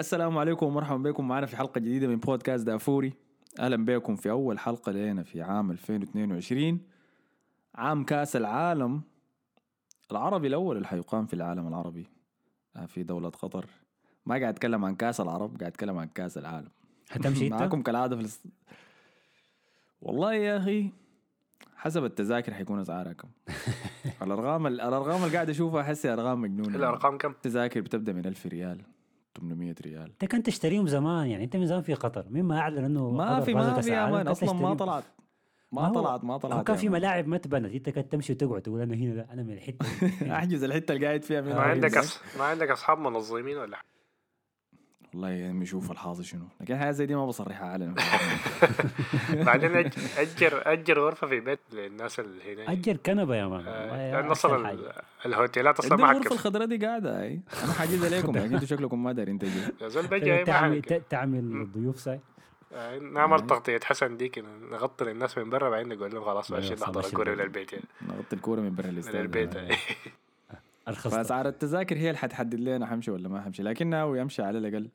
السلام 0.00 0.38
عليكم 0.38 0.66
ومرحبا 0.66 1.10
بكم. 1.10 1.28
معنا 1.28 1.46
في 1.46 1.56
حلقة 1.56 1.78
جديدة 1.78 2.06
من 2.08 2.16
بودكاست 2.16 2.66
دافوري. 2.66 3.12
أهلا 3.60 3.84
بكم 3.84 4.16
في 4.16 4.30
أول 4.30 4.58
حلقة 4.58 4.92
لنا 4.92 5.22
في 5.22 5.42
عام 5.42 5.70
2022 5.70 6.80
عام 7.74 8.04
كأس 8.04 8.36
العالم 8.36 9.02
العربي 10.10 10.46
الأول 10.48 10.76
اللي 10.76 10.88
حيقام 10.88 11.26
في 11.26 11.34
العالم 11.34 11.68
العربي 11.68 12.06
آه، 12.76 12.86
في 12.86 13.02
دولة 13.02 13.28
قطر. 13.28 13.66
ما 14.26 14.34
قاعد 14.34 14.54
أتكلم 14.54 14.84
عن 14.84 14.94
كأس 14.96 15.20
العرب 15.20 15.58
قاعد 15.60 15.72
أتكلم 15.72 15.98
عن 15.98 16.08
كأس 16.08 16.38
العالم. 16.38 16.68
حتمشي 17.10 17.46
أنت؟ 17.46 17.54
معكم 17.54 17.82
كالعادة 17.82 18.16
في. 18.16 18.38
والله 20.02 20.34
يا 20.34 20.56
أخي 20.58 20.90
حسب 21.76 22.04
التذاكر 22.04 22.54
حيكون 22.54 22.80
أسعارها 22.80 23.12
كم 23.12 23.28
الأرقام 24.22 24.66
الأرقام 24.66 25.22
اللي 25.24 25.34
قاعد 25.34 25.50
أشوفها 25.50 25.80
أحس 25.80 26.06
أرقام 26.06 26.40
مجنونة. 26.40 26.76
الأرقام 26.76 27.18
كم؟ 27.18 27.30
التذاكر 27.30 27.80
بتبدأ 27.80 28.12
من 28.12 28.26
1000 28.26 28.46
ريال. 28.46 28.82
800 29.36 29.74
ريال 29.84 30.02
انت 30.10 30.24
كنت 30.24 30.46
تشتريهم 30.46 30.86
زمان 30.88 31.26
يعني 31.26 31.44
انت 31.44 31.56
من 31.56 31.66
زمان 31.66 31.82
في 31.82 31.94
قطر 31.94 32.26
مما 32.30 32.58
اعلن 32.58 32.84
إنه 32.84 33.10
ما 33.10 33.40
في 33.40 33.54
ما 33.54 33.80
في 33.80 33.90
يا 33.90 33.94
العالم، 33.94 34.12
مان 34.14 34.26
كنت 34.34 34.42
أصلا 34.42 34.52
ما. 34.52 34.74
طلعت 34.74 35.04
ما 35.72 35.82
ما 35.82 35.88
طلعت 35.92 36.24
ما 36.24 36.38
طلعت 36.38 36.66
كان 36.66 36.76
في 36.76 36.88
مان. 36.88 37.00
ملاعب 37.00 37.28
ما 37.28 37.36
اتبنت 37.36 37.72
انت 37.74 37.90
كنت 37.90 38.12
تمشي 38.12 38.32
وتقعد 38.32 38.62
تقول 38.62 38.80
أنا 38.80 38.94
هنا 38.94 39.14
ده 39.14 39.26
أنا 39.32 39.42
من 39.42 39.52
الحتة 39.52 39.86
دي. 40.20 40.32
أحجز 40.36 40.64
الحتة 40.64 40.92
اللي 40.94 41.06
قاعد 41.06 41.22
فيها 41.22 41.40
من 41.40 41.48
ما 41.48 41.60
عندك 41.60 41.96
أص... 41.96 42.20
ما 42.38 42.44
عندك 42.44 42.70
أصحاب 42.70 42.98
منظمين 42.98 43.56
ولا 43.56 43.76
حاجة؟ 43.76 43.86
والله 45.16 45.28
يعني 45.30 45.60
بشوف 45.60 45.90
الحاظ 45.90 46.20
شنو. 46.20 46.44
لكن 46.60 46.76
حاجة 46.76 46.90
زي 46.90 47.06
دي 47.06 47.14
ما 47.14 47.26
بصرحها 47.26 47.66
علنا. 47.66 47.94
بعدين 49.46 49.76
أجر 50.18 50.62
أجر 50.72 50.98
غرفة 51.00 51.26
في 51.26 51.40
بيت 51.40 51.58
للناس 51.72 52.20
اللي 52.20 52.54
هنا. 52.54 52.72
أجر 52.72 52.96
كنبة 52.96 53.36
يا 53.36 53.46
مان 53.46 53.64
آه،. 53.66 54.34
ال- 54.70 54.92
الهوتيلات 55.26 55.78
أصلا 55.78 55.96
ما 55.96 56.10
الغرفه 56.10 56.32
الخضراء 56.34 56.66
دي 56.66 56.76
قاعدة 56.86 57.20
هاي 57.22 57.40
أنا 57.64 57.72
حاجزها 57.72 58.08
لكم 58.20 58.32
لكن 58.36 58.54
أنتوا 58.54 58.66
شكلكم 58.66 59.02
ما 59.04 59.12
دارين 59.12 59.38
تجوا 59.38 59.62
ما 60.10 60.44
تعمل 60.44 60.74
حنك- 60.74 60.84
ت- 60.88 61.02
تعمل 61.10 61.72
ضيوف 61.72 62.00
ساي. 62.00 62.20
آه، 62.72 62.98
نعمل 62.98 63.46
تغطية 63.46 63.80
حسن 63.84 64.16
ديك 64.16 64.44
نغطي 64.70 65.10
الناس 65.10 65.38
من 65.38 65.50
برا 65.50 65.70
بعدين 65.70 65.88
نقول 65.98 66.14
لهم 66.14 66.24
خلاص 66.24 66.52
أيوة، 66.52 66.62
ماشي 66.62 66.76
صح، 66.76 66.82
نحضر 66.86 66.96
ماشي 67.00 67.08
الكورة 67.08 67.30
البيت. 67.32 67.46
للبيت 67.46 67.72
يعني. 67.72 67.84
نغطي 68.08 68.36
الكورة 68.36 68.60
من 68.60 68.74
برا 68.74 68.86
من 68.86 69.02
البيت. 69.14 69.56
آه. 69.56 69.76
أرخص. 70.88 71.14
فأسعار 71.14 71.48
التذاكر 71.48 71.96
هي 71.96 72.06
اللي 72.08 72.18
حتحدد 72.18 72.60
لنا 72.60 72.86
حمشي 72.86 73.10
ولا 73.10 73.28
ما 73.28 73.40
حمشي 73.42 73.62
لكن 73.62 73.86
ناوي 73.86 74.22
امشي 74.22 74.42
على 74.42 74.58
الأقل. 74.58 74.88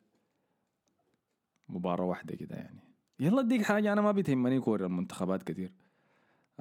مباراة 1.71 2.05
واحدة 2.05 2.35
كده 2.35 2.55
يعني. 2.55 2.79
يلا 3.19 3.39
اديك 3.39 3.61
حاجة 3.61 3.93
أنا 3.93 4.01
ما 4.01 4.11
بتهمني 4.11 4.59
كور 4.59 4.85
المنتخبات 4.85 5.43
كتير. 5.43 5.71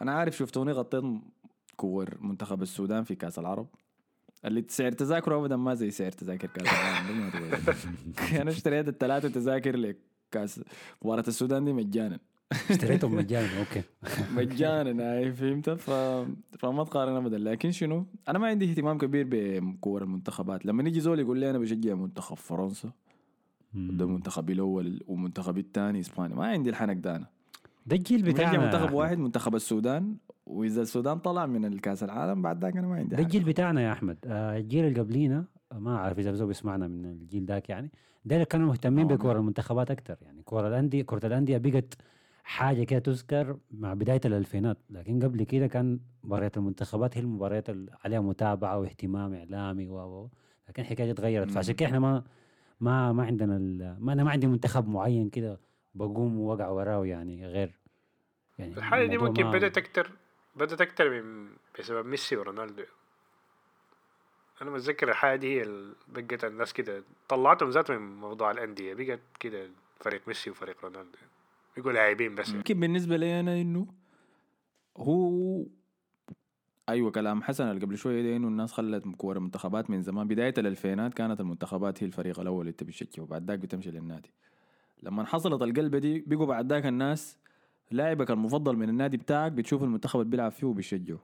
أنا 0.00 0.12
عارف 0.12 0.36
شفتوني 0.36 0.72
غطيت 0.72 1.04
كور 1.76 2.18
منتخب 2.20 2.62
السودان 2.62 3.04
في 3.04 3.14
كأس 3.14 3.38
العرب. 3.38 3.66
اللي 4.44 4.64
سعر 4.68 4.92
تذاكره 4.92 5.40
ابدا 5.40 5.56
ما 5.56 5.74
زي 5.74 5.90
سعر 5.90 6.12
تذاكر 6.12 6.48
كأس 6.48 6.68
العالم. 6.72 7.30
أنا 8.42 8.50
اشتريت 8.50 8.88
الثلاثة 8.88 9.28
تذاكر 9.28 9.76
لكأس 9.76 10.60
مباراة 11.02 11.24
السودان 11.28 11.64
دي 11.64 11.72
مجانا. 11.72 12.18
اشتريتهم 12.70 13.14
مجانا 13.14 13.48
أوكي. 13.58 13.82
مجانا 14.36 15.12
هاي 15.12 15.32
فهمت؟ 15.32 15.70
ف... 15.70 15.90
فما 16.58 16.84
تقارن 16.84 17.16
ابدا. 17.16 17.38
لكن 17.38 17.70
شنو؟ 17.70 18.06
أنا 18.28 18.38
ما 18.38 18.46
عندي 18.46 18.70
اهتمام 18.70 18.98
كبير 18.98 19.26
بكور 19.30 20.02
المنتخبات. 20.02 20.66
لما 20.66 20.82
يجي 20.82 21.00
زول 21.00 21.20
يقول 21.20 21.38
لي 21.38 21.50
أنا 21.50 21.58
بشجع 21.58 21.94
منتخب 21.94 22.36
فرنسا 22.36 22.90
ده 23.74 24.06
منتخبي 24.06 24.52
الأول 24.52 25.00
ومنتخبي 25.06 25.60
الثاني 25.60 26.00
إسبانيا. 26.00 26.36
ما 26.36 26.46
عندي 26.46 26.70
الحنك 26.70 26.96
ده 26.96 27.16
أنا 27.16 27.26
ده 27.86 27.96
الجيل 27.96 28.22
بتاعنا. 28.22 28.64
منتخب 28.64 28.92
واحد 28.92 29.18
منتخب 29.18 29.54
السودان. 29.54 30.16
وإذا 30.46 30.82
السودان 30.82 31.18
طلع 31.18 31.46
من 31.46 31.64
الكأس 31.64 32.02
العالم 32.02 32.42
بعد 32.42 32.64
ذاك 32.64 32.76
أنا 32.76 32.86
ما 32.86 32.94
عندي 32.96 33.16
ده 33.16 33.22
الجيل 33.22 33.44
بتاعنا 33.44 33.80
يا 33.80 33.92
أحمد. 33.92 34.18
آه، 34.24 34.56
الجيل 34.58 34.84
اللي 34.84 35.00
قبلينا 35.00 35.44
ما 35.74 35.96
أعرف 35.96 36.18
إذا 36.18 36.32
زول 36.32 36.48
بيسمعنا 36.48 36.88
من 36.88 37.04
الجيل 37.04 37.44
ذاك 37.44 37.68
يعني. 37.68 37.90
ده 38.24 38.34
اللي 38.36 38.46
كانوا 38.46 38.66
مهتمين 38.68 39.10
آه. 39.10 39.14
بكرة 39.14 39.38
المنتخبات 39.38 39.90
أكثر 39.90 40.16
يعني. 40.22 40.42
كرة 40.44 40.68
الأندية 40.68 41.02
كرة 41.02 41.26
الأندية 41.26 41.58
بقت 41.58 41.94
حاجة 42.42 42.84
كده 42.84 42.98
تذكر 42.98 43.56
مع 43.70 43.94
بداية 43.94 44.20
الألفينات. 44.24 44.78
لكن 44.90 45.22
قبل 45.22 45.42
كده 45.42 45.66
كان 45.66 46.00
مباريات 46.24 46.56
المنتخبات 46.56 47.16
هي 47.18 47.22
المباريات 47.22 47.70
اللي 47.70 47.90
عليها 48.04 48.20
متابعة 48.20 48.78
واهتمام 48.78 49.34
إعلامي 49.34 49.88
و 49.88 50.28
لكن 50.68 50.82
الحكاية 50.82 51.06
دي 51.06 51.12
اتغيرت. 51.12 51.46
مم. 51.46 51.52
فعشان 51.54 51.74
كده 51.74 51.86
إحنا 51.86 51.98
ما 51.98 52.22
ما 52.80 53.12
ما 53.12 53.24
عندنا 53.24 53.56
ال- 53.56 53.96
ما 54.00 54.12
أنا 54.12 54.24
ما 54.24 54.30
عندي 54.30 54.46
منتخب 54.46 54.88
معين 54.88 55.30
كده 55.30 55.60
بقوم 55.94 56.38
ووقع 56.38 56.68
وراه 56.68 57.06
يعني 57.06 57.46
غير. 57.46 57.72
يعني 58.58 58.76
الحاجة 58.76 59.06
دي 59.06 59.18
ممكن 59.18 59.44
ما- 59.44 59.52
بدأت 59.52 59.78
أكتر 59.78 60.10
بدأت 60.56 60.80
أكتر 60.80 61.22
من 61.22 61.48
بسبب 61.78 62.06
ميسي 62.06 62.36
ورونالدو. 62.36 62.82
أنا 64.62 64.70
متذكر 64.70 65.08
الحاجة 65.08 65.36
دي 65.38 65.56
هي 65.58 65.62
اللي 65.62 65.94
بقت 66.08 66.44
الناس 66.44 66.72
كده 66.72 67.04
طلعتهم 67.28 67.70
ذات 67.70 67.90
من 67.90 68.16
موضوع 68.16 68.50
الأندية 68.50 68.94
بقت 68.94 69.20
كده 69.40 69.70
فريق 70.00 70.28
ميسي 70.28 70.50
وفريق 70.50 70.84
رونالدو. 70.84 71.18
يقول 71.76 71.94
لاعبين 71.94 72.34
بس. 72.34 72.48
يمكن 72.48 72.80
بالنسبة 72.80 73.16
لي 73.16 73.40
أنا 73.40 73.60
إنه 73.60 73.86
هو 74.96 75.62
أيوه 76.90 77.10
كلام 77.10 77.42
حسن. 77.42 77.64
اللي 77.64 77.80
قبل 77.80 77.98
شوية 77.98 78.22
ده 78.22 78.36
إنه 78.36 78.48
الناس 78.48 78.72
خلت 78.72 79.04
كور 79.16 79.36
المنتخبات 79.36 79.90
من 79.90 80.02
زمان. 80.02 80.28
بداية 80.28 80.54
الألفينات 80.58 81.14
كانت 81.14 81.40
المنتخبات 81.40 82.02
هي 82.02 82.06
الفريق 82.06 82.40
الأول 82.40 82.60
اللي 82.60 82.70
انت 82.70 82.84
بتشجعه 82.84 83.22
وبعد 83.22 83.50
ذاك 83.50 83.58
بتمشي 83.58 83.90
للنادي. 83.90 84.30
لما 85.02 85.24
حصلت 85.24 85.62
القلبة 85.62 85.98
دي 85.98 86.24
بقوا 86.26 86.46
بعد 86.46 86.72
ذاك 86.72 86.86
الناس 86.86 87.38
لاعبك 87.90 88.30
المفضل 88.30 88.76
من 88.76 88.88
النادي 88.88 89.16
بتاعك 89.16 89.52
بتشوف 89.52 89.82
المنتخب 89.82 90.20
اللي 90.20 90.30
بيلعب 90.30 90.52
فيه 90.52 90.66
وبيشجعه. 90.66 91.18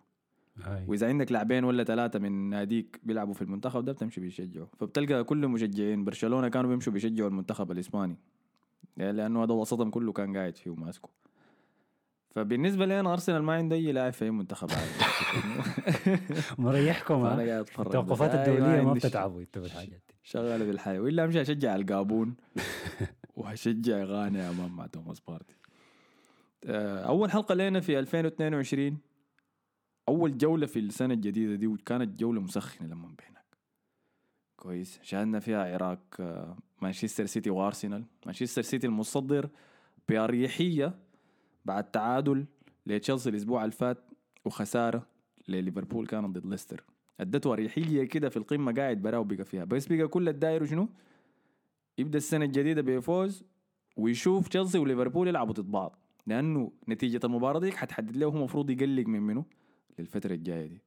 هاي. 0.63 0.85
وإذا 0.89 1.09
عندك 1.09 1.33
لاعبين 1.33 1.65
ولا 1.65 1.85
ثلاثة 1.85 2.19
من 2.19 2.51
ناديك 2.51 3.01
بيلعبوا 3.03 3.35
في 3.35 3.43
المنتخب 3.43 3.85
ده 3.85 3.93
بتمشي 3.93 4.21
بيشجعوا. 4.21 4.67
فبتلقى 4.79 5.25
كل 5.25 5.49
مشجعين 5.49 6.05
برشلونة 6.05 6.49
كانوا 6.49 6.71
بيمشوا 6.71 6.93
بيشجعوا 6.93 7.29
المنتخب 7.29 7.71
الإسباني. 7.71 8.17
لأنه 8.97 9.45
هذا 9.45 9.53
وسطهم 9.53 9.91
كله 9.91 10.13
كان 10.13 10.37
قاعد 10.37 10.57
فيه 10.57 10.71
وماسكه. 10.71 11.09
فبالنسبة 12.37 12.87
لي 12.87 13.01
أنا 13.01 13.13
أرسنال 13.13 13.43
ما 13.43 13.53
عندي 13.53 13.75
أي 13.75 13.93
لاعب 13.93 14.13
في 14.13 14.25
أي 14.25 14.31
منتخب 14.31 14.69
عادي. 14.71 15.13
مريحكم 16.59 17.27
التوقفات 17.27 18.35
الدولية 18.35 18.83
ما. 18.83 18.93
بتتعبوا 18.93 19.41
أنتوا 19.41 19.63
بالحاجات 19.63 20.03
دي. 20.09 20.15
شغاله 20.23 20.65
بالحياة. 20.65 21.01
وإلا 21.01 21.25
أمشي 21.25 21.41
أشجع 21.43 21.77
القابون 21.77 22.37
وهشجع 23.37 24.05
غانا 24.05 24.51
أمام 24.51 24.77
مع 24.77 24.87
توماس 24.87 25.21
بارتي. 25.21 25.55
آه، 26.65 26.99
أول 27.05 27.31
حلقة 27.31 27.55
لنا 27.55 27.81
في 27.81 27.99
2022 27.99 28.99
أول 30.09 30.39
جولة 30.39 30.67
في 30.67 30.79
السنة 30.79 31.15
الجديدة 31.15 31.55
دي 31.55 31.67
وكانت 31.67 32.21
جولة 32.21 32.41
مسخنة 32.41 32.89
لمّا 32.89 33.07
بينك 33.07 33.57
كويس. 34.57 34.99
شاهدنا 35.03 35.41
فيها 35.41 35.75
عراك 35.75 36.01
آه، 36.21 36.57
مانشستر 36.83 37.27
سيتي 37.27 37.51
وأرسنال. 37.51 38.05
مانشستر 38.27 38.63
سيتي 38.63 38.87
المتصدر 38.87 39.49
بأريحية 40.09 41.06
بعد 41.67 41.91
تعادل 41.91 42.47
لتشيلسي 42.87 43.31
الأسبوع 43.31 43.65
اللي 43.65 43.73
فات 43.73 43.99
وخسارة 44.45 45.07
لليفربول 45.49 46.07
كانت 46.07 46.39
ضد 46.39 46.47
ليستر. 46.47 46.85
ادته 47.21 47.53
اريحيه 47.53 48.05
كده 48.05 48.29
في 48.29 48.37
القمة 48.37 48.73
قاعد 48.73 49.03
برا 49.03 49.19
وبقى 49.19 49.45
فيها. 49.45 49.65
بس 49.65 49.87
بقى 49.87 50.09
كل 50.09 50.29
الداير 50.29 50.67
شنو؟ 50.67 50.89
يبدأ 51.99 52.19
السنة 52.19 52.45
الجديدة 52.45 52.83
بفوز 52.83 53.45
ويشوف 53.97 54.49
تشيلسي 54.49 54.79
وليفربول 54.79 55.29
يلعبوا 55.29 55.55
ضد 55.55 55.71
بعض. 55.71 55.99
لأنه 56.27 56.73
نتيجة 56.89 57.21
المباراة 57.25 57.61
دي 57.61 57.73
حتحدد 57.73 58.17
له 58.17 58.27
هو 58.27 58.37
المفروض 58.37 58.71
يقلق 58.71 59.07
من 59.07 59.21
منه 59.21 59.45
للفترة 59.99 60.35
الجاية 60.35 60.67
دي. 60.67 60.83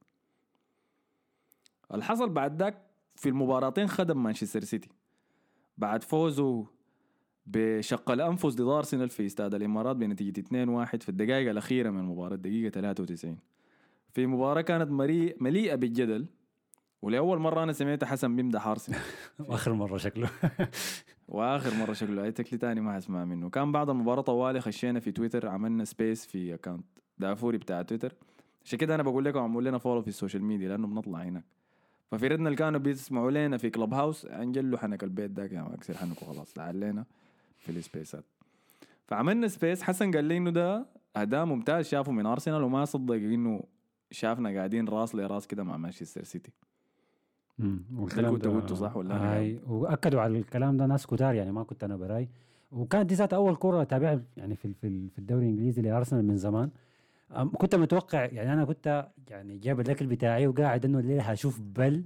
اللي 1.92 2.04
حصل 2.04 2.28
بعد 2.28 2.62
ذاك 2.62 2.82
في 3.16 3.28
المباراتين 3.28 3.86
خدم 3.86 4.22
مانشستر 4.22 4.64
سيتي. 4.64 4.88
بعد 5.78 6.02
فوزه 6.02 6.66
بشق 7.46 8.10
الأنفس 8.10 8.46
ضد 8.54 8.60
ارسنال 8.68 9.08
في 9.10 9.26
استاد 9.26 9.54
الإمارات 9.54 9.96
بنتيجه 9.96 10.40
2-1 10.40 10.44
في 11.02 11.08
الدقائق 11.08 11.50
الأخيرة 11.50 11.90
من 11.90 12.00
المباراة 12.00 12.36
دقيقه 12.36 12.70
93 12.70 13.38
في 14.12 14.26
مباراة 14.26 14.60
كانت 14.60 14.90
مري- 14.90 15.34
مليئة 15.40 15.74
بالجدل 15.74 16.26
ولأول 17.02 17.38
مرة 17.38 17.62
أنا 17.62 17.72
سمعت 17.72 18.04
حسن 18.04 18.36
بيمدح 18.36 18.66
أرسنال. 18.66 18.98
وآخر 19.48 19.72
مرة 19.72 19.96
شكله. 19.96 20.30
وآخر 21.28 21.74
مرة 21.74 21.92
شكله 21.92 22.22
عيتك 22.22 22.52
لي 22.52 22.58
تاني 22.58 22.80
ما 22.80 22.94
حسمع 22.94 23.24
منه. 23.24 23.50
كان 23.50 23.72
بعد 23.72 23.90
المباراة 23.90 24.22
طوالي 24.22 24.60
خشينا 24.60 25.00
في 25.00 25.12
تويتر 25.12 25.48
عملنا 25.48 25.84
space 25.84 26.26
في 26.26 26.54
account 26.54 26.84
دافوري 27.18 27.58
بتاع 27.58 27.82
تويتر. 27.82 28.12
عشان 28.64 28.78
كده 28.78 28.94
أنا 28.94 29.02
بقول 29.02 29.24
لكم 29.24 29.38
اعملوا 29.38 29.62
لنا 29.62 29.78
follow 29.78 30.02
في 30.02 30.08
ال 30.08 30.13
social 30.13 30.44
media 30.44 30.68
لأنه 30.68 30.86
بنطلع 30.86 31.18
هناك. 31.22 31.44
ففي 32.10 32.28
ردنا 32.28 32.46
اللي 32.48 32.56
كانوا 32.56 32.80
بيسمعوا 32.80 33.30
لنا 33.30 33.56
في 33.56 33.70
Clubhouse 33.70 34.24
انجلوا 34.26 34.78
حنك 34.78 35.04
البيت 35.04 35.30
داك 35.30 35.52
يا 35.52 35.70
اكسر 35.74 35.94
حنك 35.96 36.22
وخلاص 36.22 36.52
تعال 36.52 36.80
لنا. 36.80 37.04
في 37.60 37.72
ال 37.72 37.78
spaceات. 37.78 38.24
فعملنا 39.06 39.48
space. 39.48 39.82
حسن 39.82 40.10
قال 40.10 40.24
لي 40.24 40.36
إنه 40.36 40.50
ده 40.50 40.86
اداء 41.16 41.44
ممتاز 41.44 41.88
شافه 41.88 42.12
من 42.12 42.26
أرسنال 42.26 42.62
وما 42.62 42.84
صدق 42.84 43.14
إنه 43.14 43.62
شافنا 44.10 44.50
قاعدين 44.50 44.88
راس 44.88 45.14
لراس 45.14 45.46
كده 45.46 45.64
مع 45.64 45.76
مانشستر 45.76 46.24
سيتي. 46.24 46.52
مم. 47.58 47.82
اللي 48.16 48.30
كنت 48.30 48.46
قلته 48.46 48.74
صح 48.74 48.96
ولا 48.96 49.14
هاي. 49.14 49.60
وأكدوا 49.66 50.20
على 50.20 50.38
الكلام 50.38 50.76
ده 50.76 50.86
ناس 50.86 51.06
كتار 51.06 51.34
يعني 51.34 51.52
ما 51.52 51.62
كنت 51.62 51.84
أنا 51.84 51.96
براي. 51.96 52.28
وكانت 52.72 53.06
دي 53.06 53.14
ذات 53.14 53.32
أول 53.32 53.56
كرة 53.56 53.82
أتابعها 53.82 54.22
يعني 54.36 54.56
في 54.56 54.74
في 55.10 55.18
الدوري 55.18 55.44
الإنجليزي 55.44 55.82
لأرسنال 55.82 56.24
من 56.24 56.36
زمان. 56.36 56.70
كنت 57.58 57.74
متوقع 57.74 58.24
يعني 58.24 58.52
أنا 58.52 58.64
كنت 58.64 59.08
يعني 59.28 59.58
جايب 59.58 59.80
الاكل 59.80 60.06
بتاعي 60.06 60.46
وقاعد 60.46 60.84
إنه 60.84 60.98
الليلة 60.98 61.22
هشوف 61.22 61.60
بل 61.60 62.04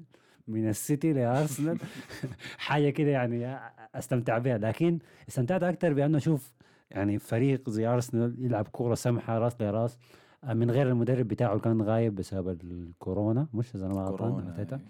من 0.49 0.69
السيتي 0.69 1.13
لأرسنال. 1.13 1.79
حاجة 2.59 2.91
كده 2.91 3.11
يعني 3.11 3.59
أستمتع 3.95 4.39
بها. 4.39 4.59
لكن 4.59 4.99
استمتعت 5.29 5.63
أكثر 5.63 5.93
بأنه 5.93 6.19
أشوف 6.19 6.53
يعني 6.91 7.19
فريق 7.19 7.71
زي 7.71 7.87
أرسنال 7.87 8.35
يلعب 8.39 8.69
كورة 8.69 8.95
سمحة 8.95 9.39
راس 9.39 9.61
لراس. 9.61 9.99
آه، 10.45 10.55
من 10.55 10.71
غير 10.71 10.89
المدرب 10.89 11.29
بتاعه 11.29 11.59
كان 11.59 11.83
غايب 11.83 12.15
بسبب 12.15 12.61
الكورونا. 12.63 13.47
مش 13.55 13.75
إذا 13.75 13.87
أنا 13.87 13.95
ما 13.95 14.01
غلطان 14.01 14.31
كورونا 14.31 14.55
أتيتا. 14.55 14.81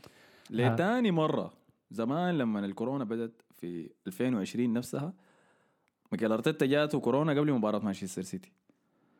لتاني 0.51 1.11
مرة 1.11 1.53
زمان 1.91 2.39
لما 2.39 2.65
الكورونا 2.65 3.05
بدت 3.05 3.43
في 3.57 3.91
2020 4.07 4.73
نفسها 4.73 5.13
ميكيل 6.13 6.33
أرتيتا 6.33 6.67
جاته 6.67 7.01
كورونا 7.01 7.33
قبل 7.33 7.53
مباراة 7.53 7.79
مانشستر 7.79 8.23
سيتي. 8.23 8.53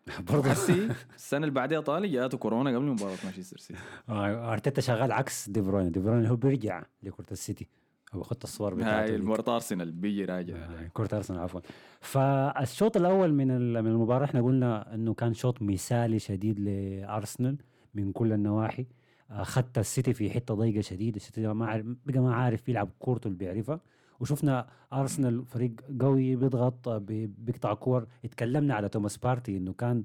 برضه 0.31 0.51
هسي 0.51 0.89
السنة 1.17 1.41
اللي 1.41 1.55
بعدها 1.55 1.81
طالي 1.81 2.09
جاته 2.09 2.39
كورونا 2.39 2.77
قبل 2.77 2.85
مباراة 2.85 3.17
مانشستر 3.25 3.59
سيتي. 3.59 3.81
آه، 4.09 4.53
أرتيتا 4.53 4.81
شغال 4.81 5.13
عكس 5.13 5.49
دي 5.49 5.61
بروين. 5.61 5.91
دي 5.93 6.01
بروين 6.01 6.27
هو 6.27 6.37
بيرجع 6.37 6.83
لكره 7.03 7.27
السيتي 7.33 7.67
هو 8.15 8.23
خدت 8.23 8.45
الصور 8.45 8.75
بتاعته 8.75 9.03
هاي 9.13 9.17
دي. 9.17 9.23
مباراه 9.23 9.55
ارسنال 9.55 9.93
بيجي 9.93 10.25
راجع. 10.25 10.57
آه، 10.57 10.91
كرة 10.93 11.09
أرسنال 11.17 11.41
عفوا. 11.41 11.61
فالشوط 12.01 12.97
الأول 12.97 13.33
من 13.35 13.73
من 13.73 13.87
المباراة 13.91 14.25
إحنا 14.25 14.43
قلنا 14.43 14.95
إنه 14.95 15.15
كان 15.15 15.35
شوط 15.35 15.63
مثالي 15.63 16.19
شديد 16.19 16.61
لأرسنال 16.61 17.57
من 17.95 18.13
كل 18.13 18.33
النواحي. 18.33 18.87
اخذت 19.31 19.79
السيتي 19.79 20.15
في 20.15 20.31
حتة 20.31 20.55
ضيقة 20.55 20.81
شديد 20.81 21.15
السيتي 21.17 21.47
ما 21.47 21.67
عارف 21.67 21.87
بقى 22.07 22.19
ما 22.19 22.35
عارف 22.35 22.69
يلعب 22.69 22.91
كورته 22.99 23.27
اللي 23.29 23.39
بيعرفها 23.39 23.81
وشفنا 24.21 24.67
أرسنال 24.93 25.45
فريق 25.47 25.73
قوي 26.01 26.37
بيضغط 26.37 26.89
بي- 26.89 27.27
بيقطع 27.27 27.75
كور. 27.75 28.07
اتكلمنا 28.25 28.75
على 28.75 28.89
توماس 28.89 29.17
بارتي 29.17 29.57
إنه 29.57 29.73
كان 29.73 30.05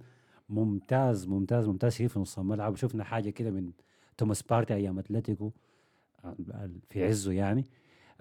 ممتاز 0.50 1.28
ممتاز 1.28 1.68
ممتاز 1.68 1.96
في 2.02 2.20
نص 2.20 2.40
الملعب. 2.40 2.74
وشفنا 2.74 3.04
حاجة 3.04 3.30
كده 3.30 3.52
من 3.52 3.72
توماس 4.18 4.42
بارتي 4.42 4.74
أيام 4.74 5.00
أتلتيكو 5.00 5.52
في 6.90 7.06
عزه 7.06 7.32
يعني. 7.32 7.66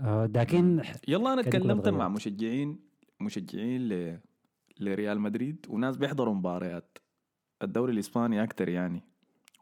آه، 0.00 0.26
لكن 0.34 0.82
يلا 1.08 1.32
أنا 1.32 1.42
كان 1.42 1.52
كلها 1.62 1.74
تكلمت 1.74 1.88
مع. 1.88 2.08
مشجعين 2.08 2.78
مشجعين 3.20 3.88
ل... 3.88 4.18
لريال 4.80 5.20
مدريد 5.20 5.66
وناس 5.68 5.96
بيحضروا 5.96 6.34
مباريات 6.34 6.98
الدوري 7.62 7.92
الإسباني 7.92 8.42
أكتر 8.44 8.68
يعني. 8.68 9.02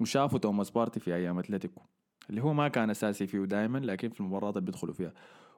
وشافوا 0.01 0.39
توماس 0.39 0.71
بارتي 0.71 1.01
في 1.01 1.15
أيام 1.15 1.39
أتلتيكو 1.39 1.83
اللي 2.31 2.43
هو 2.43 2.53
ما 2.55 2.69
كان 2.69 2.91
أساسي 2.91 3.27
فيه 3.27 3.39
دائما 3.45 3.79
لكن 3.79 4.09
في 4.11 4.21
المباريات 4.21 4.57
اللي 4.57 4.67
بيدخلوا 4.67 4.95
فيها. 4.95 5.13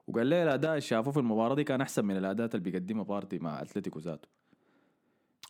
وقال 0.09 0.27
لي 0.27 0.43
الأداء 0.43 0.71
اللي 0.71 0.81
شافوه 0.81 1.13
في 1.13 1.19
المباراة 1.19 1.55
دي 1.55 1.65
كان 1.65 1.81
أحسن 1.81 2.05
من 2.05 2.17
الاداء 2.17 2.47
اللي 2.47 2.71
بيقدمها 2.71 3.05
بارتي 3.05 3.39
مع 3.39 3.63
أتلتيكو 3.63 3.99
ذاته. 3.99 4.29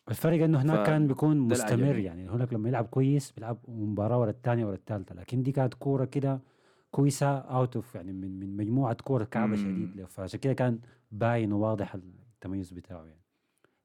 الفرق 0.08 0.44
إنه 0.44 0.62
هناك 0.62 0.78
ف- 0.82 0.87
كان 0.87 1.06
بيكون 1.06 1.38
مستمر 1.38 1.69
العجبني. 1.78 2.05
يعني. 2.05 2.28
هناك 2.28 2.52
لما 2.52 2.69
يلعب 2.69 2.84
كويس 2.87 3.32
بيلعب 3.32 3.58
مباراة 3.69 4.19
ورا 4.20 4.31
الثانية 4.31 4.66
ورا 4.66 4.75
الثالثه 4.75 5.14
لكن 5.14 5.43
دي 5.43 5.52
كانت 5.52 5.75
كورة 5.75 6.05
كده 6.05 6.40
كويسة 6.90 7.38
out 7.38 7.76
of 7.76 7.94
يعني 7.94 8.12
من 8.12 8.40
من 8.40 8.56
مجموعة 8.56 8.94
كورة 8.94 9.25
كعبة. 9.25 9.56
شديد. 9.56 9.96
له 9.96 10.06
فعشان 10.06 10.40
كده 10.40 10.52
كان 10.52 10.78
باين 11.12 11.52
وواضح 11.52 11.94
التميز 11.94 12.70
بتاعه 12.70 13.04
يعني. 13.04 13.20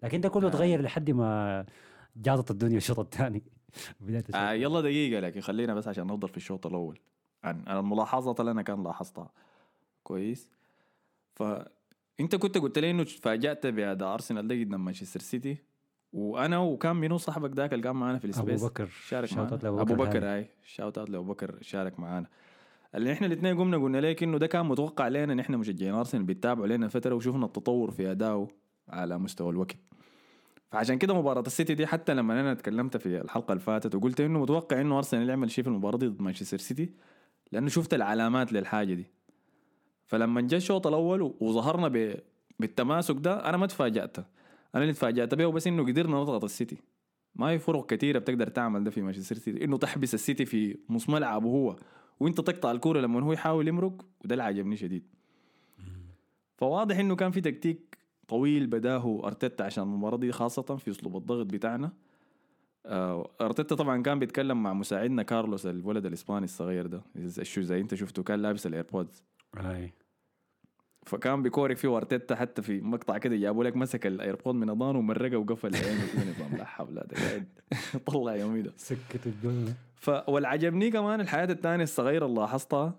لكن 0.03 0.21
ده 0.21 0.29
كله 0.29 0.47
آه. 0.47 0.51
تغير 0.51 0.81
لحد 0.81 1.11
ما 1.11 1.65
جاطت 2.15 2.51
الدنيا 2.51 2.77
الشوط 2.77 2.99
الثاني. 2.99 3.43
بداية 4.01 4.23
آه 4.35 4.51
يلا 4.53 4.81
دقيقة 4.81 5.19
لكن 5.19 5.41
خلينا 5.41 5.73
بس 5.73 5.87
عشان 5.87 6.07
نفضل 6.07 6.27
في 6.29 6.37
الشوط 6.37 6.67
الأول. 6.67 6.99
عن 7.43 7.63
عن 7.67 7.77
الملاحظات 7.77 8.39
اللي 8.39 8.51
أنا 8.51 8.61
كان 8.61 8.83
لاحظتها. 8.83 9.31
كويس. 10.03 10.49
فانت 11.35 12.35
كنت 12.35 12.57
قلت 12.57 12.79
لي 12.79 12.91
انه 12.91 13.03
تفاجأت 13.03 13.67
باداء 13.67 14.13
ارسنال 14.13 14.47
ده 14.47 14.55
قدام 14.55 14.85
مانشستر 14.85 15.19
سيتي 15.19 15.57
وأنا 16.13 16.57
وكان 16.57 16.95
منو 16.95 17.17
صاحبك 17.17 17.55
ذاك 17.55 17.73
اللي 17.73 17.83
كان 17.83 17.95
معانا 17.95 18.17
في 18.17 18.25
ال 18.25 18.30
space؟ 18.30 18.61
أبو 18.63 18.69
بكر. 18.69 18.85
شارك 18.85 19.25
shout 19.25 19.37
معنا 19.37 19.51
out 19.51 19.63
لأبو 19.63 19.81
أبو 19.81 19.93
بكر. 19.93 20.09
بكر 20.09 20.25
هاي. 20.25 20.49
shout 20.63 20.97
out 20.97 21.09
لأبو 21.09 21.33
بكر 21.33 21.57
شارك 21.61 21.99
معانا. 21.99 22.27
اللي 22.95 23.13
إحنا 23.13 23.27
الاثنين 23.27 23.57
قمنا 23.57 23.77
قلنا 23.77 23.97
لك 23.97 24.23
إنه 24.23 24.37
ده 24.37 24.47
كان 24.47 24.65
متوقع 24.65 25.07
لنا 25.07 25.33
نحن 25.33 25.55
مشجعين 25.55 25.93
ارسنال 25.93 26.23
بيتابعوا 26.23 26.67
لنا 26.67 26.87
فترة 26.87 27.15
وشفنا 27.15 27.45
التطور 27.45 27.91
في 27.91 28.11
ادائه 28.11 28.47
على 28.89 29.17
مستوى 29.17 29.49
الوقت. 29.49 29.75
فعشان 30.71 30.97
كده 30.97 31.13
مباراة 31.13 31.43
السيتي 31.47 31.75
دي 31.75 31.87
حتى 31.87 32.13
لما 32.13 32.39
أنا 32.39 32.53
تكلمت 32.53 32.97
في 32.97 33.21
الحلقة 33.21 33.51
اللي 33.51 33.63
فاتت 33.63 33.95
وقلت 33.95 34.21
إنه 34.21 34.39
متوقع 34.39 34.81
إنه 34.81 34.97
ارسنال 34.97 35.29
يعمل 35.29 35.51
شيء 35.51 35.63
في 35.63 35.69
المباراة 35.69 35.97
دي 35.97 36.07
ضد 36.07 36.21
مانشستر 36.21 36.57
سيتي 36.57 36.89
لأنه 37.51 37.69
شفت 37.69 37.93
العلامات 37.93 38.53
للحاجة 38.53 38.93
دي. 38.93 39.07
فلما 40.13 40.41
جاء 40.41 40.57
الشوط 40.57 40.87
الأول 40.87 41.33
وظهرنا 41.39 41.87
ب... 41.87 42.15
بالتماسك 42.59 43.15
ده 43.15 43.49
أنا 43.49 43.57
ما 43.57 43.65
تفاجأت. 43.65 44.17
أنا 44.75 44.83
اللي 44.83 44.93
تفاجأت 44.93 45.33
به 45.33 45.51
بس 45.51 45.67
إنه 45.67 45.85
قدرنا 45.85 46.21
نضغط 46.21 46.43
السيتي. 46.43 46.77
ما 47.35 47.57
في 47.57 47.63
فرق 47.63 47.85
كثيره 47.85 48.19
بتقدر 48.19 48.47
تعمل 48.47 48.83
ده 48.83 48.91
في 48.91 49.01
مانشستر 49.01 49.35
سيتي. 49.35 49.63
إنه 49.63 49.77
تحبس 49.77 50.13
السيتي 50.13 50.45
في 50.45 50.77
نص 50.89 51.09
ملعبه 51.09 51.49
هو. 51.49 51.75
وإنت 52.19 52.41
تقطع 52.41 52.71
الكورة 52.71 52.99
لما 52.99 53.23
هو 53.23 53.33
يحاول 53.33 53.67
يمرق 53.67 54.05
وده 54.23 54.33
اللي 54.33 54.43
عجبني 54.43 54.77
شديد. 54.77 55.03
فواضح 56.57 56.97
إنه 56.97 57.15
كان 57.15 57.31
في 57.31 57.41
تكتيك 57.41 57.97
طويل 58.27 58.67
بداه 58.67 59.21
أرتيتا 59.23 59.63
عشان 59.63 59.83
المباراة 59.83 60.17
دي 60.17 60.31
خاصة 60.31 60.61
في 60.75 60.91
أسلوب 60.91 61.17
الضغط 61.17 61.45
بتاعنا. 61.45 61.91
آه، 62.85 63.31
أرتيتا 63.41 63.75
طبعا 63.75 64.01
كان 64.01 64.19
بيتكلم 64.19 64.63
مع 64.63 64.73
مساعدنا 64.73 65.23
كارلوس 65.23 65.65
الولد 65.65 66.05
الإسباني 66.05 66.45
الصغير 66.45 66.87
ده. 66.87 67.01
الشو 67.15 67.61
زي 67.61 67.81
أنت 67.81 67.95
شفته 67.95 68.23
كان 68.23 68.41
لابس 68.41 68.67
ال 68.67 68.74
AirPods 68.74 69.23
فكان 71.05 71.41
بيكورك 71.41 71.77
فيه 71.77 71.97
ارتيتا 71.97 72.35
حتى 72.35 72.61
في 72.61 72.81
مقطع 72.81 73.17
كده 73.17 73.35
جابوا 73.35 73.63
لك 73.63 73.75
مسك 73.75 74.07
ال 74.07 74.14
AirPod 74.14 74.55
من 74.55 74.69
اضانه 74.69 74.99
ومرقه 74.99 75.37
وقفل 75.37 75.75
عينه 75.75 76.07
كده 76.13 76.31
نظام. 76.31 76.57
لا 76.57 76.65
حول 76.65 76.87
ولا 76.89 77.01
قوة 77.15 77.27
قاعد 77.29 77.45
طلع 78.07 78.35
يومي 78.35 78.61
ده. 78.61 78.71
سكت 78.77 79.25
الدنيا. 79.27 79.73
ف 79.95 80.09
والعجبني 80.29 80.91
كمان 80.91 81.21
الحاجة 81.21 81.45
الثانية 81.45 81.83
الصغيرة 81.83 82.25
اللي 82.25 82.39
لاحظتها 82.39 82.95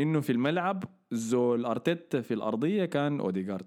إنه 0.00 0.20
في 0.20 0.32
الملعب 0.32 0.84
زول 1.10 1.64
أرتيتا 1.64 2.20
في 2.20 2.34
الأرضية 2.34 2.84
كان 2.84 3.20
اوديجارد 3.20 3.66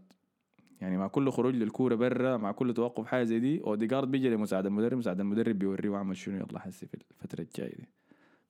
يعني 0.82 0.98
مع 0.98 1.08
كل 1.08 1.32
خروج 1.32 1.56
للكورة 1.56 1.96
برا 1.96 2.38
مع 2.38 2.52
كل 2.52 2.74
توقف 2.74 3.06
حاجة 3.06 3.24
زي 3.24 3.40
دي 3.40 3.62
اوديجارد 3.64 4.12
بيجي 4.12 4.30
لمساعد 4.30 4.66
المدرب 4.66 4.98
مساعد 4.98 5.20
المدرب 5.20 5.60
بيوريه 5.60 5.90
وعمل 5.90 6.18
شنو 6.18 6.36
يلا 6.38 6.60
حسي 6.60 6.86
في 6.88 6.94
الفترة 6.94 7.42
الجاية 7.42 7.76
دي. 7.76 7.90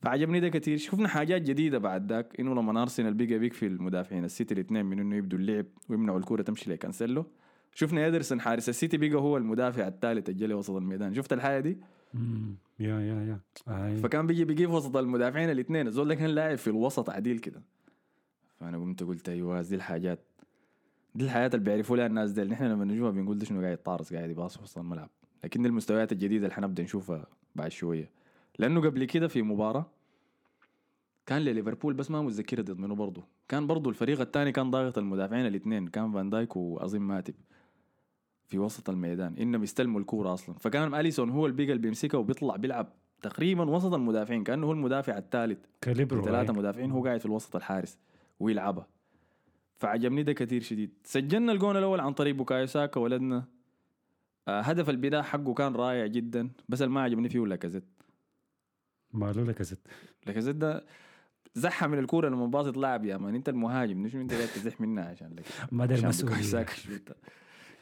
فعجبني 0.01 0.39
ده 0.39 0.49
كتير. 0.49 0.77
شفنا 0.77 1.07
حاجات 1.07 1.41
جديدة 1.41 1.77
بعد 1.77 2.11
ذاك 2.11 2.39
إنه 2.39 2.55
لما 2.55 2.81
ارسنال 2.81 3.13
بقى 3.13 3.39
بيكفي 3.39 3.67
المدافعين 3.67 4.25
السيتي 4.25 4.53
الاثنين 4.53 4.85
من 4.85 4.99
إنه 4.99 5.15
يبدوا 5.15 5.39
اللعب 5.39 5.65
ويمنعوا 5.89 6.19
الكورة 6.19 6.41
تمشي 6.41 6.69
لكانسيلو. 6.69 7.25
شفنا 7.73 8.07
ادرسون 8.07 8.41
حارس 8.41 8.69
السيتي 8.69 8.97
بقى 8.97 9.13
هو 9.13 9.37
المدافع 9.37 9.87
الثالث 9.87 10.29
الجلي 10.29 10.53
وسط 10.53 10.75
الميدان. 10.75 11.13
شفت 11.13 11.33
الحاجة 11.33 11.59
دي. 11.59 11.77
يا 12.79 12.99
يا 12.99 13.23
يا. 13.23 13.39
هاي 13.67 13.97
فكان 13.97 14.27
بيجي 14.27 14.45
بيجيب 14.45 14.69
وسط 14.69 14.97
المدافعين 14.97 15.49
الاثنين. 15.49 15.87
الزول 15.87 16.07
ده 16.07 16.15
كان 16.15 16.29
لاعب 16.29 16.57
في 16.57 16.67
الوسط 16.67 17.09
عديل 17.09 17.39
كده. 17.39 17.61
فأنا 18.59 18.77
قمت 18.77 19.03
قلت 19.03 19.29
أيوه 19.29 19.61
دي 19.61 19.75
الحاجات 19.75 20.19
دي 21.15 21.25
الحاجات 21.25 21.47
اللي 21.47 21.57
بيعرفوا 21.57 21.97
لها 21.97 22.05
الناس 22.05 22.31
دي 22.31 22.43
نحن 22.43 22.63
لما 22.63 22.85
نشوفها 22.85 23.11
بنقول 23.11 23.37
ده 23.37 23.45
شنو 23.45 23.61
قاعد 23.61 23.73
يطارس 23.73 24.13
قاعد 24.13 24.29
يباص 24.29 24.57
في 24.57 24.63
وسط 24.63 24.77
الملعب. 24.77 25.09
لكن 25.43 25.65
المستويات 25.65 26.11
الجديدة 26.11 26.45
اللي 26.45 26.55
حنبدأ 26.55 26.83
نشوفها 26.83 27.25
بعد 27.55 27.71
شوية. 27.71 28.09
لأنه 28.59 28.81
قبل 28.81 29.05
كده 29.05 29.27
في 29.27 29.41
مباراة 29.41 29.85
كان 31.29 31.41
لليفربول 31.41 31.93
بس 31.93 32.11
ما 32.11 32.21
متذكر 32.21 32.61
ضد 32.61 32.79
منه 32.79 32.95
برضه 32.95 33.23
كان 33.47 33.67
برضه 33.67 33.89
الفريق 33.89 34.21
الثاني 34.21 34.51
كان 34.51 34.71
ضاغط 34.71 34.97
المدافعين 34.97 35.45
الاثنين 35.45 35.87
كان 35.87 36.11
فان 36.11 36.29
دايك 36.29 36.55
واظن 36.55 36.99
ماتب 36.99 37.33
في 38.47 38.59
وسط 38.59 38.89
الميدان. 38.89 39.37
إنهم 39.37 39.63
يستلموا 39.63 39.99
الكورة 39.99 40.33
أصلا. 40.33 40.55
فكان 40.55 40.93
أليسون 40.93 41.29
هو 41.29 41.45
اللي 41.45 41.57
بيقى 41.57 41.71
اللي 41.71 41.81
بيمسكها 41.81 42.17
وبيطلع 42.17 42.55
بيلعب 42.55 42.93
تقريبا 43.21 43.69
وسط 43.69 43.93
المدافعين 43.93 44.43
كأنه 44.43 44.67
هو 44.67 44.71
المدافع 44.71 45.17
الثالث. 45.17 45.59
كاليبرو 45.81 46.21
ثلاثة 46.21 46.51
هاي. 46.51 46.59
مدافعين 46.59 46.91
هو 46.91 47.03
قاعد 47.05 47.19
في 47.19 47.25
الوسط 47.25 47.55
الحارس 47.55 47.99
ويلعبها 48.39 48.87
فعجبني 49.77 50.23
ده 50.23 50.33
كثير 50.33 50.61
شديد. 50.61 50.93
سجلنا 51.03 51.51
الجون 51.51 51.77
الأول 51.77 51.99
عن 51.99 52.13
طريق 52.13 52.35
بوكايو 52.35 52.65
ساكا 52.65 52.99
ولدنا. 52.99 53.43
آه 54.47 54.61
هدف 54.61 54.89
البداية 54.89 55.21
حقه 55.21 55.53
كان 55.53 55.75
رائع 55.75 56.05
جدا 56.05 56.49
بس 56.69 56.81
اللي 56.81 56.93
ما 56.93 57.01
عجبني 57.01 57.29
فيه 57.29 57.45
لاكازيت. 57.45 57.83
مالو 59.13 59.43
لاكازيت 59.43 59.87
لاكازيت 60.27 60.55
ده 60.55 60.85
زحها 61.53 61.87
من 61.87 61.99
الكورة 61.99 62.29
لما 62.29 62.45
باص 62.45 62.77
لاعب 62.77 63.05
يا 63.05 63.17
man. 63.17 63.35
انت 63.35 63.49
المهاجم 63.49 64.03
ليش 64.03 64.15
انت 64.15 64.33
قاعد 64.33 64.47
تزح 64.47 64.81
منها 64.81 65.05
عشان 65.05 65.35
لك؟ 65.35 65.45
ما 65.71 65.85
تشوت 66.75 66.91
انت؟ 66.93 67.15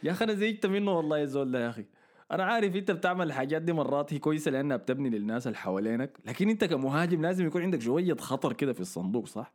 يا 0.04 0.12
أخي 0.12 0.26
أنا 0.26 0.34
زهقت 0.34 0.66
منه 0.66 0.92
والله 0.92 1.24
الزول 1.24 1.52
ده 1.52 1.64
يا 1.66 1.70
أخي. 1.70 1.86
أنا 2.32 2.44
عارف 2.44 2.76
أنت 2.76 2.92
بتعمل 2.92 3.28
الحاجات 3.28 3.62
دي 3.62 3.74
مرات 3.74 4.14
هي 4.14 4.20
كويسة 4.20 4.52
لأنها 4.52 4.78
بتبني 4.78 5.10
للناس 5.10 5.48
اللي 5.48 5.58
حوالينك 5.58 6.18
لكن 6.26 6.50
أنت 6.50 6.64
كمهاجم 6.64 7.22
لازم 7.22 7.48
يكون 7.48 7.62
عندك 7.62 7.82
شوية 7.82 8.14
خطر 8.16 8.54
كده 8.54 8.74
في 8.74 8.80
الصندوق 8.80 9.28
صح؟ 9.28 9.54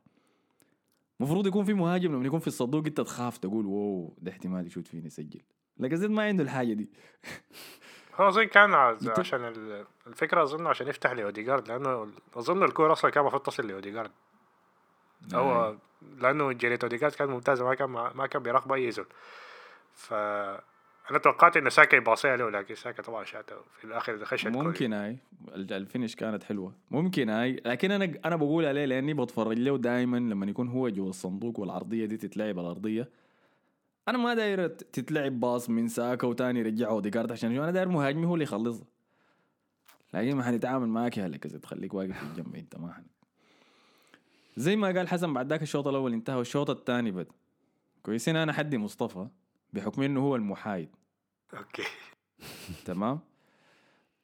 المفروض 1.19 1.47
يكون 1.47 1.65
في 1.65 1.73
مهاجم 1.73 2.13
لما 2.15 2.25
يكون 2.25 2.39
في 2.39 2.47
الصندوق 2.47 2.85
أنت 2.85 3.01
تخاف 3.01 3.37
تقول 3.37 3.65
wow 3.65 4.17
ده 4.21 4.31
احتمال 4.31 4.67
يشوت 4.67 4.87
فيني 4.87 5.07
يسجل. 5.07 5.41
لكن 5.77 5.95
زيد 5.95 6.09
ما 6.09 6.23
عنده 6.23 6.43
الحاجة 6.43 6.73
دي. 6.73 6.89
هو 8.17 8.27
أظن 8.27 8.43
كان 8.43 8.73
عشان 9.19 9.45
ال- 9.45 9.85
الفكرة 10.07 10.43
أظن 10.43 10.67
عشان 10.67 10.87
يفتح 10.87 11.11
لاوديجارد 11.11 11.67
لأنه 11.67 12.07
أظن 12.35 12.63
الكورة 12.63 12.91
أصلا 12.93 13.11
كان 13.11 13.21
المفروض 13.21 13.41
تصل 13.43 13.67
لاوديجارد 13.67 14.11
هو 15.33 15.75
لأنه 16.17 16.51
جريت 16.51 16.83
اوديجارد 16.83 17.13
كان 17.13 17.29
ممتازه 17.29 17.65
ما 17.65 17.75
كان 17.75 17.89
ما 17.89 18.27
كان 18.27 18.43
بيراقب 18.43 18.71
أي 18.71 18.91
زول 18.91 19.05
ف 19.93 20.13
أنا 21.11 21.17
توقعت 21.23 21.57
إنه 21.57 21.69
ساكا 21.69 21.95
يباصيها 21.95 22.37
له 22.37 22.49
لكن 22.49 22.75
ساكا 22.75 23.03
طبعا 23.03 23.23
شاته 23.23 23.55
في 23.77 23.85
الآخر 23.85 24.25
خشت. 24.25 24.47
ممكن 24.47 24.93
هاي. 24.93 25.17
ال- 25.55 25.73
ال 25.73 25.79
finish 25.79 26.15
كانت 26.15 26.43
حلوة. 26.43 26.73
ممكن 26.91 27.29
هاي. 27.29 27.61
لكن 27.65 27.91
أنا 27.91 28.13
أنا 28.25 28.35
بقول 28.35 28.65
عليه 28.65 28.85
لأني 28.85 29.13
بتفرج 29.13 29.57
له 29.59 29.77
دائما 29.77 30.17
لما 30.17 30.45
يكون 30.45 30.67
هو 30.67 30.89
جوا 30.89 31.09
الصندوق 31.09 31.59
والعرضية 31.59 32.05
دي 32.05 32.17
تتلعب 32.17 32.59
الأرضية. 32.59 33.09
أنا 34.07 34.17
ما 34.17 34.33
داير 34.33 34.67
تتلعب 34.67 35.39
باص 35.39 35.69
من 35.69 35.87
ساكا 35.87 36.27
وتاني 36.27 36.59
يرجعه 36.59 36.89
اوديجارد 36.89 37.31
عشان 37.31 37.57
أنا 37.57 37.71
داير 37.71 37.87
مهاجمي 37.89 38.25
هو 38.25 38.33
اللي 38.33 38.43
يخلصها 38.43 38.85
لكن 40.13 40.35
ما 40.35 40.43
حنتعامل 40.43 40.87
معاك 40.87 41.17
يا 41.17 41.27
لاكا 41.27 41.43
تخليك 41.43 41.93
واقف 41.93 42.17
في 42.17 42.23
الجنب 42.23 42.55
أنت 42.55 42.77
ما 42.77 42.93
حن. 42.93 43.03
زي 44.57 44.75
ما 44.75 44.87
قال 44.87 45.07
حسن 45.07 45.33
بعد 45.33 45.49
ذاك 45.49 45.61
الشوط 45.61 45.87
الأول 45.87 46.13
انتهى 46.13 46.35
والشوط 46.35 46.69
الثاني 46.69 47.11
بدا 47.11 47.31
كويسين 48.03 48.35
أنا 48.35 48.53
حدي 48.53 48.77
مصطفى 48.77 49.27
بحكم 49.73 50.01
إنه 50.01 50.19
هو 50.19 50.35
المحايد. 50.35 50.89
okay. 51.57 51.83
تمام؟ 52.85 53.19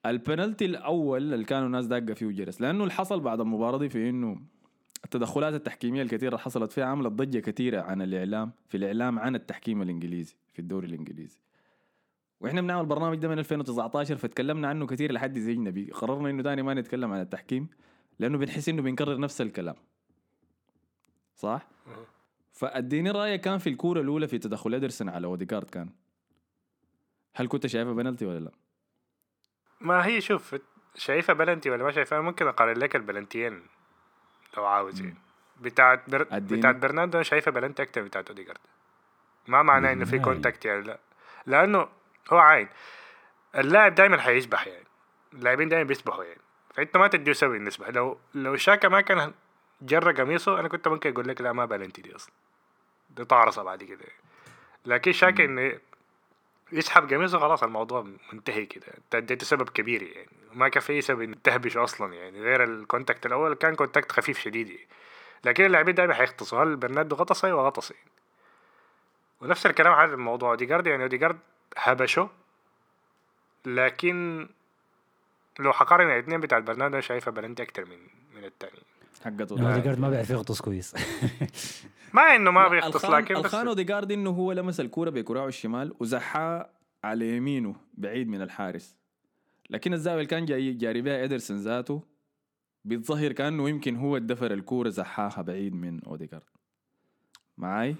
البنالتي 0.05 0.65
الأول 0.65 1.33
اللي 1.33 1.45
كانوا 1.45 1.67
الناس 1.67 1.85
داقة 1.85 2.13
فيه 2.13 2.27
جرس 2.27 2.61
لأنه 2.61 2.83
اللي 2.83 2.93
حصل 2.93 3.19
بعد 3.19 3.39
المباراة 3.39 3.77
دي 3.77 3.89
في 3.89 4.09
إنه 4.09 4.41
التدخلات 5.05 5.53
التحكيمية 5.53 6.01
الكثيرة 6.01 6.29
اللي 6.29 6.39
حصلت 6.39 6.71
فيها 6.71 6.85
عملت 6.85 7.11
ضجة 7.11 7.39
كثيرة 7.39 7.81
عن 7.81 8.01
الإعلام 8.01 8.51
في 8.67 8.77
الإعلام 8.77 9.19
عن 9.19 9.35
التحكيم 9.35 9.81
الإنجليزي 9.81 10.35
في 10.53 10.59
الدوري 10.59 10.87
الإنجليزي. 10.87 11.39
وإحنا 12.39 12.61
بنعمل 12.61 12.85
برنامج 12.85 13.17
ده 13.17 13.27
من 13.27 13.39
2019 13.39 14.17
فتكلمنا 14.17 14.67
عنه 14.67 14.87
كثير 14.87 15.11
لحد 15.11 15.39
زي 15.39 15.53
النبي 15.53 15.91
قررنا 15.91 16.29
إنه 16.29 16.43
تاني 16.43 16.61
ما 16.61 16.73
نتكلم 16.73 17.13
عن 17.13 17.21
التحكيم 17.21 17.67
لأنه 18.19 18.37
بنحس 18.37 18.69
إنه 18.69 18.81
بنكرر 18.81 19.19
نفس 19.19 19.41
الكلام. 19.41 19.75
صح. 21.35 21.67
فأديني 22.51 23.11
رأيك 23.11 23.41
كان 23.41 23.57
في 23.57 23.69
الكورة 23.69 24.01
الأولى 24.01 24.27
في 24.27 24.37
تدخل 24.37 24.73
ادرسون 24.73 25.09
على 25.09 25.27
أوديجارد 25.27 25.69
كان؟ 25.69 25.89
هل 27.35 27.47
كنت 27.47 27.67
شايفها 27.67 27.93
بنالتي 27.93 28.25
ولا 28.25 28.39
لا؟ 28.39 28.51
ما 29.81 30.05
هي 30.05 30.21
شوف 30.21 30.55
شايفها 30.95 31.35
بلنتي 31.35 31.69
ولا 31.69 31.83
ما 31.83 31.91
شايفها 31.91 32.21
ممكن 32.21 32.47
أقارن 32.47 32.77
لك 32.77 32.95
البلنتيين 32.95 33.61
لو 34.57 34.65
عاوز 34.65 35.01
يعني. 35.01 35.15
بتاعت 35.61 36.09
بر... 36.09 36.27
اديني. 36.31 36.59
بتاعت 36.59 36.75
برناردو 36.75 37.17
أنا 37.17 37.23
شايفها 37.23 37.51
بلنتي 37.51 37.83
أكتر 37.83 38.01
بتاعت 38.01 38.27
اوديجارد 38.27 38.59
ما 39.47 39.61
معناه 39.61 39.93
إنه 39.93 40.05
في. 40.05 40.19
contact 40.19 40.65
يعني 40.65 40.81
لا. 40.81 40.99
لأنه 41.45 41.87
هو 42.33 42.37
عاين 42.37 42.69
اللاعب 43.57 43.95
دائما 43.95 44.21
حيسبح 44.21 44.67
يعني. 44.67 44.85
اللاعبين 45.33 45.69
دائما 45.69 45.83
بيسبحوا 45.83 46.23
يعني. 46.23 46.41
فأنت 46.73 46.97
ما 46.97 47.07
تديه 47.07 47.33
سبب 47.33 47.53
انه 47.53 47.67
يسبح 47.67 47.89
لو 47.89 48.17
لو 48.33 48.55
شاكا 48.55 48.87
ما 48.87 49.01
كان 49.01 49.33
جرى 49.81 50.13
قميصه 50.13 50.59
أنا 50.59 50.67
كنت 50.67 50.87
ممكن 50.87 51.11
أقول 51.11 51.27
لك 51.27 51.41
لا 51.41 51.53
ما 51.53 51.65
بلنتي 51.65 52.01
دي 52.01 52.15
أصلا. 52.15 52.33
دي 53.09 53.25
طارصة 53.25 53.63
بعد 53.63 53.83
كده. 53.83 54.05
لكن 54.85 55.11
شاكا 55.11 55.45
إنه 55.45 55.79
يسحب 56.71 57.13
قميصه 57.13 57.39
خلاص 57.39 57.63
الموضوع 57.63 58.07
منتهي 58.33 58.65
كده. 58.65 58.87
انت 58.97 59.15
اديته 59.15 59.45
سبب 59.45 59.69
كبير 59.69 60.03
يعني. 60.03 60.38
ما 60.53 60.69
كان 60.69 60.81
في 60.81 61.01
سبب 61.01 61.33
تهبش 61.43 61.77
أصلا 61.77 62.13
يعني 62.13 62.41
غير 62.41 62.63
ال 62.63 62.71
contact 62.71 63.25
الأول 63.25 63.53
كان 63.53 63.75
contact 63.75 64.11
خفيف 64.11 64.39
شديد 64.39 64.69
يعني. 64.69 64.87
لكن 65.45 65.65
اللاعبين 65.65 65.95
دائما 65.95 66.13
حيغطسوا 66.13 66.63
هل 66.63 66.75
برناردو 66.75 67.15
غطس؟ 67.15 67.45
أيوه 67.45 67.67
غطس 67.67 67.91
يعني. 67.91 68.11
ونفس 69.41 69.65
الكلام 69.65 69.93
على 69.93 70.13
الموضوع 70.13 70.49
أوديجارد 70.49 70.87
يعني 70.87 71.03
أوديجارد 71.03 71.39
هبشه 71.77 72.29
لكن 73.65 74.47
لو 75.59 75.73
حقارن 75.73 76.11
الاثنين 76.11 76.39
بتاع 76.39 76.59
برناردو 76.59 76.93
أنا 76.93 77.01
شايفها 77.01 77.31
بلنتي 77.31 77.63
أكتر 77.63 77.85
من 77.85 77.97
من 78.35 78.45
الثاني 78.45 78.79
حقته 79.25 79.55
لأنه 79.55 79.73
أوديجارد 79.73 79.99
ما 79.99 80.09
بيعرف 80.09 80.29
يغطس 80.29 80.61
كويس. 80.61 80.95
ما 82.13 82.35
إنه 82.35 82.51
ما 82.51 82.67
بيغطس 82.67 83.05
لكن 83.05 83.35
بس 83.35 83.45
الخان 83.45 83.67
أوديجارد 83.67 84.11
إنه 84.11 84.29
هو 84.29 84.51
لمس 84.51 84.79
الكورة 84.79 85.09
بكراعه 85.09 85.47
الشمال 85.47 85.93
وزحها 85.99 86.69
على 87.03 87.37
يمينه 87.37 87.75
بعيد 87.93 88.29
من 88.29 88.41
الحارس. 88.41 88.98
لكن 89.69 89.93
الزاوية 89.93 90.17
اللي 90.17 90.29
كان 90.29 90.45
جاي 90.45 90.73
جاري 90.73 91.01
بها 91.01 91.23
ادرسون 91.23 91.57
ذاته 91.57 92.01
بيتظهر 92.85 93.31
كأنه 93.31 93.69
يمكن 93.69 93.95
هو 93.95 94.17
الدفر 94.17 94.53
الكوره 94.53 94.89
زحاها 94.89 95.41
بعيد 95.41 95.73
من 95.75 96.03
أوديجارد. 96.03 96.43
معاي. 97.57 97.95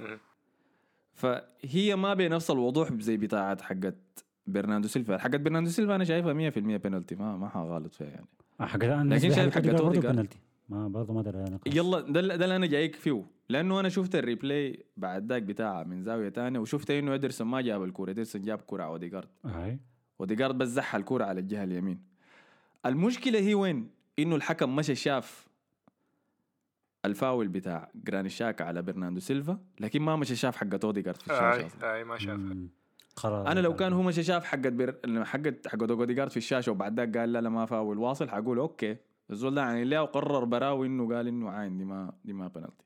فهي 1.14 1.96
ما 1.96 2.14
بنفس 2.14 2.52
الوضوح 2.52 2.94
زي 2.94 3.18
بتاعت 3.18 3.62
حقت 3.62 3.96
برناردو 4.48 4.88
سيلفا. 4.88 5.18
حقت 5.18 5.36
برناردو 5.36 5.70
سيلفا 5.70 5.96
أنا 5.96 6.04
شايفها 6.04 6.34
100% 6.34 6.58
بنالتي 6.58 7.16
ما 7.16 7.38
ما 7.38 7.50
حغالط 7.50 7.94
فيها 7.96 8.08
يعني. 8.08 8.26
حق 8.60 8.84
أنا 8.84 9.14
لكن 9.16 9.32
شايف 9.32 9.40
حق 9.40 9.46
حق 9.50 9.56
أوديجارد 9.56 9.76
برضه 9.76 9.88
أوديجارد. 9.88 10.16
بنالتي 10.16 10.40
ما 10.70 10.88
برضه 10.88 11.14
ما 11.14 11.20
ادري 11.20 11.38
نقاش. 11.44 11.76
يلا 11.76 12.00
ده 12.00 12.20
اللي- 12.20 12.38
ده 12.38 12.46
اللي 12.46 12.56
أنا 12.56 12.66
جايك 12.66 12.96
فيه. 12.96 13.26
لأنه 13.50 13.80
أنا 13.80 13.90
شفت 13.90 14.16
ال 14.16 14.26
replay 14.26 14.86
بعد 14.98 15.32
ذاك 15.32 15.44
بتاعها 15.44 15.84
من 15.84 16.04
زاوية 16.04 16.30
تانية 16.30 16.60
وشفت 16.60 16.92
إنه 16.92 17.14
ادرسون 17.14 17.48
ما 17.48 17.62
جاب 17.62 17.84
الكورة. 17.84 18.12
ادرسون 18.12 18.42
جاب 18.42 18.62
كوره 18.62 18.84
على 18.84 18.92
اوديجارد 18.92 19.28
هاي 20.20 20.22
اوديجارد 20.22 20.58
بس 20.58 20.68
زحها 20.68 21.00
الكورة 21.00 21.26
على 21.26 21.40
الجهة 21.40 21.64
اليمين. 21.64 22.00
المشكلة 22.86 23.40
هي 23.40 23.54
وين؟ 23.54 23.90
إنه 24.20 24.36
الحكم 24.36 24.76
مشى 24.76 24.96
شاف 24.96 25.48
الفاول 27.06 27.48
بتاع 27.48 27.92
جراني 27.96 28.30
شاكا 28.30 28.66
على 28.66 28.82
برناردو 28.82 29.20
سيلفا 29.20 29.60
لكن 29.80 30.02
ما 30.02 30.16
مشى 30.16 30.36
شاف 30.36 30.56
حقت 30.56 30.86
اوديجارد 30.86 31.22
في 31.22 31.32
الشاشه 31.32 31.86
أي 31.86 31.96
أي 31.98 32.04
ما 32.04 32.18
شافها. 32.18 32.56
قرار 33.16 33.48
أنا 33.52 33.60
لو 33.60 33.76
كان 33.76 33.94
هو 33.94 34.02
مشى 34.02 34.24
شاف 34.24 34.46
حقت 34.46 34.68
بر... 34.68 34.96
حقت 35.26 35.68
حقت 35.68 35.92
اوديجارد 35.92 36.32
في 36.32 36.38
الشاشة 36.38 36.72
وبعد 36.72 37.00
ذاك 37.00 37.18
قال 37.18 37.34
لا 37.34 37.42
لا 37.42 37.50
ما 37.50 37.66
فاول 37.66 37.98
واصل 37.98 38.30
حقول 38.30 38.60
okay. 38.60 38.98
الزول 39.32 39.56
ده 39.56 39.62
يعني 39.62 39.84
ليه 39.84 40.00
وقرر 40.00 40.46
براوي 40.46 40.88
إنه 40.88 41.16
قال 41.16 41.28
إنه 41.28 41.50
عين 41.50 41.78
دي 41.78 41.86
ما 41.86 42.14
دي 42.26 42.34
ما 42.34 42.48
بنالتي 42.48 42.86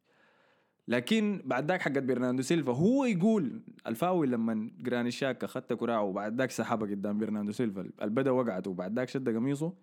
لكن 0.88 1.42
بعد 1.46 1.72
ذاك 1.72 1.82
حقت 1.82 1.98
برناردو 1.98 2.42
سيلفا 2.42 2.72
هو 2.72 3.06
يقول 3.06 3.62
الفاول 3.88 4.32
لما 4.32 4.72
جراني 4.80 5.12
شاكا 5.12 5.48
خت 5.48 5.74
كراعه 5.74 6.02
وبعد 6.02 6.38
ذاك 6.38 6.52
سحبها 6.52 6.90
قدام 6.90 7.18
برناردو 7.18 7.52
سيلفا 7.52 7.90
البدا 8.02 8.32
وقعت 8.32 8.68
وبعد 8.68 9.00
ذاك 9.00 9.10
شد 9.10 9.30
قميصه 9.36 9.74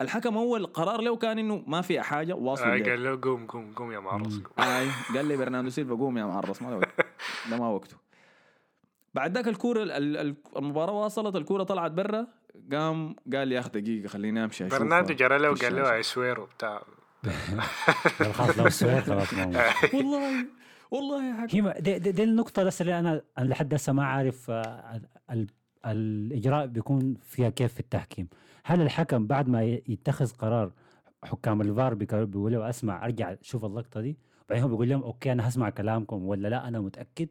الحكم 0.00 0.36
أول 0.36 0.66
قرار 0.66 1.00
له 1.00 1.16
كان 1.16 1.38
إنه 1.38 1.64
ما 1.66 1.80
في 1.80 2.00
حاجة 2.00 2.34
واصل 2.34 2.68
ليه. 2.68 2.84
قال 2.90 3.04
له 3.04 3.18
قوم 3.22 3.46
قوم 3.46 3.72
قوم 3.72 3.92
يا 3.92 3.98
معرس. 4.00 4.40
أي 4.58 4.88
قال 5.14 5.26
لي 5.26 5.36
برناردو 5.36 5.68
سيلفا 5.70 5.94
قوم 5.94 6.18
يا 6.18 6.24
معرس 6.24 6.62
ما 6.62 6.80
ده 7.50 7.56
ما 7.56 7.68
وقته 7.68 7.96
بعد 9.14 9.34
ذاك 9.34 9.48
الكورة 9.48 9.82
ال- 9.82 9.90
ال- 10.16 10.34
المباراة 10.56 10.92
واصلت 10.92 11.36
الكورة 11.36 11.62
طلعت 11.62 11.90
برا 11.90 12.26
قام 12.72 13.16
قال 13.32 13.52
يا 13.52 13.60
أخي 13.60 13.68
دقيقة 13.68 14.08
خليني 14.08 14.44
أمشي 14.44 14.64
برناردو 14.68 15.14
جرى 15.14 15.38
له 15.38 15.50
وقال 15.50 15.76
له 15.76 15.82
الشاشة. 15.82 15.94
اي 15.94 16.02
خلاص 18.32 18.58
لو 18.58 18.68
سويت 18.68 19.04
خلاص. 19.04 19.32
والله 19.94 20.46
والله 20.90 21.28
يا 21.28 21.34
حكم 21.34 21.66
هي 21.66 21.74
دي, 21.80 21.98
دي, 21.98 22.12
دي 22.12 22.24
النقطة 22.24 22.64
بس 22.64 22.80
اللي 22.80 22.98
أنا 22.98 23.22
أنا 23.38 23.48
لحد 23.48 23.74
هسه 23.74 23.92
ما 23.92 24.04
عارف 24.04 24.50
آه، 24.50 25.00
ال- 25.30 25.46
الإجراء 25.86 26.66
بيكون 26.66 27.14
فيها 27.22 27.50
كيف 27.50 27.74
في 27.74 27.80
التحكيم. 27.80 28.28
هل 28.64 28.80
الحكم 28.80 29.26
بعد 29.26 29.48
ما 29.48 29.62
يتخذ 29.64 30.30
قرار 30.32 30.72
حكام 31.24 31.60
الفار 31.60 31.94
بيك- 31.94 32.14
بيقولوا 32.14 32.68
أسمع 32.68 33.04
أرجع 33.04 33.34
شوف 33.42 33.64
اللقطة 33.64 34.00
دي؟ 34.00 34.16
بعدين 34.48 34.62
هو 34.64 34.68
بيقول 34.70 34.88
لهم 34.88 35.02
okay 35.02 35.32
أنا 35.32 35.48
هسمع 35.48 35.70
كلامكم 35.70 36.22
ولا 36.26 36.48
لا؟ 36.48 36.68
أنا 36.68 36.80
متأكد. 36.80 37.28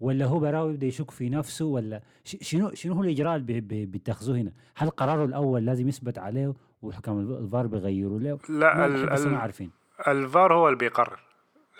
ولا 0.00 0.26
هو 0.26 0.38
براوي 0.38 0.72
يبدا 0.72 0.86
يشك 0.86 1.10
في 1.10 1.28
نفسه 1.28 1.64
ولا 1.64 2.02
ش- 2.24 2.36
شنو 2.40 2.74
شنو 2.74 2.94
هو 2.94 3.02
الإجراء 3.04 3.36
اللي 3.36 3.46
بي- 3.46 3.60
بي- 3.60 3.86
بيتخذوه 3.86 4.36
هنا؟ 4.38 4.52
هل 4.76 4.90
قراره 4.90 5.24
الأول 5.24 5.64
لازم 5.66 5.88
يثبت 5.88 6.18
عليه 6.18 6.54
وحكام 6.84 7.20
الف- 7.20 7.40
الفار 7.44 7.66
بيغيروا 7.66 8.18
له؟ 8.20 8.38
لا 8.48 8.86
ال- 8.86 9.12
هسه 9.12 9.28
ما 9.28 9.36
ال- 9.36 9.40
عارفين. 9.40 9.70
الفار 10.08 10.54
هو 10.54 10.66
اللي 10.68 10.78
بيقرر. 10.78 11.18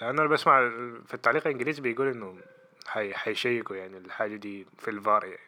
لأنه 0.00 0.22
أنا 0.22 0.28
بسمع 0.30 0.60
في 1.06 1.14
التعليق 1.14 1.46
الإنجليزي 1.46 1.82
بيقول 1.82 2.08
إنه 2.08 2.36
حي 2.86 3.14
حيشيكوا 3.14 3.76
يعني 3.76 3.98
الحاجة 3.98 4.36
دي 4.36 4.66
في 4.78 4.90
الفار 4.90 5.24
يعني. 5.24 5.38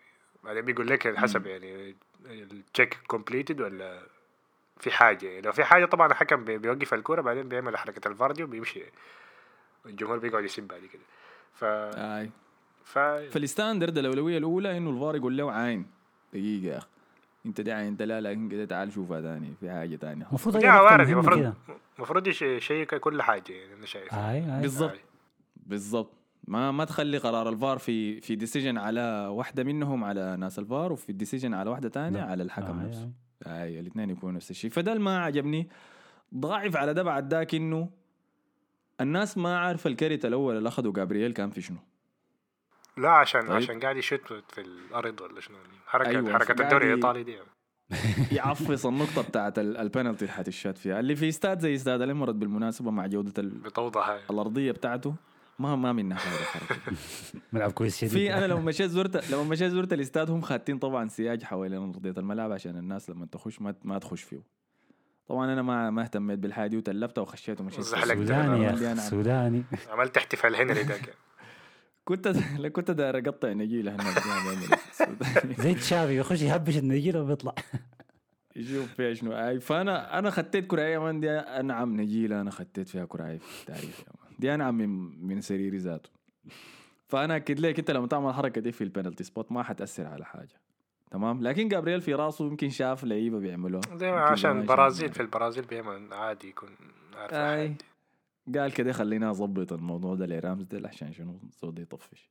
بعدين 0.44 0.64
بيقول 0.64 0.86
لك 0.88 1.16
حسب 1.16 1.46
يعني 1.46 1.96
ال 2.26 2.38
check 2.38 2.98
completed 3.06 3.60
ولا 3.60 4.02
في 4.80 4.90
حاجة. 4.90 5.26
يعني 5.26 5.40
لو 5.40 5.52
في 5.52 5.64
حاجة 5.64 5.84
طبعا 5.84 6.06
الحكم 6.06 6.44
بي- 6.44 6.58
بيوقف 6.58 6.94
الكورة 6.94 7.20
بعدين 7.20 7.48
بيعمل 7.48 7.76
حركة 7.76 8.08
الفار 8.08 8.32
دي 8.32 8.44
وبيمشي. 8.44 8.82
الجمهور 9.86 10.18
بيقعد 10.18 10.44
يسب 10.44 10.62
بعد 10.68 10.80
كده. 10.92 11.02
ف 11.54 11.64
أي. 11.64 12.30
ف 12.84 12.98
فال 12.98 13.18
standard 13.18 13.98
الأولوية 13.98 14.38
الأولى 14.38 14.76
إنه 14.76 14.90
الفار 14.90 15.16
يقول 15.16 15.36
له 15.36 15.52
عين. 15.52 15.86
دقيقة 16.32 16.72
يا 16.72 16.78
أخي. 16.78 16.88
انت 17.46 17.60
دي 17.60 17.72
عين 17.72 17.96
لا 18.00 18.20
لكن 18.20 18.48
كده 18.48 18.64
تعال 18.64 18.92
شوفها 18.92 19.20
ثاني 19.20 19.54
في 19.60 19.70
حاجة 19.70 19.96
ثانية 19.96 20.26
المفروض 20.28 20.64
يا 20.64 20.80
وارد 20.80 21.08
المفروض. 21.08 21.52
المفروض 21.96 22.26
يشيك 22.26 22.94
كل 22.94 23.22
حاجة 23.22 23.52
يعني 23.52 23.74
أنا 23.74 23.86
شايف 23.86 24.14
أي 24.14 24.56
أي 24.56 24.60
بالضبط 24.62 24.90
آي. 24.90 25.00
بالضبط 25.56 26.12
ما 26.48 26.70
ما 26.70 26.84
تخلي 26.84 27.18
قرار 27.18 27.48
الفار 27.48 27.78
في 27.78 28.20
في 28.20 28.34
decision 28.36 28.78
على 28.78 29.26
واحدة 29.30 29.64
منهم 29.64 30.04
على 30.04 30.36
ناس 30.36 30.58
الفار 30.58 30.92
وفي 30.92 31.12
decision 31.12 31.54
على 31.54 31.70
واحدة 31.70 31.88
ثانية 31.88 32.18
لا. 32.18 32.24
على 32.30 32.42
الحكم 32.42 32.80
آي 32.80 32.86
نفسه 32.86 33.10
آي. 33.46 33.62
اي 33.62 33.80
الاثنين 33.80 34.10
يكونوا 34.10 34.34
نفس 34.36 34.50
الشيء 34.50 34.70
فده 34.70 34.92
اللي 34.92 35.04
ما 35.04 35.18
عجبني 35.18 35.68
ضاعف 36.34 36.76
على 36.76 36.94
ده 36.94 37.02
بعد 37.02 37.34
ذاك 37.34 37.54
إنه 37.54 37.90
الناس 39.00 39.38
ما 39.38 39.58
عارفة 39.58 39.88
الكرت 39.90 40.24
الأول 40.24 40.56
اللي 40.58 40.68
أخذه 40.68 40.90
جابرييل 40.92 41.32
كان 41.32 41.50
في 41.50 41.60
شنو 41.60 41.78
لا 42.98 43.10
عشان 43.10 43.40
طيب. 43.40 43.50
عشان 43.56 43.80
قاعد 43.80 43.96
يشوت 43.96 44.20
في 44.48 44.60
الأرض 44.60 45.20
ولا 45.20 45.40
شنو؟ 45.40 45.56
حركه 45.86 46.08
أيوة، 46.08 46.32
حركة 46.32 46.62
الدوري 46.62 46.86
الإيطالي 46.92 47.22
دي. 47.24 47.36
يعفص 48.36 48.86
النقطة 48.86 49.22
بتاعت 49.22 49.58
ال- 49.58 49.76
البنالتي 49.76 50.24
اللي 50.24 50.32
حتشات 50.32 50.78
فيها. 50.78 51.00
اللي 51.00 51.16
في 51.16 51.28
استاد 51.28 51.58
زي 51.60 51.74
استاد 51.74 52.02
الامارات 52.02 52.34
بالمناسبة 52.34 52.90
مع 52.90 53.06
جودة 53.06 53.32
ال- 53.42 53.48
بتوضح 53.58 54.08
هاي 54.08 54.20
الأرضية 54.30 54.72
بتاعته 54.72 55.14
ما 55.58 55.76
ما 55.76 55.92
منها. 55.92 56.18
ملعب 57.52 57.72
كويس 57.72 57.96
شديد. 57.98 58.10
في 58.10 58.34
أنا 58.34 58.46
لما 58.46 58.60
مشيت 58.60 58.90
زرت 58.90 59.30
لما 59.30 59.42
مشيت 59.42 59.70
زرت 59.70 59.92
الاستاد 59.92 60.30
هم 60.30 60.40
خاتين 60.40 60.78
طبعا 60.78 61.08
سياج 61.08 61.42
حوالين 61.42 61.78
أرضية 61.82 62.14
الملعب 62.18 62.52
عشان 62.52 62.76
الناس 62.76 63.10
لما 63.10 63.26
تخش 63.26 63.60
ما 63.60 63.74
ما 63.84 63.98
تخش 63.98 64.22
فيه. 64.22 64.42
طبعا 65.28 65.52
أنا 65.52 65.62
ما 65.62 65.90
ما 65.90 66.02
اهتميت 66.02 66.38
بالحاجة 66.38 66.68
دي 66.68 66.76
وتلبت 66.76 67.18
وخشيت 67.18 67.60
ومشيت. 67.60 67.80
سوداني 67.80 68.64
يا 68.64 68.94
سوداني. 68.94 69.64
عملت 69.90 70.16
احتفال 70.16 70.56
هنري 70.56 70.82
ذاك. 70.82 71.14
كنت 72.08 72.28
لا 72.62 72.68
كنت 72.68 72.90
داير 72.90 73.18
أقطع 73.18 73.52
نجيلة 73.52 73.94
هناك. 73.94 74.18
زي 75.62 75.74
تشافي 75.74 76.18
يخش 76.18 76.42
يهبش 76.42 76.76
النجيلة 76.76 77.22
وبيطلع. 77.22 77.54
يشوف 78.56 78.94
فيها 78.94 79.14
شنو. 79.14 79.32
أي 79.32 79.60
فأنا 79.60 80.18
أنا 80.18 80.30
خطيت 80.30 80.66
كراعي 80.66 80.92
يا 80.92 80.98
man 80.98 81.20
دي 81.20 81.30
أنعم 81.30 82.00
نجيلة 82.00 82.40
أنا 82.40 82.50
خطيت 82.50 82.88
فيها 82.88 83.04
كراعي 83.04 83.38
في 83.38 83.60
التاريخ 83.60 84.00
دي 84.38 84.54
أنعم 84.54 84.74
من 84.74 84.88
من 85.26 85.40
سريري 85.40 85.78
ذاته. 85.78 86.10
فأنا 87.08 87.36
اكد 87.36 87.60
لك 87.60 87.78
أنت 87.78 87.90
لما 87.90 88.06
تعمل 88.06 88.28
الحركه 88.28 88.60
دي 88.60 88.72
في 88.72 88.84
ال 88.84 88.89
penalty 88.89 89.24
spot 89.24 89.52
ما 89.52 89.62
حتأثر 89.62 90.06
على 90.06 90.24
حاجة. 90.24 90.60
تمام؟ 91.10 91.42
لكن 91.42 91.68
جابرييل 91.68 92.00
في 92.00 92.14
راسه 92.14 92.46
يمكن 92.46 92.70
شاف 92.70 93.04
لعيبة 93.04 93.38
بيعملوها. 93.38 93.82
يمكن 93.92 94.06
عشان 94.06 94.60
البرازيل 94.60 95.12
في 95.12 95.20
البرازيل 95.20 95.64
بيعمل 95.64 96.12
عادي 96.12 96.48
يكون 96.48 96.68
عارف 97.16 97.34
أي. 97.34 97.74
قال 98.54 98.72
كده 98.74 98.92
خلينا 98.92 99.30
أظبط 99.30 99.72
الموضوع 99.72 100.14
ده 100.14 100.26
لرامزديل 100.26 100.88
عشان 100.88 101.12
شنو 101.12 101.38
صوت 101.50 101.78
يطفش. 101.78 102.28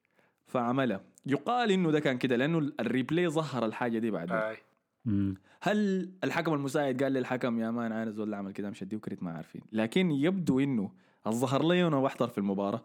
فعملها 0.48 1.02
يقال 1.26 1.72
إنه 1.72 1.92
ده 1.92 2.00
كان 2.00 2.18
كده 2.18 2.36
لأنه 2.36 2.72
ال 2.80 2.86
replay 2.86 3.28
ظهر 3.28 3.66
الحاجة 3.66 4.00
دي 4.00 4.12
بعدين. 4.12 4.36
أي. 4.36 4.58
مم. 5.06 5.36
هل 5.62 6.10
الحكم 6.24 6.54
المساعد 6.54 7.04
قال 7.04 7.14
للحكم 7.14 7.60
يا 7.60 7.72
man 7.72 7.92
أنا 7.92 8.12
زول 8.12 8.34
عمل 8.34 8.52
كده 8.52 8.70
مش 8.70 8.84
هديه 8.84 8.98
كرت 8.98 9.24
ما 9.24 9.32
عارفين. 9.32 9.62
لكن 9.72 10.12
يبدو 10.12 10.60
إنه 10.60 10.92
الظهر 11.28 11.68
لي 11.68 11.84
وأنا 11.84 12.02
بحضر 12.02 12.28
في 12.28 12.38
المباراة 12.38 12.82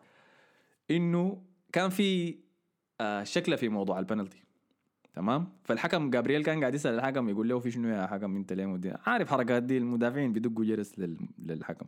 إنه 0.91 1.43
كان 1.73 1.91
في 1.91 2.35
آه 3.01 3.23
شكله 3.23 3.57
في 3.57 3.69
موضوع 3.69 3.99
البنالتي. 3.99 4.43
تمام؟ 5.15 5.49
فالحكم 5.65 6.11
جابرييل 6.11 6.45
كان 6.45 6.61
قاعد 6.61 6.75
يسأل 6.75 6.95
الحكم 6.95 7.29
يقول 7.29 7.49
له 7.49 7.59
في 7.59 7.71
شنو 7.71 7.89
يا 7.89 8.07
حكم؟ 8.07 8.37
أنت 8.37 8.53
ليه 8.53 8.67
مدي؟ 8.67 8.93
عارف 9.07 9.31
حركات 9.31 9.63
دي 9.63 9.79
المدافعين 9.79 10.33
بيدقوا 10.33 10.65
جرس 10.65 10.99
لل- 10.99 11.17
للحكم. 11.39 11.87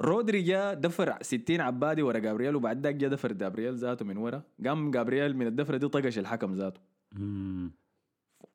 رودري 0.00 0.42
جا 0.42 0.74
دفر 0.74 1.22
60 1.22 1.60
عبادي 1.60 2.02
ورا 2.02 2.18
جابرييل 2.18 2.56
وبعد 2.56 2.86
ذاك 2.86 2.94
جا 2.94 3.08
دفر 3.08 3.32
جابرييل 3.32 3.74
ذاته 3.74 4.04
من 4.04 4.16
ورا. 4.16 4.42
قام 4.66 4.90
جابرييل 4.90 5.36
من 5.36 5.46
الدفرة 5.46 5.76
دي 5.76 5.88
طقش 5.88 6.18
الحكم 6.18 6.54
ذاته. 6.54 6.80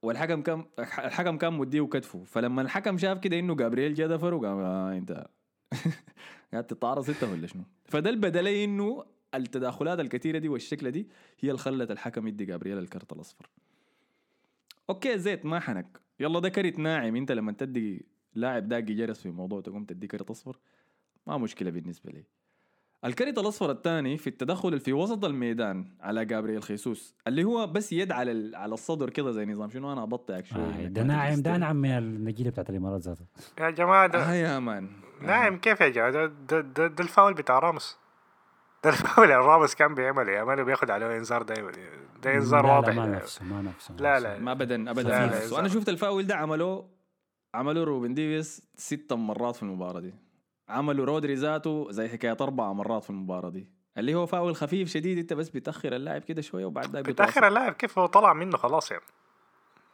والحكم 0.01 0.41
كان 0.41 0.65
الحكم 0.79 1.37
كان 1.37 1.53
مديه 1.53 1.81
كتفه 1.81 2.23
فلما 2.23 2.61
الحكم 2.61 2.97
شاف 2.97 3.19
كده 3.19 3.39
إنه 3.39 3.55
جابرييل 3.55 3.93
جا 3.93 4.07
دفر 4.07 4.33
وقام 4.33 4.59
آه 4.59 4.97
أنت 4.97 5.27
قاعد 6.51 6.67
تتعرض 6.67 7.09
انت 7.09 7.23
ولا 7.23 7.47
شنو؟ 7.47 7.63
فده 7.85 8.09
البدا 8.09 8.42
لي 8.42 8.63
إنه 8.63 9.05
التداخلات 9.35 9.99
الكثيره 9.99 10.37
دي 10.37 10.49
والشكلة 10.49 10.89
دي 10.89 11.07
هي 11.39 11.49
اللي 11.49 11.59
خلت 11.59 11.91
الحكم 11.91 12.27
يدي 12.27 12.45
جابرييل 12.45 12.77
الكرت 12.77 13.13
الأصفر. 13.13 13.49
okay 14.89 15.17
زيت 15.17 15.45
ما 15.45 15.59
حنك. 15.59 15.99
يلا 16.19 16.39
ده 16.39 16.49
كرت 16.49 16.79
ناعم. 16.79 17.15
أنت 17.15 17.31
لما 17.31 17.51
تدي 17.51 18.05
لاعب 18.35 18.67
داقي 18.67 18.93
جرس 18.93 19.21
في 19.21 19.29
موضوع 19.29 19.61
تقوم 19.61 19.85
تدي 19.85 20.07
كرت 20.07 20.29
أصفر. 20.29 20.57
ما 21.27 21.37
مشكلة 21.37 21.71
بالنسبة 21.71 22.11
لي. 22.11 22.23
الكرت 23.05 23.37
الأصفر 23.37 23.71
الثاني 23.71 24.17
في 24.17 24.27
التدخل 24.27 24.79
في 24.79 24.93
وسط 24.93 25.25
الميدان 25.25 25.85
على 26.01 26.25
جابرييل 26.25 26.63
خيسوس 26.63 27.15
اللي 27.27 27.43
هو 27.43 27.67
بس 27.67 27.93
يد 27.93 28.11
على 28.11 28.31
ال- 28.31 28.55
على 28.55 28.73
الصدر 28.73 29.09
كده 29.09 29.31
زي 29.31 29.45
نظام. 29.45 29.69
شنو 29.69 29.93
أنا 29.93 30.03
أبطئك 30.03 30.45
شوي 30.45 30.61
آه 30.61 30.87
ده 30.87 31.03
ناعم 31.03 31.41
ده. 31.41 31.57
ناعم 31.57 31.75
من 31.75 31.97
النجيلة 31.97 32.49
بتاعت 32.49 32.69
الإمارات 32.69 33.01
ذاتها. 33.01 33.25
يا 33.59 33.69
جماعة 33.69 34.03
آه 34.05 34.07
ده 34.07 34.33
يا 34.33 34.59
مان 34.59 34.89
ناعم 35.21 35.57
كيف 35.57 35.81
يا 35.81 35.89
جماعة؟ 35.89 36.11
ده 36.11 36.25
ده, 36.25 36.61
ده, 36.61 36.87
ده 36.87 37.03
الفاول 37.03 37.33
بتاع 37.33 37.59
راموس. 37.59 37.97
ده 38.83 38.89
الفاول 38.89 39.31
اللي 39.31 39.45
راموس 39.47 39.75
كان 39.75 39.95
بيعمله. 39.95 40.31
يا 40.31 40.43
مان 40.43 40.63
بياخد 40.63 40.89
عليه 40.89 41.17
إنذار 41.17 41.41
دايما. 41.41 41.71
ده 42.23 42.33
إنذار 42.35 42.65
واضح 42.65 42.87
لا 42.95 43.05
ما. 43.05 43.15
نفسه 43.15 43.45
ما 43.45 43.61
نفسه 43.61 43.95
لا 43.99 44.19
لا 44.19 44.39
ما 44.39 44.51
ابدا 44.51 44.91
ابدا. 44.91 45.23
أنا 45.25 45.39
إذا- 45.67 45.67
شفت 45.73 45.89
الفاول 45.89 46.27
ده 46.27 46.35
عملوه 46.35 46.89
عملوا 47.53 47.85
روبن 47.85 48.13
دياز 48.13 48.61
ست 48.75 49.13
مرات 49.13 49.55
في 49.55 49.63
المباراة 49.63 49.99
دي. 49.99 50.13
عملوا 50.69 51.05
رودري 51.05 51.33
ذاته 51.33 51.87
زي 51.91 52.09
حكاية 52.09 52.37
أربع 52.41 52.73
مرات 52.73 53.03
في 53.03 53.09
المباراة 53.09 53.49
دي. 53.49 53.67
اللي 53.97 54.15
هو 54.15 54.25
فاول 54.25 54.55
خفيف 54.55 54.89
شديد 54.89 55.17
أنت 55.17 55.33
بس 55.33 55.49
بتأخر 55.49 55.95
اللاعب 55.95 56.21
كده 56.21 56.41
شوية 56.41 56.65
وبعد 56.65 56.91
بتأخر. 56.97 57.47
اللاعب 57.47 57.73
كيف؟ 57.73 57.99
هو 57.99 58.05
طلع 58.05 58.33
منه 58.33 58.57
خلاص 58.57 58.91
يعني. 58.91 59.03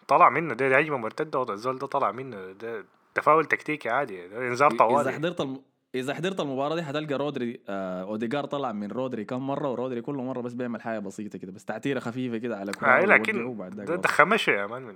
طلع 0.07 0.29
منه 0.29 0.53
ده, 0.53 0.70
ده 0.70 0.77
هجمه 0.77 0.98
مرتده 0.98 1.53
الزول 1.53 1.77
ده 1.77 1.87
طلع 1.87 2.11
منه. 2.11 2.51
ده 2.51 2.85
تفاول 3.15 3.46
تكتيكي 3.46 3.89
عادي 3.89 4.27
ده 4.27 4.48
انذار 4.48 4.70
إذا 4.72 4.77
طوالي. 4.77 5.11
حضرت 5.11 5.41
الم... 5.41 5.61
إذا 5.96 6.13
حضرت 6.13 6.39
المباراة 6.39 6.75
دي 6.75 6.83
حتلقى 6.83 7.13
رودري 7.15 7.59
آه 7.70 8.01
أوديجار 8.03 8.46
طلع 8.46 8.72
من 8.72 8.91
رودري 8.91 9.25
كم 9.25 9.48
مرة 9.48 9.72
ورودري 9.72 10.01
كل 10.01 10.15
مرة 10.15 10.41
بس 10.41 10.53
بيعمل 10.53 10.81
حاجة 10.81 11.00
بسيطة 11.00 11.39
كده 11.39 11.51
بس 11.51 11.65
تعتيره 11.65 12.00
خفيفة 12.00 12.37
كده 12.37 12.57
على 12.57 12.72
كرة 12.72 12.87
آه 12.87 13.05
لكن 13.05 13.55
ده, 13.70 13.96
ده. 13.96 14.07
خمشه 14.07 14.51
يا 14.51 14.67
man 14.68 14.81
من 14.81 14.96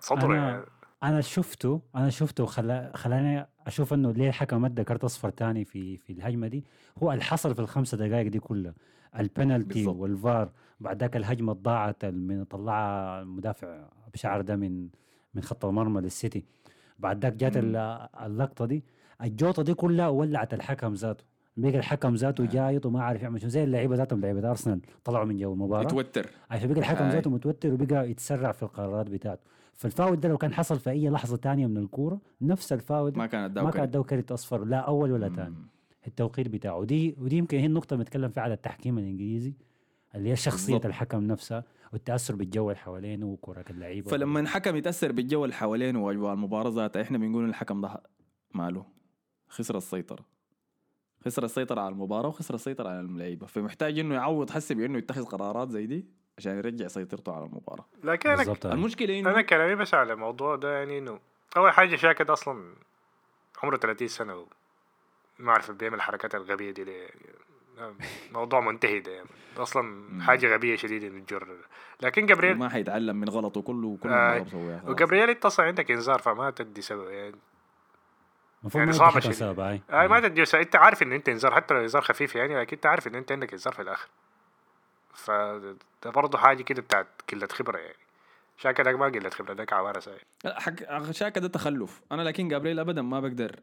صدره 0.00 0.34
يعني. 0.34 0.64
أنا 1.02 1.20
شفته 1.20 1.80
أنا 1.96 2.10
شفته 2.10 2.46
خلا 2.46 2.92
خلاني 2.94 3.46
أشوف 3.66 3.92
إنه 3.94 4.12
ليه 4.12 4.28
الحكم 4.28 4.64
ادى 4.64 4.84
كرت 4.84 5.04
أصفر 5.04 5.30
تاني 5.30 5.64
في 5.64 5.96
في 5.96 6.12
الهجمة 6.12 6.48
دي. 6.48 6.64
هو 7.02 7.12
اللي 7.12 7.24
حصل 7.24 7.54
في 7.54 7.60
الخمسة 7.60 7.96
دقائق 7.96 8.28
دي 8.28 8.38
كلها. 8.38 8.74
البنالتي. 9.18 9.86
والفار 9.86 10.50
بعد 10.80 11.00
ذاك 11.00 11.16
الهجمة 11.16 11.52
ضاعت 11.52 12.04
من 12.04 12.44
طلعها 12.44 13.22
المدافع 13.22 13.88
بشعر 14.14 14.40
ده 14.40 14.56
من 14.56 14.88
من 15.34 15.42
خط 15.42 15.64
المرمى 15.64 16.00
للسيتي. 16.00 16.44
بعد 16.98 17.22
ذاك 17.22 17.32
جات 17.32 17.56
اللقطة 17.56 18.66
دي. 18.66 18.84
الجوطة 19.22 19.62
دي 19.62 19.74
كلها 19.74 20.08
ولعت 20.08 20.54
الحكم 20.54 20.94
ذاته. 20.94 21.24
بقى 21.56 21.78
الحكم 21.78 22.14
ذاته 22.14 22.44
آه. 22.44 22.46
جايط 22.46 22.86
وما 22.86 23.02
عارف 23.02 23.22
يعمل 23.22 23.40
شنو 23.40 23.50
زي 23.50 23.64
اللعيبة 23.64 23.96
ذاتهم 23.96 24.20
لعيبة 24.20 24.50
ارسنال 24.50 24.80
طلعوا 25.04 25.24
من 25.24 25.36
جو 25.36 25.52
المباراة. 25.52 25.82
يتوتر. 25.82 26.26
عشان 26.50 26.68
بقى 26.68 26.80
الحكم 26.80 27.04
آي. 27.04 27.10
ذاته 27.10 27.30
متوتر 27.30 27.72
وبقى 27.72 28.10
يتسرع 28.10 28.52
في 28.52 28.62
القرارات 28.62 29.06
بتاعته. 29.06 29.42
فالفاول 29.72 30.20
ده 30.20 30.28
لو 30.28 30.38
كان 30.38 30.54
حصل 30.54 30.78
في 30.78 30.90
أي 30.90 31.10
لحظة 31.10 31.36
تانية 31.36 31.66
من 31.66 31.76
الكورة 31.76 32.20
نفس 32.40 32.72
الفاول 32.72 33.12
ما 33.16 33.26
كانت 33.26 33.58
ما 33.58 33.70
كان 33.70 33.90
دو 33.90 34.04
كرت 34.04 34.32
اصفر 34.32 34.64
لا 34.64 34.76
أول 34.78 35.12
ولا 35.12 35.28
ثاني 35.28 35.54
التوقيت 36.06 36.48
بتاعه. 36.48 36.76
ودي 36.76 37.16
ودي 37.18 37.36
يمكن 37.36 37.58
هي 37.58 37.66
النقطة 37.66 37.94
اللي 37.94 38.04
بنتكلم 38.04 38.30
فيها 38.30 38.42
على 38.42 38.54
التحكيم 38.54 38.98
الإنجليزي 38.98 39.54
اللي 40.14 40.30
هي 40.30 40.36
شخصية 40.36 40.72
بالضبط. 40.72 40.86
الحكم 40.86 41.24
نفسها 41.24 41.64
والتأثر 41.92 42.36
بالجو 42.36 42.70
اللي 42.70 42.80
حوالينه 42.80 43.26
وكرة 43.26 43.64
اللعيبة. 43.70 44.10
فلما 44.10 44.40
الحكم 44.40 44.76
يتأثر 44.76 45.12
بالجو 45.12 45.44
اللي 45.44 45.54
حوالينه 45.54 46.04
وأجواء 46.04 46.32
المباراه 46.34 46.70
ذاتها 46.70 47.02
إحنا 47.02 47.18
بنقول 47.18 47.48
الحكم 47.48 47.80
ده 47.80 48.02
ماله؟ 48.54 48.84
خسر 49.48 49.76
السيطرة. 49.76 50.24
خسر 51.24 51.44
السيطرة 51.44 51.80
على 51.80 51.92
المباراة 51.92 52.28
وخسر 52.28 52.54
السيطرة 52.54 52.88
على 52.88 53.00
اللعيبه 53.00 53.46
فمحتاج 53.46 53.98
إنه 53.98 54.14
يعوض 54.14 54.50
حسب 54.50 54.80
انه 54.80 54.98
يتخذ 54.98 55.24
قرارات 55.24 55.70
زي 55.70 55.86
دي؟ 55.86 56.06
عشان 56.38 56.58
يرجع 56.58 56.86
سيطرته 56.86 57.34
على 57.34 57.44
المباراة 57.44 57.84
لكن 58.04 58.30
أنا 58.30 58.38
بالضبط 58.38 58.66
المشكلة 58.66 59.20
أنا 59.20 59.30
انه 59.30 59.40
كلامي 59.40 59.74
بس 59.74 59.94
على 59.94 60.12
الموضوع 60.12 60.56
ده 60.56 60.78
يعني 60.78 60.98
إنه 60.98 61.18
أول 61.56 61.72
حاجة 61.72 61.96
شاكد 61.96 62.30
أصلا 62.30 62.74
عمره 63.62 63.76
30 63.76 64.08
سنة 64.08 64.46
وما 65.40 65.50
أعرف 65.50 65.70
بيعمل 65.70 65.94
الحركات 65.94 66.34
الغبية 66.34 66.70
دي 66.70 66.84
ليه 66.84 67.08
يعني 67.78 67.94
موضوع 68.32 68.60
منتهي 68.60 69.00
ده 69.00 69.12
يعني. 69.12 69.28
أصلا 69.56 70.22
حاجة 70.22 70.54
غبية 70.54 70.76
شديدة 70.76 71.06
إنه 71.06 71.24
تجر 71.24 71.56
لكن 72.00 72.26
جابرييل 72.26 72.58
ما 72.58 72.68
حيتعلم 72.68 73.16
من 73.16 73.28
غلطه 73.28 73.62
كله 73.62 73.98
كل 74.02 74.08
آه، 74.08 74.38
ما 74.38 74.38
بسويها 74.38 74.78
خلاص. 74.78 74.90
وجابرييل 74.90 75.30
انت 75.30 75.44
أصلا 75.44 75.66
عندك 75.66 75.90
إنذار 75.90 76.18
فما 76.18 76.50
تدي 76.50 76.82
سبب 76.82 77.08
يعني 77.10 77.34
المفروض 78.62 78.84
يعني 78.84 78.98
ما 78.98 79.06
حكم 79.06 79.20
شديد. 79.20 79.32
سبب 79.32 79.60
هاي 79.60 79.80
آه 79.90 80.06
ما 80.06 80.20
تدي 80.20 80.44
سبب. 80.44 80.60
أنت 80.60 80.76
عارف 80.76 81.02
إن 81.02 81.12
أنت 81.12 81.28
إنذار 81.28 81.54
حتى 81.54 81.74
لو 81.74 81.80
إنذار 81.80 82.02
خفيف 82.02 82.34
يعني 82.34 82.60
لكن 82.60 82.76
انت 82.76 82.86
عارف 82.86 83.06
إن 83.06 83.14
أنت 83.14 83.32
عندك 83.32 83.52
إنذار 83.52 83.74
في 83.74 83.82
الآخر 83.82 84.08
فده 85.14 85.76
برضه 86.04 86.38
حاجة 86.38 86.62
كده 86.62 86.82
بتاعت 86.82 87.06
قلة 87.32 87.46
خبرة 87.46 87.78
يعني. 87.78 87.96
شاكا 88.56 88.82
ده 88.82 88.96
ما 88.96 89.06
قلة 89.06 89.30
خبرة 89.30 89.54
ده 89.54 89.66
عوارة 89.72 90.00
ساي 90.00 90.18
لا، 90.44 90.60
حق 90.60 91.10
شاكا 91.10 91.40
ده 91.40 91.48
تخلف. 91.48 92.02
أنا 92.12 92.22
لكن 92.22 92.48
جابريل 92.48 92.78
ابدا 92.78 93.02
ما 93.02 93.20
بقدر. 93.20 93.60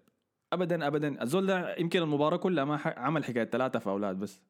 ابدا 0.54 0.88
ابدا. 0.88 1.24
الزول 1.24 1.46
ده 1.46 1.76
يمكن 1.78 2.02
المباراة 2.02 2.38
كلها 2.38 2.66
ما 2.66 2.78
ح- 2.78 2.98
عمل 3.00 3.26
حكاية 3.26 3.44
ثلاثة 3.46 3.80
فاولات 3.80 4.16
بس. 4.16 4.42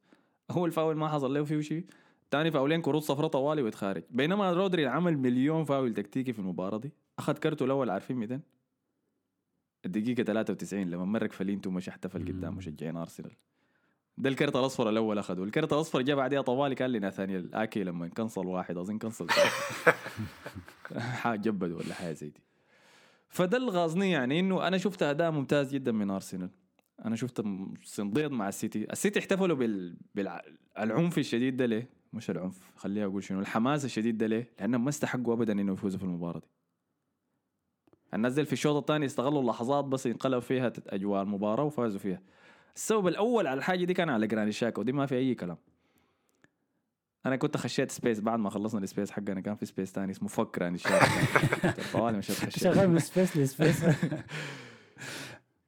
هو 0.52 0.66
الفاول 0.66 0.96
ما 0.98 1.08
حصل 1.10 1.34
له 1.34 1.44
فيه 1.44 1.62
شيء. 1.62 1.86
تاني 2.32 2.52
فاولين 2.52 2.82
كروت 2.82 3.04
صفراء 3.04 3.28
طوالي 3.30 3.62
ويتخارج. 3.62 4.04
بينما 4.10 4.52
رودري 4.54 4.88
عمل 4.88 5.18
مليون 5.18 5.64
فاول 5.66 5.94
تكتيكي 5.94 6.34
في 6.34 6.40
المباراة 6.40 6.78
دي. 6.78 6.92
أخذ 7.20 7.34
كرته 7.38 7.66
الأول 7.66 7.90
عارفين 7.90 8.18
200 8.18 8.42
الدقيقة 9.86 10.24
93 10.24 10.90
لما 10.90 11.06
مرق 11.06 11.32
فلينتو 11.32 11.70
مشى 11.70 11.90
احتفل 11.90 12.28
قدام. 12.28 12.56
مشجعين 12.56 12.98
أرسنال. 12.98 13.32
ده 14.20 14.30
الكرت 14.30 14.56
الأصفر 14.56 14.90
الأول 14.90 15.18
أخذه. 15.18 15.44
الكرت 15.44 15.74
الأصفر 15.74 16.02
جاء 16.02 16.16
بعدها 16.16 16.42
طوالي 16.42 16.76
كان 16.76 16.92
لناثانيال 16.92 17.56
اكي 17.56 17.84
لما 17.84 18.08
كنصل 18.08 18.48
واحد 18.48 18.78
أظن 18.78 18.98
كنصل 18.98 19.28
حاجة 21.22 21.40
جبد 21.40 21.72
ولا 21.72 21.94
حاجة 21.94 22.14
زي 22.14 22.30
دي. 22.30 22.42
فده 23.28 23.58
اللي 23.58 23.72
غاظني 23.72 24.12
يعني 24.12 24.40
إنه 24.40 24.68
أنا 24.68 24.78
شفت 24.78 25.04
أداء 25.04 25.32
ممتاز 25.32 25.74
جدا 25.74 25.92
من 25.92 26.10
أرسنال. 26.10 26.50
أنا 27.06 27.16
شفت 27.16 27.44
صنديد 27.84 28.32
مع 28.32 28.50
السيتي. 28.50 28.92
السيتي 28.92 29.20
احتفلوا 29.20 29.56
بال... 29.56 29.98
بالعنف 30.16 31.18
الشديد 31.18 31.58
ده 31.58 31.66
ليه؟ 31.66 31.90
مش 32.14 32.30
العنف 32.30 32.72
خليها 32.76 33.06
أقول 33.06 33.24
شنو 33.24 33.40
الحماس 33.40 33.86
الشديد 33.86 34.18
ده 34.18 34.28
ليه؟ 34.28 34.52
لأنهم 34.60 34.84
ما 34.84 34.90
استحقوا 34.90 35.34
ابدا 35.34 35.54
إنه 35.54 35.74
يفوزوا 35.74 36.00
في 36.00 36.06
المباراة 36.06 36.40
دي. 36.40 36.48
الناس 38.14 38.34
دي 38.34 38.46
في 38.46 38.54
الشوط 38.54 38.76
الثاني 38.76 39.06
استغلوا 39.06 39.42
اللحظات 39.42 39.86
بس 39.86 40.08
انقلب 40.08 40.40
فيها 40.40 40.74
أجواء 40.88 41.24
المباراة 41.24 41.64
وفازوا 41.64 42.00
فيها. 42.00 42.22
السبب 42.76 43.08
الأول 43.08 43.48
على 43.48 43.58
الحاجة 43.58 43.86
دي 43.86 43.94
كان 43.94 44.10
على 44.10 44.28
جراني 44.28 44.52
شاكا 44.52 44.80
ودي 44.80 44.92
ما 44.92 45.06
في 45.06 45.16
أي 45.16 45.36
كلام. 45.36 45.58
أنا 47.26 47.36
كنت 47.36 47.58
خشيت 47.58 47.92
space 47.92 48.20
بعد 48.20 48.40
ما 48.40 48.50
خلصنا 48.50 48.84
ال 48.84 48.88
space 48.88 49.12
حقنا 49.12 49.42
كان 49.42 49.56
في 49.56 49.66
space 49.66 49.92
تاني 49.92 50.12
اسمه 50.12 50.28
fuck 50.30 50.60
جراني 50.60 50.78
شاكا. 50.78 51.06
طوالي 51.94 52.18
مشيت 52.18 52.36
خشيت. 52.36 52.64
شغال 52.64 52.90
من 52.90 53.00
space 53.00 53.38
ل 53.38 53.46
space 53.46 53.86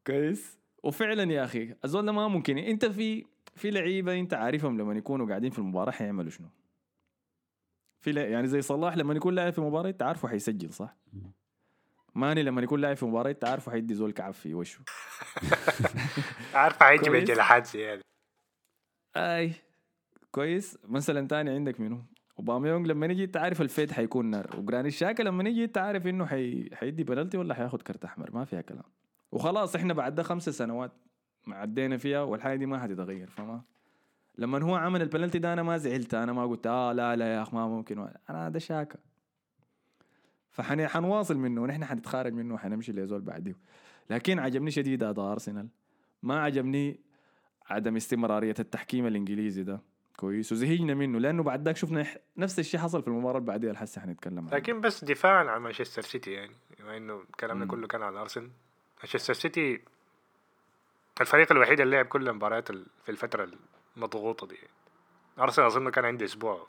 كويس. 0.07 0.57
وفعلا 0.83 1.31
يا 1.33 1.43
أخي 1.43 1.75
الزول 1.85 2.05
ده 2.05 2.11
ما 2.11 2.27
ممكن 2.27 2.57
أنت 2.57 2.85
في 2.85 3.25
في 3.55 3.71
لعيبة 3.71 4.19
أنت 4.19 4.33
عارفهم 4.33 4.77
لما 4.81 4.93
يكونوا 4.93 5.27
قاعدين 5.27 5.51
في 5.51 5.59
المباراة 5.59 5.91
حيعملوا 5.91 6.29
شنو؟ 6.29 6.47
في 8.01 8.11
لا- 8.11 8.27
يعني 8.27 8.47
زي 8.47 8.61
صلاح 8.61 8.97
لما 8.97 9.13
يكون 9.13 9.35
لاعب 9.35 9.53
في 9.53 9.61
مباراة 9.61 9.89
انت 9.89 10.03
عارفه 10.03 10.27
حيسجل 10.27 10.73
صح؟ 10.73 10.95
ماني 12.15 12.43
لما 12.43 12.61
يكون 12.61 12.81
لاعب 12.81 12.95
في 12.97 13.05
مباراة 13.05 13.31
انت 13.31 13.45
عارفه 13.45 13.71
حيدي 13.71 13.93
زول 13.93 14.11
كعب 14.11 14.33
في 14.33 14.53
وشه. 14.53 14.79
عارفه 16.53 16.85
حيجي 16.85 17.05
كويس. 17.05 17.23
بجلحات 17.23 17.65
زياده 17.67 18.01
أي. 19.15 19.53
كويس. 20.31 20.77
مثلا 20.83 21.27
تاني 21.27 21.49
عندك 21.49 21.79
منو؟ 21.79 22.01
اوباميونج 22.39 22.87
لما 22.87 23.05
يجي 23.05 23.23
انت 23.23 23.37
عارف 23.37 23.61
الفيد 23.61 23.91
حيكون 23.91 24.25
نار. 24.25 24.55
وجراني 24.57 24.91
شاكا 24.91 25.23
لما 25.23 25.49
يجي 25.49 25.63
انت 25.63 25.77
عارف 25.77 26.07
إنه 26.07 26.25
حي... 26.25 26.69
حيدي 26.73 27.03
بنالتي 27.03 27.37
ولا 27.37 27.53
حياخد 27.53 27.81
كرت 27.81 28.05
أحمر؟ 28.05 28.31
ما 28.33 28.45
فيها 28.45 28.61
كلام. 28.61 28.83
وخلاص 29.31 29.75
إحنا 29.75 29.93
بعد 29.93 30.15
ده 30.15 30.23
خمسة 30.23 30.51
سنوات 30.51 30.91
عدينا 31.47 31.97
فيها 31.97 32.21
والحاجة 32.21 32.57
دي 32.57 32.65
ما 32.65 32.79
حتتغير 32.79 33.29
فما؟ 33.29 33.61
لما 34.37 34.63
هو 34.63 34.75
عمل 34.75 35.01
البنالتي 35.01 35.39
ده 35.39 35.53
أنا 35.53 35.63
ما 35.63 35.77
زعلت. 35.77 36.13
أنا 36.13 36.33
ما 36.33 36.45
قلت 36.45 36.67
آه 36.67 36.91
لا 36.93 37.15
لا 37.15 37.33
يا 37.33 37.41
أخ 37.41 37.53
ما 37.53 37.67
ممكن. 37.67 38.09
أنا 38.29 38.49
ده 38.49 38.59
شاكا. 38.59 38.99
فحن 40.51 40.87
حنواصل 40.87 41.37
منه 41.37 41.61
ونحن 41.61 41.85
حنتخارج 41.85 42.33
منه 42.33 42.53
وحنمشي 42.53 42.91
لزول 42.91 43.21
بعديه 43.21 43.55
لكن 44.09 44.39
عجبني 44.39 44.71
شديد 44.71 45.03
اداء 45.03 45.31
أرسنال. 45.31 45.67
ما 46.23 46.41
عجبني 46.43 46.99
عدم 47.69 47.95
استمرارية 47.95 48.55
التحكيم 48.59 49.05
الإنجليزي 49.07 49.63
ده. 49.63 49.81
كويس. 50.17 50.51
وزهقنا 50.51 50.93
منه 50.93 51.19
لأنه 51.19 51.43
بعد 51.43 51.65
ذاك 51.65 51.77
شفنا 51.77 52.05
نفس 52.37 52.59
الشيء 52.59 52.79
حصل 52.79 53.01
في 53.01 53.07
المباراة 53.07 53.37
اللي 53.37 53.47
بعديها 53.47 53.73
هسه 53.83 54.01
حنتكلم 54.01 54.39
عنها 54.39 54.55
لكن 54.55 54.81
بس 54.81 55.03
دفاعا 55.03 55.43
عن 55.43 55.61
مانشستر 55.61 56.01
سيتي 56.01 56.31
يعني. 56.31 56.55
بما 56.79 56.97
إنه 56.97 57.23
كلامنا. 57.39 57.65
كله 57.65 57.87
كان 57.87 58.01
عن 58.01 58.17
أرسنال. 58.17 58.49
مانشستر 58.97 59.33
سيتي 59.33 59.81
الفريق 61.21 61.51
الوحيد 61.51 61.79
اللي 61.81 61.95
لعب 61.95 62.05
كل 62.05 62.29
المباريات 62.29 62.69
ال- 62.69 62.85
في 63.03 63.09
الفترة 63.11 63.51
المضغوطة 63.97 64.47
دي. 64.47 64.57
أرسنال 65.39 65.67
أظن 65.67 65.89
كان 65.89 66.05
عنده 66.05 66.25
أسبوع 66.25 66.67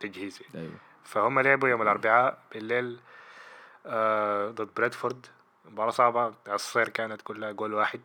تجهيزي. 0.00 0.44
أيوه. 0.54 0.76
فهم 1.06 1.40
لعبوا 1.40 1.68
يوم 1.68 1.82
الأربعاء 1.82 2.38
بالليل 2.52 3.00
آه 3.86 4.50
ضد 4.50 4.68
برينتفورد. 4.76 5.26
مباراة 5.64 5.90
صعبة 5.90 6.34
الصير 6.48 6.88
كانت 6.88 7.22
كلها 7.22 7.52
جول 7.52 7.74
واحد. 7.74 8.00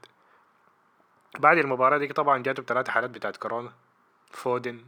بعد 1.39 1.57
المباراة 1.57 1.97
دي 1.97 2.07
طبعا 2.07 2.43
جاتهم 2.43 2.65
ثلاثة 2.67 2.91
حالات 2.91 3.09
بتاعت 3.09 3.37
كورونا. 3.37 3.71
فودن 4.31 4.81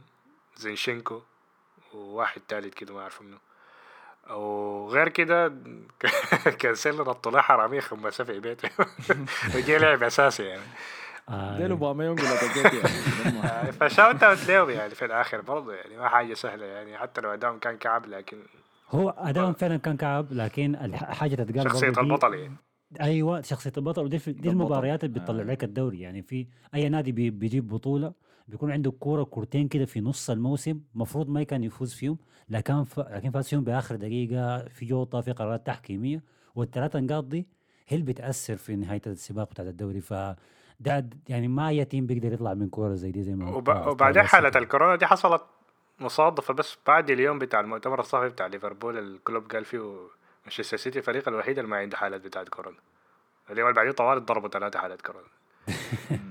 زينشينكو 0.56 1.22
وواحد 1.94 2.40
تالت 2.48 2.74
كده 2.74 2.94
ما 2.94 3.00
أعرف 3.00 3.22
منه 3.22 3.38
وغير 4.30 5.08
كده 5.08 5.52
كانسيلو 6.58 6.98
نط 7.02 7.28
له 7.28 7.40
حرامية 7.40 7.80
خمسة 7.80 8.24
في 8.24 8.40
بيته 8.40 8.70
وجي 9.54 9.78
لعب 9.78 10.02
أساسي 10.02 10.44
يعني. 10.44 10.62
ديل 11.28 11.70
اوباميونج 11.70 12.20
ولا 12.20 12.30
يعني 12.32 12.78
آه، 13.44 13.70
فشاوت 13.70 14.22
أوت 14.22 14.48
ليهم 14.48 14.70
يعني 14.70 14.94
في 14.94 15.04
الآخر 15.04 15.40
برضه 15.40 15.72
يعني 15.74 15.96
ما 15.96 16.08
حاجة 16.08 16.34
سهلة 16.34 16.64
يعني 16.66 16.98
حتى 16.98 17.20
لو 17.20 17.30
أدائهم 17.34 17.58
كان 17.58 17.76
كعب 17.76 18.06
لكن 18.06 18.36
هو 18.90 19.10
ادائهم 19.10 19.52
فعلا 19.52 19.76
كان 19.76 19.96
كعب 19.96 20.32
لكن 20.32 20.74
الح- 20.76 21.10
حاجة 21.12 21.34
تتقال 21.34 21.80
دي- 21.94 22.00
البطل 22.00 22.34
يعني. 22.34 22.56
أيوه 23.00 23.40
شخصية 23.40 23.72
البطل. 23.76 24.04
ودي 24.04 24.18
في- 24.18 24.32
دي. 24.32 24.48
المباريات 24.50 25.04
اللي 25.04 25.20
بتطلع 25.20 25.40
آه. 25.40 25.44
لك 25.44 25.64
الدوري 25.64 26.00
يعني. 26.00 26.22
في 26.22 26.46
أي 26.74 26.88
نادي 26.88 27.12
بي- 27.12 27.30
بيجيب 27.30 27.68
بطولة 27.68 28.12
بيكون 28.48 28.72
عنده 28.72 28.90
كورة 28.90 29.22
كورتين 29.24 29.68
كده 29.68 29.84
في 29.84 30.00
نص 30.00 30.30
الموسم 30.30 30.80
المفروض 30.94 31.28
ما 31.28 31.42
كان 31.42 31.64
يفوز 31.64 31.94
فيهم 31.94 32.18
لكن 32.48 32.84
ف... 32.84 32.98
لكن 33.00 33.30
فاز 33.30 33.48
فيهم 33.48 33.64
بآخر 33.64 33.96
دقيقة 33.96 34.68
في 34.68 34.86
جوطة 34.86 35.20
في 35.20 35.32
قرارات 35.32 35.66
تحكيمية. 35.66 36.22
والثلاثة 36.54 37.00
نقاط 37.00 37.24
دي 37.24 37.46
هي 37.88 37.96
اللي 37.96 38.12
بتأثر 38.12 38.56
في 38.56 38.76
نهاية 38.76 39.02
السباق 39.06 39.50
بتاع 39.50 39.64
الدوري. 39.64 40.00
ف 40.00 40.14
ده 40.80 40.98
د- 41.00 41.14
يعني 41.28 41.48
ما 41.48 41.68
اي 41.68 41.84
team 41.84 42.06
بيقدر 42.06 42.32
يطلع 42.32 42.54
من 42.54 42.68
كورة 42.68 42.94
زي 42.94 43.10
دي 43.10 43.22
زي 43.22 43.34
ما 43.34 43.50
وب... 43.50 43.68
وبعدين 43.68 44.22
حالة 44.22 44.48
السيتي. 44.48 44.64
الكورونا 44.64 44.96
دي 44.96 45.06
حصلت 45.06 45.42
مصادفة 46.00 46.54
بس 46.54 46.76
بعد 46.86 47.10
اليوم 47.10 47.38
بتاع 47.38 47.60
المؤتمر 47.60 48.00
الصحفي 48.00 48.28
بتاع 48.28 48.46
ليفربول 48.46 48.98
الكلوب 48.98 49.50
قال 49.52 49.64
فيه 49.64 49.96
مانشستر 50.44 50.76
سيتي 50.76 50.98
الفريق 50.98 51.28
الوحيد 51.28 51.58
اللي 51.58 51.70
ما 51.70 51.76
عنده 51.76 51.96
حالات 51.96 52.20
بتاعت 52.20 52.48
كورونا. 52.48 52.76
اليوم 53.50 53.68
اللي 53.68 53.76
بعديه 53.76 53.90
طوال 53.90 54.24
ضربوا 54.24 54.48
ثلاثة 54.48 54.78
حالات 54.78 55.02
كورونا. 55.02 55.26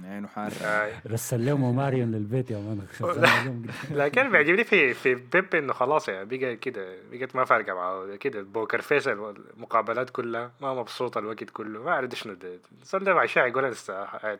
عينه 0.05 0.27
حار 0.27 0.51
رسل 1.07 1.39
لهم 1.45 1.75
ماريون 1.75 2.11
للبيت 2.11 2.51
يا 2.51 2.57
مان 2.57 2.81
قد- 3.01 3.69
لكن 3.99 4.31
بيعجبني 4.31 4.63
في 4.63 4.93
في 4.93 5.15
بيب 5.15 5.55
إنه 5.55 5.73
خلاص 5.73 6.09
يعني 6.09 6.25
بقى 6.25 6.55
كده 6.55 6.85
بقت 7.11 7.35
ما 7.35 7.45
فارقة 7.45 7.73
معاه 7.73 8.15
كده 8.15 8.41
poker 8.41 8.81
face 8.81 9.07
المقابلات 9.07 10.09
كلها 10.09 10.51
ما 10.61 10.73
مبسوط 10.73 11.17
الوقت 11.17 11.43
كله 11.49 11.83
ما 11.83 11.89
أعرف 11.91 12.13
شنو 12.15 12.33
ده. 12.33 12.49
الزول 12.81 13.03
ده 13.03 13.13
عشان 13.13 13.47
يقول 13.47 13.73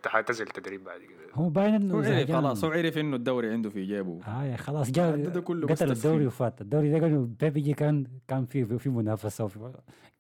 حاعتزل 0.07 0.45
التدريب 0.47 0.83
بعد 0.83 0.99
كده. 0.99 1.33
هو 1.33 1.49
باين 1.49 1.73
إنه 1.73 1.93
هو 1.93 1.97
عرف 1.97 2.07
زهقان. 2.07 2.41
خلاص 2.41 2.63
هو 2.63 2.71
عرف 2.71 2.97
إنه 2.97 3.15
الدوري 3.15 3.49
عنده 3.51 3.69
في 3.69 3.85
جيبه 3.85 4.19
آه 4.27 4.55
خلاص 4.55 4.89
بس 4.89 4.99
قتل 5.83 5.91
الدوري. 5.91 6.27
وفات. 6.27 6.61
الدوري 6.61 6.91
ده 6.91 6.99
قالوا 6.99 7.27
بيب 7.41 7.57
يجي 7.57 7.73
كان 7.73 8.07
كان 8.27 8.45
في 8.45 8.79
في 8.79 8.89
منافسة 8.89 9.43
وفي 9.43 9.71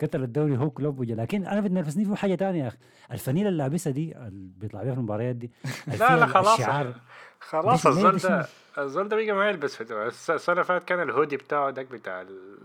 قتل 0.01 0.23
الدوري 0.23 0.57
هو 0.57 0.69
كلوب 0.69 0.99
لكن 1.03 1.45
أنا 1.45 1.61
بتنافسني 1.61 2.05
في 2.05 2.15
حاجة 2.15 2.35
تانية 2.35 2.63
يا 2.63 2.67
أخي. 2.67 2.77
الفنيله 3.11 3.49
اللي 3.49 3.63
لابسها 3.63 3.91
دي 3.93 4.17
اللي 4.17 4.49
بيطلع 4.57 4.83
بيها 4.83 4.92
في 4.93 4.99
المباريات 4.99 5.35
دي. 5.35 5.51
لا 5.99 6.17
لا 6.17 6.25
خلاص. 6.25 6.59
الشعار. 6.59 6.93
خلاص 7.39 7.87
الزول 7.87 8.17
ده 8.17 8.47
الزول 8.77 9.09
ده 9.09 9.15
بقى 9.15 9.31
ما 9.31 9.49
يلبس 9.49 9.75
في 9.75 10.07
الس- 10.07 10.29
السنة 10.31 10.53
اللي 10.53 10.63
فاتت 10.65 10.85
كان 10.87 11.01
الهودي 11.01 11.37
بتاعه 11.37 11.69
داك 11.69 11.85
بتاع 11.85 12.21
ال- 12.21 12.57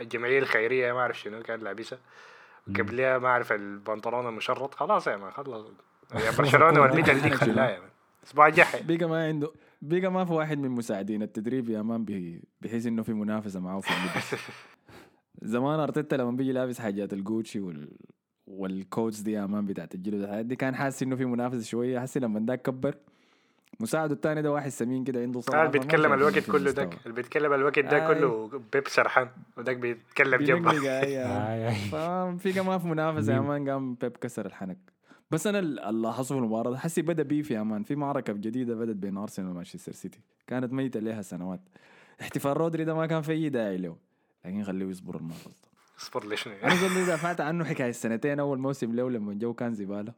الجمعية 0.00 0.38
الخيرية 0.38 0.92
ما 0.92 0.98
أعرف 1.00 1.20
شنو 1.20 1.42
كان 1.42 1.60
لابسها. 1.60 1.98
قبلها 2.78 3.18
ما 3.18 3.28
أعرف 3.28 3.52
البنطلون 3.52 4.26
المشرط. 4.28 4.74
خلاص 4.74 5.06
يا 5.06 5.16
مان 5.16 5.30
خلص 5.30 5.66
يا 6.26 6.30
برشلونة 6.38 6.80
والميدل 6.80 7.20
دي 7.20 7.30
خلاه 7.30 7.70
يا 7.70 7.78
مان. 7.80 7.88
الأسبوع 8.22 8.46
الجاي. 8.46 8.82
بقى 8.82 9.08
ما 9.08 9.26
عنده 9.28 9.50
بقى 9.82 10.08
ما 10.12 10.24
في 10.24 10.32
واحد 10.32 10.58
من 10.58 10.70
مساعدين. 10.70 11.22
التدريب 11.22 11.68
يا 11.70 11.82
مان 11.82 12.04
بحيث 12.60 12.86
إنه 12.86 13.02
في 13.02 13.12
منافسة 13.12 13.60
معاه 13.60 13.80
في 13.80 13.90
اللبس 13.90 14.42
زمان 15.42 15.80
أرتيتا 15.80 16.14
لما 16.16 16.30
بيجي 16.30 16.52
لابس 16.52 16.78
حاجات 16.80 17.12
الجوتشي 17.12 17.60
وال 17.60 17.88
وال 18.46 18.67
coats 18.67 19.20
دي 19.20 19.32
يا 19.32 19.46
مان 19.46 19.66
بتاعت 19.66 19.94
الجلد 19.94 20.22
الحاجات 20.22 20.46
دي 20.46 20.56
كان 20.56 20.74
حاسس 20.74 21.02
إنه 21.02 21.16
في 21.16 21.24
منافسه 21.24 21.62
شوية. 21.62 21.98
حاسس 21.98 22.18
لما 22.18 22.40
ده 22.40 22.56
كبر 22.56 22.94
مساعده 23.80 24.14
الثاني 24.14 24.42
ده 24.42 24.52
واحد 24.52 24.68
سمين 24.70 25.04
كده 25.04 25.20
عنده 25.20 25.40
صراحة 25.40 25.66
اللي 25.66 25.78
بيتكلم 25.78 26.12
الوقت 26.12 26.50
كله 26.50 26.70
داك 26.70 26.98
اللي 27.02 27.14
بيتكلم 27.14 27.52
الوقت 27.52 27.78
ده 27.78 28.08
آي. 28.08 28.14
كله 28.14 28.60
بيب 28.72 28.88
سرحان 28.88 29.28
وداك 29.56 29.76
بيتكلم 29.76 30.42
جنبه. 30.42 30.72
ففي 31.92 32.60
ما 32.60 32.78
في 32.78 32.86
منافسه 32.86 33.34
يا؟ 33.34 33.40
مان. 33.40 33.70
قام 33.70 33.94
بيب 33.94 34.16
كسر 34.16 34.46
الحنك. 34.46 34.78
بس 35.30 35.46
أنا 35.46 35.58
اللي 35.58 36.02
لاحظته 36.02 36.34
في 36.34 36.40
المباراة 36.40 36.76
حسي 36.76 37.02
بدأ 37.02 37.22
beef 37.22 37.50
يا 37.50 37.62
مان. 37.62 37.82
في 37.82 37.96
معركة 37.96 38.32
جديدة 38.32 38.74
بدت 38.74 38.96
بين 38.96 39.16
أرسنال 39.16 39.48
ومانشستر 39.50 39.92
سيتي. 39.92 40.20
كانت 40.46 40.72
ميتة 40.72 41.00
لها 41.00 41.22
سنوات. 41.22 41.60
احتفال 42.20 42.56
رودري 42.56 42.84
ده 42.84 42.94
ما 42.94 43.06
كان 43.06 43.22
في 43.22 43.32
أي 43.32 43.48
داعي 43.48 43.76
له 43.76 43.96
لكن 44.44 44.64
خليه 44.64 44.86
يصبر 44.86 45.16
المرة 45.16 45.69
اصبر 46.00 46.26
ليش 46.28 46.46
أنا 46.46 46.74
زول 46.74 46.94
ده 46.94 47.06
دافعت 47.06 47.40
عنه 47.40 47.64
حكاية 47.64 47.92
سنتين 47.92 48.40
أول 48.40 48.58
موسم 48.58 48.94
له 48.94 49.10
لما 49.10 49.32
الجو 49.32 49.54
كان 49.54 49.74
زبالة. 49.74 50.12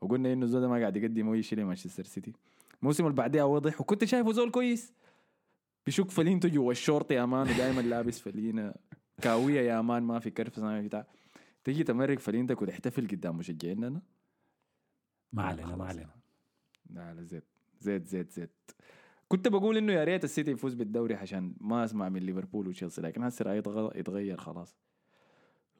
وقلنا 0.00 0.32
إنه 0.32 0.46
زول 0.46 0.66
ما 0.66 0.78
قاعد 0.80 0.96
يقدم 0.96 1.32
أي 1.32 1.42
شيء 1.42 1.58
لمانشستر 1.58 2.04
سيتي. 2.04 2.32
الموسم 2.80 3.04
اللي 3.04 3.16
بعديها 3.16 3.44
وضح 3.44 3.80
وكنت 3.80 4.04
شايفه 4.04 4.32
زول 4.32 4.50
كويس. 4.50 4.92
بيشك 5.86 6.10
فلينته 6.10 6.48
جوا 6.48 6.72
الشورت 6.72 7.10
يا 7.10 7.24
مان 7.24 7.48
ودائما 7.50 7.80
لابس 7.80 8.20
فلينة. 8.20 8.74
كاوية 9.22 9.60
يا 9.60 9.80
مان 9.80 10.02
ما 10.02 10.18
في 10.18 10.30
كرف 10.30 10.58
ما 10.58 10.80
في 10.80 10.86
بتاع. 10.86 11.06
تجي 11.64 11.84
تمرق 11.84 12.18
فلينتك 12.18 12.62
وتحتفل 12.62 13.08
قدام 13.08 13.36
مشجعيننا 13.36 14.00
ما 15.32 15.42
علينا 15.42 15.76
ما. 15.76 15.84
علينا. 15.84 16.10
لا 16.90 17.14
لا 17.14 17.22
زيت 17.22 17.44
زيت 17.80 18.06
زيت 18.06 18.30
زيت. 18.30 18.50
كنت 19.28 19.48
بقول 19.48 19.76
إنه 19.76 19.92
يا 19.92 20.04
ريت 20.04 20.24
السيتي 20.24 20.50
يفوز 20.50 20.74
بالدوري 20.74 21.14
عشان 21.14 21.54
ما 21.60 21.84
أسمع 21.84 22.08
من 22.08 22.20
ليفربول 22.20 22.68
وتشيلسي 22.68 23.00
لكن 23.02 23.22
هسه 23.22 23.42
رايي 23.42 23.62
يتغ- 23.62 23.96
يتغير 23.96 24.36
خلاص. 24.36 24.76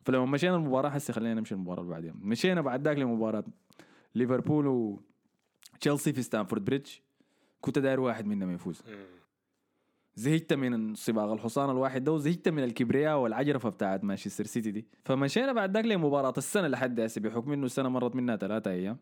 فلما 0.07 0.25
مشينا 0.25 0.57
المباراة 0.57 0.89
هسه 0.89 1.13
خلينا 1.13 1.35
نمشي 1.35 1.55
المباراة 1.55 1.81
اللي 1.81 1.93
بعدين. 1.93 2.15
مشينا 2.21 2.61
بعد 2.61 2.83
ذاك 2.89 2.99
لمباراة 2.99 3.45
ليفربول 4.15 4.67
وتشيلسي 4.67 6.13
في 6.13 6.23
ستامفورد 6.23 6.65
بريدج. 6.65 6.91
كنت 7.61 7.79
داير 7.79 8.01
واحد 8.01 8.27
منهم 8.27 8.51
يفوز. 8.55 8.83
زهقت 10.15 10.53
من 10.53 10.95
صباغ 10.95 11.33
الحصان 11.33 11.71
الواحد 11.71 12.05
ده 12.05 12.13
وزهقت 12.13 12.49
من 12.49 12.65
الكبرياء 12.65 13.19
والعجرفة 13.19 13.69
بتاعت 13.69 14.05
مانشستر 14.05 14.45
سيتي 14.45 14.71
دي. 14.71 14.87
فمشينا 15.05 15.53
بعد 15.53 15.75
ذاك 15.77 15.85
لمباراة 15.85 16.35
السنة 16.39 16.69
لحد 16.69 17.01
هسه 17.01 17.21
بحكم 17.21 17.53
إنه 17.53 17.67
السنة 17.67 17.89
مرت 17.89 18.15
منها 18.15 18.37
ثلاثة 18.37 18.71
أيام. 18.71 18.99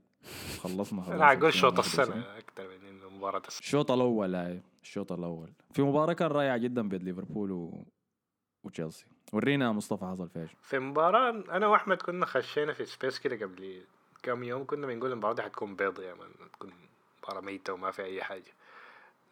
خلصنا 0.59 1.03
خلاص 1.03 1.15
أنا 1.15 1.33
أقول 1.33 1.53
شوط 1.53 1.79
2021. 1.79 2.19
السنة 2.19 2.39
أكثر 2.39 2.69
من 2.69 2.89
إنه 2.89 3.09
مباراة 3.19 3.43
السنة. 3.49 3.59
الشوط 3.59 3.91
الأول 3.91 4.35
هاي 4.35 4.63
الشوط 4.83 5.13
الأول. 5.13 5.53
في 5.73 5.83
مباراة 5.83 6.13
كان 6.13 6.29
رائعة 6.29 6.57
جدا 6.57 6.89
بين 6.89 7.03
ليفربول 7.03 7.53
و... 7.53 7.85
وتشيلسي. 8.65 9.07
ورينا 9.33 9.73
مصطفى 9.73 10.05
حصل 10.05 10.29
فيها. 10.29 10.49
في 10.63 10.79
مباراة 10.79 11.31
أنا 11.31 11.67
وأحمد 11.67 12.03
كنا 12.03 12.27
خشينا 12.27 12.73
في 12.73 12.85
space 12.85 13.19
كده 13.19 13.47
قبل 13.47 13.83
كم 14.23 14.43
يوم 14.45 14.65
كنا 14.67 14.87
بنقول 14.87 15.13
المباراة 15.13 15.35
دي 15.35 15.43
حتكون 15.43 15.77
بيض 15.77 16.01
يا 16.01 16.15
مان 16.15 16.29
تكون 16.53 16.73
مباراة 17.23 17.41
ميتة 17.41 17.73
وما 17.73 17.91
في 17.91 18.03
أي 18.05 18.23
حاجة. 18.25 18.53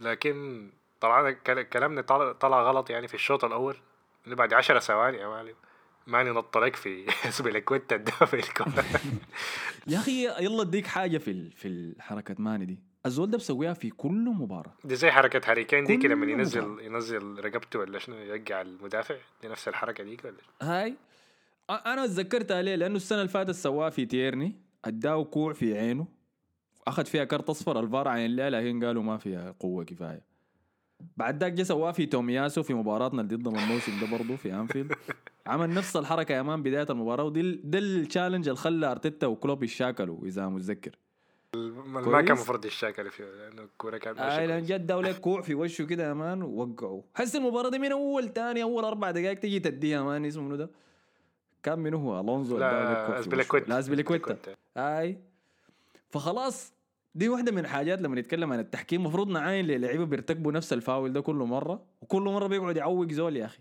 لكن 0.01 0.71
طلعنا 1.01 1.31
كل- 1.31 1.63
كلامنا 1.63 2.01
طلع, 2.03 2.33
غلط 2.63 2.91
يعني 2.91 3.09
في 3.09 3.15
الشوط 3.15 3.45
الأول 3.45 3.77
اللي 4.25 4.37
بعد 4.37 4.55
عشر 4.55 4.79
ثواني 4.81 5.17
يا 5.19 5.27
معلم 5.29 5.55
ماني 6.07 6.31
نط 6.31 6.59
لك 6.59 6.77
في 6.77 7.07
ده 7.97 8.13
في 8.13 8.35
الكورة. 8.37 8.85
يا 9.87 9.99
أخي 9.99 10.25
يلا 10.45 10.63
أديك 10.63 10.87
حاجة 10.87 11.19
في 11.19 11.51
في 11.51 11.69
الحركة 11.69 12.35
ماني 12.39 12.65
دي. 12.65 12.79
الزول 13.07 13.31
ده 13.31 13.39
بسويها 13.39 13.73
في 13.75 13.91
كل 13.91 14.25
مباراة. 14.25 14.75
دي 14.85 14.97
زي 14.97 15.11
حركة 15.11 15.51
هاري 15.51 15.65
كين 15.65 15.85
دي 15.85 15.97
كده 15.97 16.15
لما 16.15 16.27
كل 16.27 16.31
ينزل 16.31 16.63
مباراة. 16.63 16.83
ينزل 16.85 17.45
رقبته 17.45 17.79
ولا 17.79 17.99
شنو 17.99 18.17
يرجع 18.17 18.61
المدافع 18.61 19.15
دي 19.43 19.49
نفس 19.49 19.69
الحركة 19.69 20.05
ديك 20.05 20.25
ولا؟ 20.25 20.37
هاي. 20.63 20.95
أنا 21.71 22.07
تذكرتها 22.07 22.63
ليه 22.63 22.75
لأنه 22.75 22.97
السنة 22.97 23.19
اللي 23.19 23.29
فاتت 23.29 23.51
سواها 23.51 23.91
في 23.91 24.07
تيرني 24.07 24.57
اداه 24.85 25.25
كوع 25.25 25.53
في 25.53 25.79
عينه 25.79 26.07
أخذ 26.87 27.05
فيها 27.05 27.25
كرت 27.25 27.51
أصفر 27.51 27.81
الفار 27.81 28.09
عين 28.09 28.37
لها 28.37 28.51
لكن 28.51 28.85
قالوا 28.85 29.03
ما 29.03 29.19
فيها 29.19 29.55
قوة 29.61 29.85
كفاية. 29.85 30.33
بعد 31.17 31.41
ذاك 31.41 31.53
جا 31.53 31.65
سواه 31.65 31.93
في 31.93 32.07
تومياسو 32.07 32.63
في 32.63 32.75
مباراتنا 32.75 33.23
اللي 33.23 33.37
ضدهم 33.37 33.59
الموسم 33.59 33.93
ده 34.01 34.19
برضه 34.19 34.37
في 34.37 34.55
أنفيلد. 34.55 34.93
عمل 35.47 35.75
نفس 35.75 35.97
الحركة 35.97 36.33
يا 36.33 36.43
مان 36.43 36.63
بداية 36.63 36.87
المباراة 36.91 37.25
ودي 37.25 37.61
ده 37.65 37.79
ال 37.79 37.86
challenge 37.86 38.49
اللي 38.49 38.59
خلى 38.61 38.87
أرتيتا 38.91 39.27
وكلوب 39.27 39.63
يشاكلوا 39.63 40.27
إذا 40.27 40.49
متذكر. 40.49 40.99
ما. 41.57 42.21
كان 42.23 42.37
المفروض 42.37 42.65
يشاكل 42.65 43.11
فيه 43.11 43.25
لأنه 43.25 43.63
الكورة 43.63 43.99
كانت 43.99 44.19
اي 44.19 44.47
لأن. 44.47 44.63
جد 44.63 44.87
داولك 44.87 45.21
كوع 45.21 45.43
في 45.43 45.55
وشه 45.55 45.85
كده 45.85 46.09
يا 46.09 46.15
مان 46.15 46.43
ووقعوا 46.43 47.03
حس 47.15 47.37
المباراة 47.37 47.71
دي 47.71 47.79
من 47.79 47.93
أول 47.93 48.29
تاني 48.29 48.63
أول 48.63 48.85
أربع 48.85 49.11
دقائق 49.11 49.39
تجي 49.39 49.61
تديها 49.61 50.03
مان 50.03 50.25
اسمه 50.25 50.43
منو 50.43 50.57
ده؟ 50.57 50.71
كان 51.63 51.79
منو 51.79 51.99
هو؟ 51.99 52.21
ألونزو 52.21 52.59
لا. 52.59 53.19
أزبيليكويتا 53.19 53.69
لا 53.71 53.79
ازبيليكويتا 53.79 54.37
أي. 54.77 55.19
فخلاص 56.11 56.73
دي 57.15 57.29
واحدة 57.29 57.53
من 57.53 57.59
الحاجات 57.59 58.01
لما 58.03 58.17
نتكلم 58.21 58.53
عن 58.53 58.59
التحكيم 58.61 59.01
المفروض 59.01 59.29
نعاين 59.29 59.67
للعيبة 59.67 60.05
بيرتكبوا 60.05 60.53
نفس 60.53 60.73
الفاول 60.73 61.13
ده 61.13 61.21
كل 61.21 61.35
مرة 61.35 61.83
وكل 62.03 62.23
مرة 62.23 62.47
بيقعد 62.47 62.77
يعوق 62.77 63.13
زول 63.13 63.37
يا 63.37 63.45
أخي. 63.45 63.59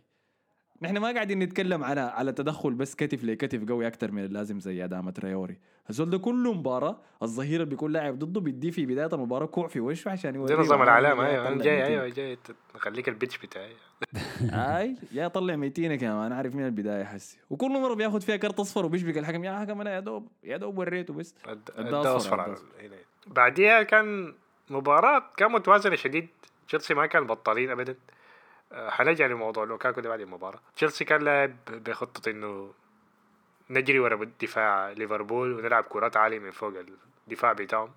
نحن 0.82 0.98
ما 0.98 1.12
قاعدين 1.12 1.39
نتكلم 1.39 1.84
على 1.84 2.02
على 2.02 2.32
تدخل 2.32 2.74
بس 2.74 2.96
كتف 2.96 3.24
لكتف 3.24 3.70
قوي 3.70 3.88
أكثر 3.88 4.12
من 4.12 4.26
اللازم 4.26 4.60
زي 4.60 4.84
ادامه 4.84 5.13
ريوري 5.20 5.58
الزول 5.89 6.10
ده 6.10 6.17
كل 6.17 6.54
مباراة 6.56 6.98
الظهير 7.24 7.54
اللي 7.54 7.65
بيكون 7.65 7.91
لاعب 7.91 8.20
ضده 8.20 8.41
بيديه 8.41 8.72
في 8.72 8.86
بداية 8.86 9.10
المباراة 9.13 9.46
كوع 9.46 9.67
في 9.67 9.80
وشه 9.80 10.12
عشان 10.12 10.32
زي 10.32 10.39
يوريه 10.39 10.56
نظام 10.56 10.82
إنه 10.82 11.26
أيوه. 11.26 11.48
أنا 11.48 11.63
جاي. 11.63 11.86
أيوه 11.86 12.08
جاي 12.08 12.38
نخليك 12.76 13.10
ال 13.10 13.14
bitch 13.14 13.38
بتاعي. 13.38 13.74
أي 14.44 14.96
يا 15.12 15.28
طلع 15.28 15.56
ميتينك 15.56 16.02
يا 16.02 16.13
مان 16.13 16.32
عارف 16.32 16.56
من 16.56 16.65
البداية 16.65 17.04
حسي. 17.04 17.38
وكل 17.50 17.70
مرة 17.70 17.94
بياخذ 17.94 18.22
فيها 18.22 18.36
كرت 18.36 18.60
أصفر 18.60 18.86
وبيشبك 18.86 19.17
الحكم 19.17 19.44
يا 19.44 19.60
حكم 19.60 19.82
أنا 19.82 19.96
يا 19.96 20.00
دوب 20.00 20.28
يا 20.44 20.58
دوب 20.58 20.78
وريته 20.78 21.13
بس. 21.13 21.36
أصفر، 21.78 22.54
أصفر. 22.54 22.58
بعديها 23.28 23.84
كان 23.84 24.34
مباراة 24.70 25.24
كان 25.38 25.52
متوازنة 25.52 25.96
شديد. 25.96 26.28
تشيلسي 26.67 26.94
ما 26.94 27.06
كان 27.06 27.28
بطالين 27.28 27.70
ابدا. 27.70 27.96
حنرجع 28.73 29.25
لموضوع 29.25 29.63
لوكاكو 29.63 30.01
ده 30.01 30.10
بعد 30.10 30.19
المباراة. 30.21 30.60
تشيلسي 30.75 31.05
كان 31.05 31.21
لاعب 31.21 31.55
بخطة 31.69 32.29
إنه 32.29 32.73
نجري 33.69 33.99
ورا 33.99 34.25
دفاع 34.41 34.91
ليفربول 34.91 35.53
ونلعب 35.53 35.84
كرات 35.84 36.17
عالية 36.17 36.39
من 36.39 36.51
فوق 36.51 36.73
الدفاع 37.27 37.53
بتاعهم. 37.53 37.91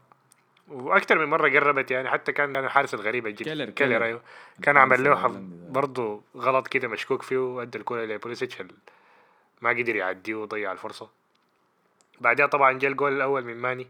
وأكثر 0.68 1.18
من 1.18 1.24
مرة 1.24 1.48
قربت 1.50 1.90
يعني 1.90 2.10
حتى 2.10 2.32
كان 2.32 2.52
كان 2.52 2.64
الحارس 2.64 2.94
الغريب 2.94 3.26
الجد 3.26 3.42
كيلر- 3.48 3.70
كيلر. 3.70 4.04
أيوه. 4.04 4.20
كان 4.62 4.76
عمل 4.76 5.04
له. 5.04 5.28
برضه 5.70 6.22
غلط 6.36 6.68
كده 6.68 6.88
مشكوك 6.88 7.22
فيه 7.22 7.36
وأدى 7.38 7.78
الكوره 7.78 8.04
لبوليسيتش 8.04 8.62
ما 9.62 9.70
قدر 9.70 9.96
يعديه 9.96 10.34
وضيع 10.34 10.72
الفرصة. 10.72 11.10
بعدها 12.20 12.46
طبعا 12.46 12.72
جاء 12.78 12.90
الجول 12.90 13.12
الأول 13.16 13.44
من 13.44 13.56
ماني 13.56 13.86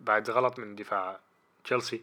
بعد 0.00 0.30
غلط 0.30 0.58
من 0.58 0.74
دفاع 0.74 1.20
تشيلسي. 1.64 2.02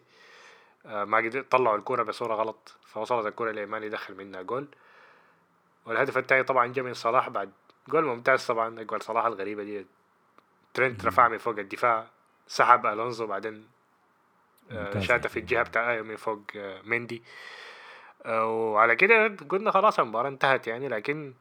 آه، 0.85 1.03
ما 1.03 1.17
قدر 1.17 1.41
طلعوا 1.41 1.77
الكورة 1.77 2.03
بصورة 2.03 2.35
غلط 2.35 2.75
فوصلت 2.87 3.25
الكورة 3.25 3.51
لماني 3.51 3.89
دخل 3.89 4.15
منها 4.15 4.41
جول. 4.41 4.67
والهدف 5.85 6.17
الثاني 6.17 6.43
طبعا 6.43 6.67
جاء 6.67 6.85
من 6.85 6.93
صلاح 6.93 7.29
بعد 7.29 7.51
جول 7.87 8.05
ممتاز 8.05 8.45
طبعا 8.47 8.83
جول 8.83 9.01
صلاح 9.01 9.25
الغريبة 9.25 9.63
دي. 9.63 9.85
ترنت 10.73 11.05
رفع 11.05 11.27
من 11.27 11.37
فوق 11.37 11.59
الدفاع 11.59 12.07
سحب 12.47 12.85
ألونزو 12.85 13.27
بعدين 13.27 13.67
آه،. 14.71 14.99
شاته 14.99 15.29
في 15.29 15.39
الجهة 15.39 15.63
بتاع 15.63 15.97
آه، 15.97 16.01
من 16.01 16.15
فوق 16.15 16.41
آه، 16.55 16.81
مندي. 16.83 17.23
وعلى 18.25 18.95
كده 18.95 19.35
قلنا 19.49 19.71
خلاص 19.71 19.99
المباراة 19.99 20.29
انتهت 20.29 20.67
يعني 20.67 20.87
لكن 20.89 21.33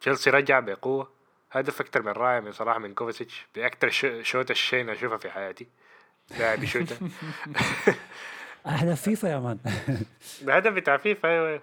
تشيلسي 0.00 0.30
رجع 0.30 0.60
بقوة. 0.60 1.10
هدف 1.52 1.80
أكتر 1.80 2.02
من 2.02 2.12
رائع 2.12 2.40
من 2.40 2.52
صراحة 2.52 2.78
من 2.78 2.94
كوفاسيتش 2.94 3.46
بأكتر 3.54 3.90
ش- 3.90 4.06
شوت 4.22 4.50
الشين 4.50 4.90
اشوفها 4.90 5.16
في 5.18 5.30
حياتي. 5.30 5.66
لاعب 6.38 6.62
يشوتها 6.62 6.98
أهداف 8.66 9.02
فيفا 9.02 9.26
يا 9.26 9.38
man. 9.38 9.58
بهدف 10.46 10.72
بتاع 10.72 10.96
فيفا 10.96 11.28
أيوه 11.28 11.62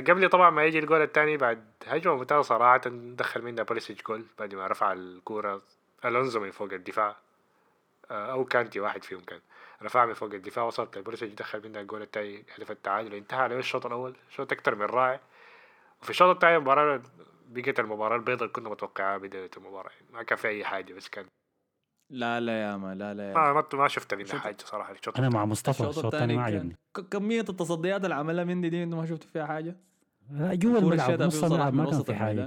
قبل 0.00 0.28
طبعا 0.28 0.50
ما 0.50 0.64
يجي 0.64 0.78
الجول 0.78 1.02
الثاني 1.02 1.36
بعد 1.36 1.64
هجمة 1.86 2.14
ممتازة 2.14 2.42
صراحة 2.42 2.80
دخل 2.94 3.42
منها 3.42 3.64
بوليسيتش 3.64 4.02
جول 4.02 4.24
بعد 4.38 4.54
ما 4.54 4.66
رفع 4.66 4.92
الكورة 4.92 5.62
ألونزو 6.04 6.40
من 6.40 6.50
فوق 6.50 6.72
الدفاع 6.72 7.16
آه، 8.10 8.32
أو 8.32 8.44
كانتي 8.44 8.80
واحد 8.80 9.04
فيهم 9.04 9.20
كان 9.20 9.40
رفع 9.82 10.06
من 10.06 10.14
فوق 10.14 10.32
الدفاع 10.34 10.64
وصلت. 10.64 10.98
لبوليسيتش 10.98 11.34
دخل 11.34 11.68
منها 11.68 11.80
الجول 11.80 12.02
الثاني 12.02 12.44
هدف 12.56 12.70
التعادل 12.70 13.14
انتهى 13.14 13.38
على 13.38 13.58
الشوط 13.58 13.86
الأول 13.86 14.16
شوط 14.30 14.52
أكثر 14.52 14.74
من 14.74 14.86
رائع. 14.86 15.20
وفي 16.02 16.10
الشوط 16.10 16.34
الثاني 16.34 16.56
المباراه 16.56 17.02
بقت 17.48 17.80
المباراة 17.80 18.16
البيضاء 18.16 18.42
اللي 18.42 18.52
كنا 18.52 18.68
متوقعها 18.68 19.18
بداية 19.18 19.50
المباراة 19.56 19.90
يعني 19.90 20.06
ما 20.12 20.22
كان 20.22 20.38
في 20.38 20.48
أي 20.48 20.64
حاجة 20.64 20.92
بس 20.92 21.08
كان 21.08 21.26
لا 22.10 22.40
لا 22.40 22.62
يا 22.62 22.76
ما 22.76 22.94
لا 22.94 23.14
لا 23.14 23.28
يا 23.28 23.34
ما 23.34 23.52
ما, 23.52 23.64
ما 23.74 23.88
شفت 23.88 24.22
شوط- 24.22 24.36
حاجة 24.40 24.56
صراحة 24.64 24.92
الشوط 24.92 25.18
أنا 25.18 25.28
مع. 25.28 25.44
مصطفى 25.44 25.88
الشوط 25.88 26.04
الثاني 26.04 26.36
ما 26.36 26.42
عجبني 26.42 26.76
ك- 26.96 27.00
كمية 27.00 27.40
التصديات 27.40 28.04
اللي 28.04 28.14
عملها 28.14 28.44
مندي 28.44 28.68
دي 28.70 28.82
أنتم 28.82 28.96
ما 28.98 29.06
شفتوا 29.06 29.30
فيها 29.30 29.46
حاجة؟ 29.46 29.76
لا 30.30 30.54
جوا 30.54 30.78
الملعب 30.78 31.22
نص 31.22 31.44
الملعب 31.44 31.74
ما 31.74 31.90
كان 31.90 32.02
في 32.02 32.14
حاجة 32.14 32.44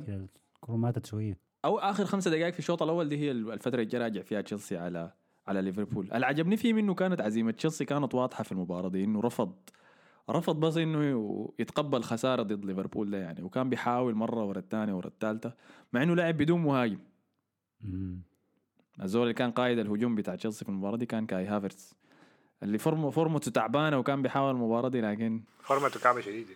الكوره 0.55 0.77
ماتت 0.77 1.05
شوية. 1.05 1.37
أو 1.65 1.79
آخر 1.79 2.05
خمسة 2.05 2.31
دقائق 2.31 2.53
في 2.53 2.59
الشوط 2.59 2.83
الأول 2.83 3.09
دي 3.09 3.17
هي 3.17 3.31
الفترة 3.31 3.81
اللي 3.81 3.97
راجع 3.97 4.21
فيها 4.21 4.41
تشيلسي 4.41 4.77
على 4.77 5.11
على 5.47 5.61
ليفربول. 5.61 6.11
اللي 6.13 6.25
عجبني 6.25 6.57
فيه 6.57 6.71
انه 6.71 6.93
كانت 6.93 7.21
عزيمة. 7.21 7.51
تشيلسي 7.51 7.85
كانت 7.85 8.15
واضحة 8.15 8.43
في 8.43 8.51
المباراة 8.51 8.89
دي 8.89 9.03
إنه 9.03 9.21
رفض 9.21 9.53
رفض 10.29 10.59
بس 10.59 10.77
إنه 10.77 11.49
يتقبل 11.59 12.03
خسارة 12.03 12.43
ضد 12.43 12.65
ليفربول 12.65 13.11
ده 13.11 13.17
يعني. 13.17 13.43
وكان 13.43 13.69
بيحاول 13.69 14.15
مرة 14.15 14.43
ورا 14.43 14.59
الثانية 14.59 14.93
ورا 14.93 15.07
الثالثة 15.07 15.53
مع 15.93 16.03
إنه 16.03 16.15
لعب 16.15 16.37
بدون 16.37 16.61
مهاجم. 16.61 16.99
الزول 19.01 19.21
اللي 19.23 19.33
كان 19.33 19.51
قائد 19.51 19.79
الهجوم 19.79 20.15
بتاع 20.15 20.35
تشيلسي 20.35 20.65
في 20.65 20.69
المباراة 20.71 20.97
دي 20.97 21.05
كان 21.05 21.25
كاي 21.25 21.45
هافرتس. 21.45 21.95
اللي 22.63 22.77
فورمه 22.77 23.09
فورمته 23.09 23.51
تعبانة 23.51 23.97
وكان 23.99 24.21
بيحاول 24.21 24.51
المباراة 24.51 24.89
دي 24.89 25.01
لكن 25.01 25.41
فورمته 25.63 25.99
كعبة 25.99 26.21
شديد. 26.21 26.47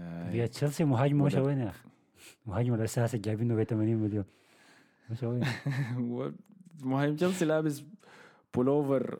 آه، 0.00 0.30
هي 0.30 0.48
تشيلسي 0.48 0.84
مهاجم 0.84 1.18
مش. 1.22 1.34
وين 1.34 1.58
يا 1.58 1.68
أخي. 1.68 1.88
مهاجم 2.46 2.74
الاساسي 2.74 3.18
جايبينه 3.18 3.54
ب 3.54 3.62
80 3.62 3.96
مليون. 3.96 4.24
مش 5.10 5.22
وين 5.22 5.44
مهاجم 6.80 7.16
تشيلسي 7.16 7.44
لابس 7.44 7.82
بولوفر 8.54 9.18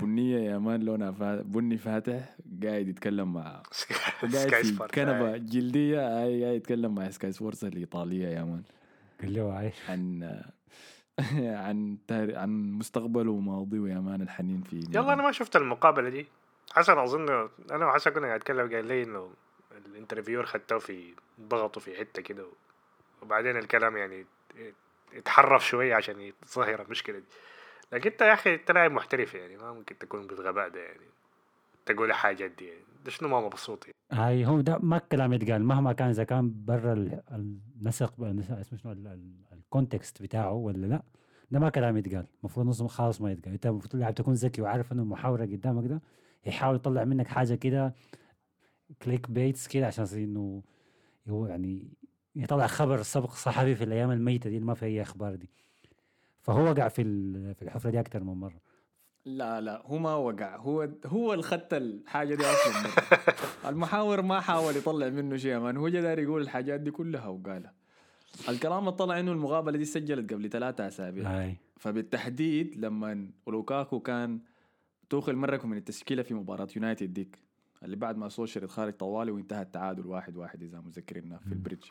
بنية 0.00 0.38
يا 0.38 0.58
man 0.58 0.82
لونها. 0.82 1.10
بني 1.42 1.76
فاتح 1.78 2.36
قاعد 2.62 2.88
يتكلم 2.88 3.32
مع 3.32 3.42
قاعد 3.42 4.32
سكاي 4.32 4.64
في 4.64 5.38
جلدية 5.38 6.22
هاي 6.22 6.44
قاعد 6.44 6.56
يتكلم 6.56 6.94
مع 6.94 7.10
سكاي 7.10 7.32
سبورتس 7.32 7.64
الإيطالية 7.64 8.28
يا 8.28 8.44
man. 8.44 8.62
قال 9.22 9.34
له 9.34 9.52
عايش. 9.52 9.74
عن 9.88 10.22
عن. 11.66 11.96
عن 12.10 12.72
مستقبله 12.72 13.30
وماضيه 13.30 13.94
يا 13.94 14.00
man 14.00 14.22
الحنين 14.22 14.62
في 14.62 14.76
يلا 14.76 15.12
أنا 15.12 15.22
ما 15.22 15.32
شفت 15.32 15.56
المقابلة 15.56 16.08
دي. 16.08 16.26
حسن 16.72 16.98
أظن 16.98 17.48
أنا 17.70 17.86
وحسن 17.86 18.10
كنا 18.10 18.36
نتكلم 18.36 18.72
قال 18.72 18.84
لي 18.84 19.02
إنه 19.02 19.30
ال 19.86 19.91
interviewer 19.91 20.46
خدته 20.46 20.78
في 20.78 21.14
ضغطه 21.40 21.80
في 21.80 21.96
حتة 21.98 22.22
كده 22.22 22.46
وبعدين 23.22 23.56
الكلام 23.56 23.96
يعني 23.96 24.26
اتحرف 25.14 25.66
شوية 25.66 25.94
عشان 25.94 26.20
يظهر 26.20 26.82
المشكلة 26.82 27.18
دي. 27.18 27.24
لكن 27.92 28.10
أنت 28.10 28.20
يا 28.20 28.32
أخي 28.32 28.54
أنت 28.54 28.70
لاعب 28.70 28.92
محترف 28.92 29.34
يعني 29.34 29.56
ما 29.56 29.72
ممكن 29.72 29.98
تكون 29.98 30.26
بالغباء 30.26 30.68
ده 30.68 30.80
يعني. 30.80 31.06
تقول 31.92 32.12
حاجات 32.12 32.50
دي 32.58 32.70
شنو 33.08 33.28
ما 33.28 33.40
مبسوط 33.40 33.84
يعني؟ 33.86 33.94
هاي 34.26 34.46
هو 34.46 34.60
ده 34.60 34.78
ما 34.78 34.96
الكلام 34.96 35.32
يتقال. 35.32 35.64
مهما 35.64 35.92
كان 35.92 36.08
إذا 36.08 36.24
كان 36.24 36.64
برا 36.64 36.92
ال- 36.92 37.22
النسق 37.32 38.14
اسمه 38.22 38.78
شنو 38.78 38.92
ال- 38.92 39.06
ال- 39.06 39.44
ال 39.52 39.61
context 39.61 40.22
بتاعه 40.22 40.52
ولا 40.52 40.86
لا 40.86 41.02
ده 41.50 41.58
ما 41.58 41.68
كلام 41.68 41.96
يتقال. 41.96 42.26
المفروض 42.40 42.66
نص 42.66 42.82
خالص 42.82 43.20
ما 43.20 43.32
يتقال. 43.32 43.52
أنت 43.54 43.66
المفروض 43.66 43.94
اللاعب 43.94 44.14
تكون 44.14 44.34
ذكي 44.34 44.62
وعارف 44.62 44.92
إنه 44.92 45.02
المحاوره 45.02 45.42
قدامك 45.44 45.86
ده 45.86 46.02
يحاول 46.46 46.76
يطلع 46.76 47.04
منك 47.04 47.26
حاجة 47.28 47.54
كده 47.54 47.94
clickbaits 49.02 49.68
كده 49.68 49.86
عشان 49.86 50.06
إنه 50.14 50.62
هو 51.28 51.46
يعني 51.46 51.88
يطلع 52.36 52.66
خبر 52.66 53.02
سبق 53.02 53.30
صحفي 53.30 53.74
في 53.74 53.84
الأيام 53.84 54.10
الميتة 54.10 54.50
دي 54.50 54.56
اللي 54.56 54.66
ما 54.66 54.74
في 54.74 54.86
أي 54.86 55.02
أخبار 55.02 55.34
دي. 55.34 55.50
فهو 56.42 56.62
وقع 56.70 56.88
في 56.88 57.02
في 57.54 57.62
الحفرة 57.62 57.90
دي 57.90 58.00
أكثر 58.00 58.24
من 58.24 58.32
مرة. 58.34 58.60
لا 59.24 59.60
لا 59.60 59.82
هو 59.86 59.98
ما 59.98 60.14
وقع. 60.14 60.56
هو 60.56 60.88
هو 61.06 61.32
اللي 61.32 61.42
خدت 61.42 61.74
الحاجة 61.74 62.34
دي 62.34 62.42
مرة. 62.42 62.90
المحاور 63.70 64.22
ما 64.22 64.40
حاول 64.40 64.76
يطلع 64.76 65.08
منه 65.08 65.36
شيء 65.36 65.50
يا 65.50 65.58
man 65.58 65.76
هو 65.76 65.88
جا 65.88 66.00
داير 66.00 66.18
يقول 66.18 66.42
الحاجات 66.42 66.80
دي 66.80 66.90
كلها 66.90 67.26
وقالها. 67.26 67.74
الكلام 68.48 68.78
اللي 68.78 68.92
طلع 68.92 69.20
إنه 69.20 69.32
المقابلة 69.32 69.78
دي 69.78 69.84
سجلت 69.84 70.32
قبل 70.32 70.48
ثلاثة 70.50 70.86
أسابيع. 70.88 71.30
فبالتحديد 71.76 72.76
لما 72.76 73.28
لوكاكو 73.46 74.00
كان 74.00 74.40
توخل 75.10 75.36
مركنه 75.36 75.70
من 75.70 75.76
التشكيلة 75.76 76.22
في 76.22 76.34
مباراة 76.34 76.68
يونايتد 76.76 77.12
ديك 77.12 77.38
اللي 77.82 77.96
بعد 77.96 78.16
ما 78.16 78.28
سولشر 78.28 78.66
خارج 78.66 78.92
طوالي 78.92 79.30
وانتهى 79.30 79.62
التعادل 79.62 80.06
واحد 80.06 80.36
واحد 80.36 80.62
إذا 80.62 80.80
متذكرين 80.80 81.38
في 81.38 81.52
البريدج. 81.52 81.84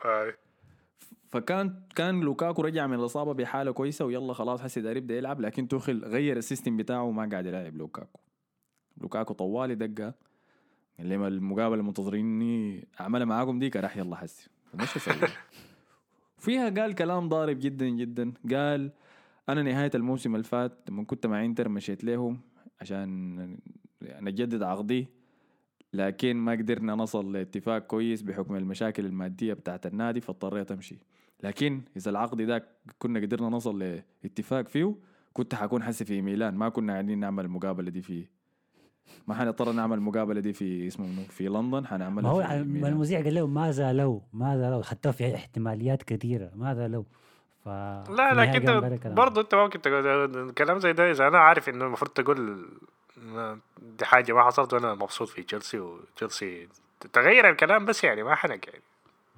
فكان 1.28 1.74
كان 1.94 2.20
لوكاكو 2.20 2.62
رجع 2.62 2.86
من 2.86 2.94
الإصابة 2.94 3.34
بحالة 3.34 3.72
كويسة 3.72 4.04
ويلا 4.04 4.32
خلاص 4.32 4.60
حسي 4.60 4.80
داير 4.80 4.96
يبدا 4.96 5.14
يلعب 5.16 5.40
لكن 5.40 5.68
توخل 5.68 6.04
غير 6.04 6.36
ال 6.36 6.42
system 6.42 6.76
بتاعه 6.76 7.02
وما 7.02 7.28
قاعد 7.30 7.46
يلعب 7.46 7.76
لوكاكو. 7.76 8.20
لوكاكو 8.96 9.34
طوالي 9.34 9.74
دقة 9.74 10.14
اللي 11.00 11.28
المقابله 11.28 11.82
منتظريني 11.82 12.88
أعملها 13.00 13.24
معاكم 13.24 13.58
ديك 13.58 13.76
راح 13.76 13.96
يلا 13.96 14.16
حسي 14.16 14.50
فمش 14.72 14.96
أسوي 14.96 15.14
فيها 16.38 16.70
قال 16.70 16.94
كلام 16.94 17.28
ضارب 17.28 17.58
جدا 17.60 17.88
جدا. 17.88 18.32
قال 18.50 18.92
أنا 19.48 19.62
نهاية 19.62 19.90
الموسم 19.94 20.34
اللي 20.34 20.44
فات 20.44 20.72
لما 20.88 21.04
كنت 21.04 21.26
مع 21.26 21.44
إنتر 21.44 21.68
مشيت 21.68 22.04
لهم 22.04 22.40
عشان 22.80 23.36
نجدد 24.02 24.62
عقدي. 24.62 25.08
لكن 25.92 26.36
ما 26.36 26.52
قدرنا 26.52 26.94
نصل 26.94 27.32
لاتفاق 27.32 27.78
كويس 27.78 28.22
بحكم 28.22 28.56
المشاكل 28.56 29.06
المادية 29.06 29.54
بتاعت 29.54 29.86
النادي 29.86 30.20
فاضطريت 30.20 30.72
أمشي. 30.72 30.98
لكن 31.42 31.82
إذا 31.96 32.10
العقد 32.10 32.42
ده 32.42 32.68
كنا 32.98 33.20
قدرنا 33.20 33.48
نصل 33.48 33.78
لاتفاق 34.22 34.68
فيه 34.68 34.94
كنت 35.32 35.54
حكون 35.54 35.82
حسي 35.82 36.04
في 36.04 36.22
ميلان. 36.22 36.54
ما 36.54 36.68
كنا 36.68 36.92
قاعدين 36.92 37.18
نعمل 37.18 37.44
المقابلة 37.44 37.90
دي 37.90 38.02
في 38.02 38.26
ما 39.26 39.34
حنضطر 39.34 39.72
نعمل 39.72 39.96
المقابله 39.96 40.40
دي 40.40 40.52
في 40.52 40.86
اسمه 40.86 41.24
في 41.28 41.48
لندن. 41.48 41.80
ما 41.80 41.86
حنعملها 41.86 42.30
هو 42.30 42.42
في 42.42 42.62
ميلان. 42.62 42.92
المذيع 42.92 43.22
قال 43.22 43.34
له 43.34 43.46
ماذا 43.46 43.92
لو 43.92 44.22
ماذا 44.32 44.70
لو 44.70 44.82
حتى 44.82 45.12
في 45.12 45.34
احتماليات 45.34 46.02
كثيرة 46.02 46.50
ماذا 46.54 46.88
لو 46.88 47.06
ف 47.64 47.68
لا 47.68 48.34
لكن 48.34 48.68
انت 48.68 49.04
برضه 49.06 49.40
أنت 49.40 49.54
ممكن 49.54 49.80
تقول 49.80 50.50
كلام 50.50 50.78
زي 50.78 50.92
ده 50.92 51.10
إذا 51.10 51.28
أنا 51.28 51.38
عارف 51.38 51.68
إنه 51.68 51.84
المفروض 51.84 52.10
تقول 52.10 52.68
دي 53.78 54.04
حاجة 54.04 54.32
ما 54.32 54.44
حصلت 54.44 54.72
وأنا 54.72 54.94
مبسوط 54.94 55.28
في 55.28 55.42
تشيلسي 55.42 55.78
وتشيلسي 55.78 56.68
تغير 57.12 57.50
الكلام 57.50 57.84
بس 57.84 58.04
يعني 58.04 58.22
ما 58.22 58.34
حنك 58.34 58.68
يعني. 58.68 58.82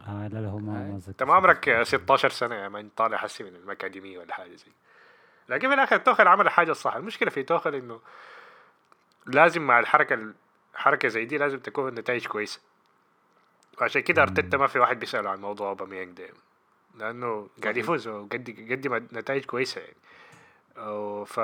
آه 0.08 0.28
لا 0.28 0.38
لا 0.38 0.48
هو 0.48 0.58
ما 0.58 0.98
ذكر 0.98 1.10
أنت 1.10 1.22
ما 1.22 1.34
عمرك 1.34 1.82
16 1.82 2.30
سنة 2.30 2.54
يعني 2.54 2.68
ما 2.68 2.88
طالع 2.96 3.16
حسي 3.16 3.44
من 3.44 3.54
الأكاديمية 3.54 4.18
ولا 4.18 4.34
حاجة 4.34 4.54
زي. 4.54 4.72
لكن 5.48 5.68
في 5.68 5.74
الآخر 5.74 5.96
توخل 5.96 6.28
عمل 6.28 6.46
الحاجة 6.46 6.70
الصح. 6.70 6.96
المشكلة 6.96 7.30
في 7.30 7.42
توخل 7.42 7.74
إنه 7.74 8.00
لازم 9.26 9.62
مع 9.62 9.78
الحركة 9.80 10.32
الحركه 10.74 11.08
زي 11.08 11.24
دي 11.24 11.38
لازم 11.38 11.58
تكون 11.58 11.88
النتائج 11.88 12.26
كويسة. 12.26 12.60
وعشان 13.80 14.02
كده 14.02 14.22
أرتيتا 14.22 14.56
ما 14.56 14.66
في 14.66 14.78
واحد 14.78 14.98
بيسأله 14.98 15.30
عن 15.30 15.40
موضوع 15.40 15.68
أوباميانج 15.68 16.18
ده. 16.18 16.28
لأنه 16.98 17.48
قاعد 17.62 17.76
يفوز 17.76 18.08
وقد 18.08 18.48
يقدم 18.48 18.94
نتائج 19.12 19.44
كويسة 19.44 19.80
يعني. 19.80 19.96
ف 21.26 21.40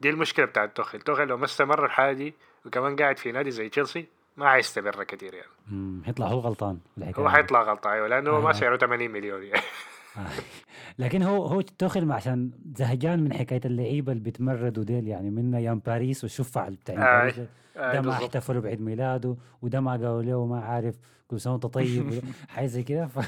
دي 0.00 0.10
المشكلة 0.10 0.46
بتاعت 0.46 0.76
توخل 0.76 1.00
توخل 1.00 1.26
لو 1.26 1.36
ما 1.36 1.44
استمر 1.44 1.84
الحاجة 1.84 2.12
دي 2.16 2.34
وكمان 2.66 2.96
قاعد 2.96 3.18
في 3.18 3.32
نادي 3.32 3.50
زي 3.50 3.68
تشيلسي 3.68 4.06
ما 4.36 4.50
حيستمر 4.50 5.04
كتير 5.04 5.34
يعني 5.34 5.48
مم، 5.70 6.02
هيطلع 6.04 6.26
هو 6.26 6.38
غلطان 6.38 6.78
هو. 7.22 7.28
حيطلع 7.28 7.62
غلطة 7.62 7.92
أيوه 7.92 8.08
لأنه 8.08 8.30
آه. 8.30 8.40
ما 8.40 8.52
سعره 8.52 8.76
80 8.76 9.10
مليون 9.10 9.42
يعني. 9.42 9.62
لكن 10.98 11.22
هو 11.22 11.46
هو 11.46 11.60
توخل 11.60 12.12
عشان 12.12 12.50
زهجان 12.76 13.20
من 13.22 13.32
حكاية 13.32 13.60
اللعيبه 13.64 14.12
اللي 14.12 14.22
بيتمردوا 14.22 14.84
ديل 14.84 15.08
يعني 15.08 15.30
من 15.30 15.54
أيام 15.54 15.78
باريس 15.78 16.24
والشفع 16.24 16.68
بتاع. 16.68 17.18
باريس 17.18 17.40
ده 17.76 18.00
ما. 18.00 18.12
احتفلوا 18.12 18.62
بعيد 18.62 18.80
ميلاده 18.80 19.36
وده 19.62 19.80
ما 19.80 19.90
قالوا 19.90 20.22
له 20.22 20.46
ما 20.46 20.60
عارف 20.60 20.98
كل 21.28 21.40
سنه 21.40 21.52
وانت 21.52 21.66
طيب 21.66 22.22
حاجة 22.48 22.66
زي 22.66 22.82
كده 22.82 23.06
ف... 23.06 23.18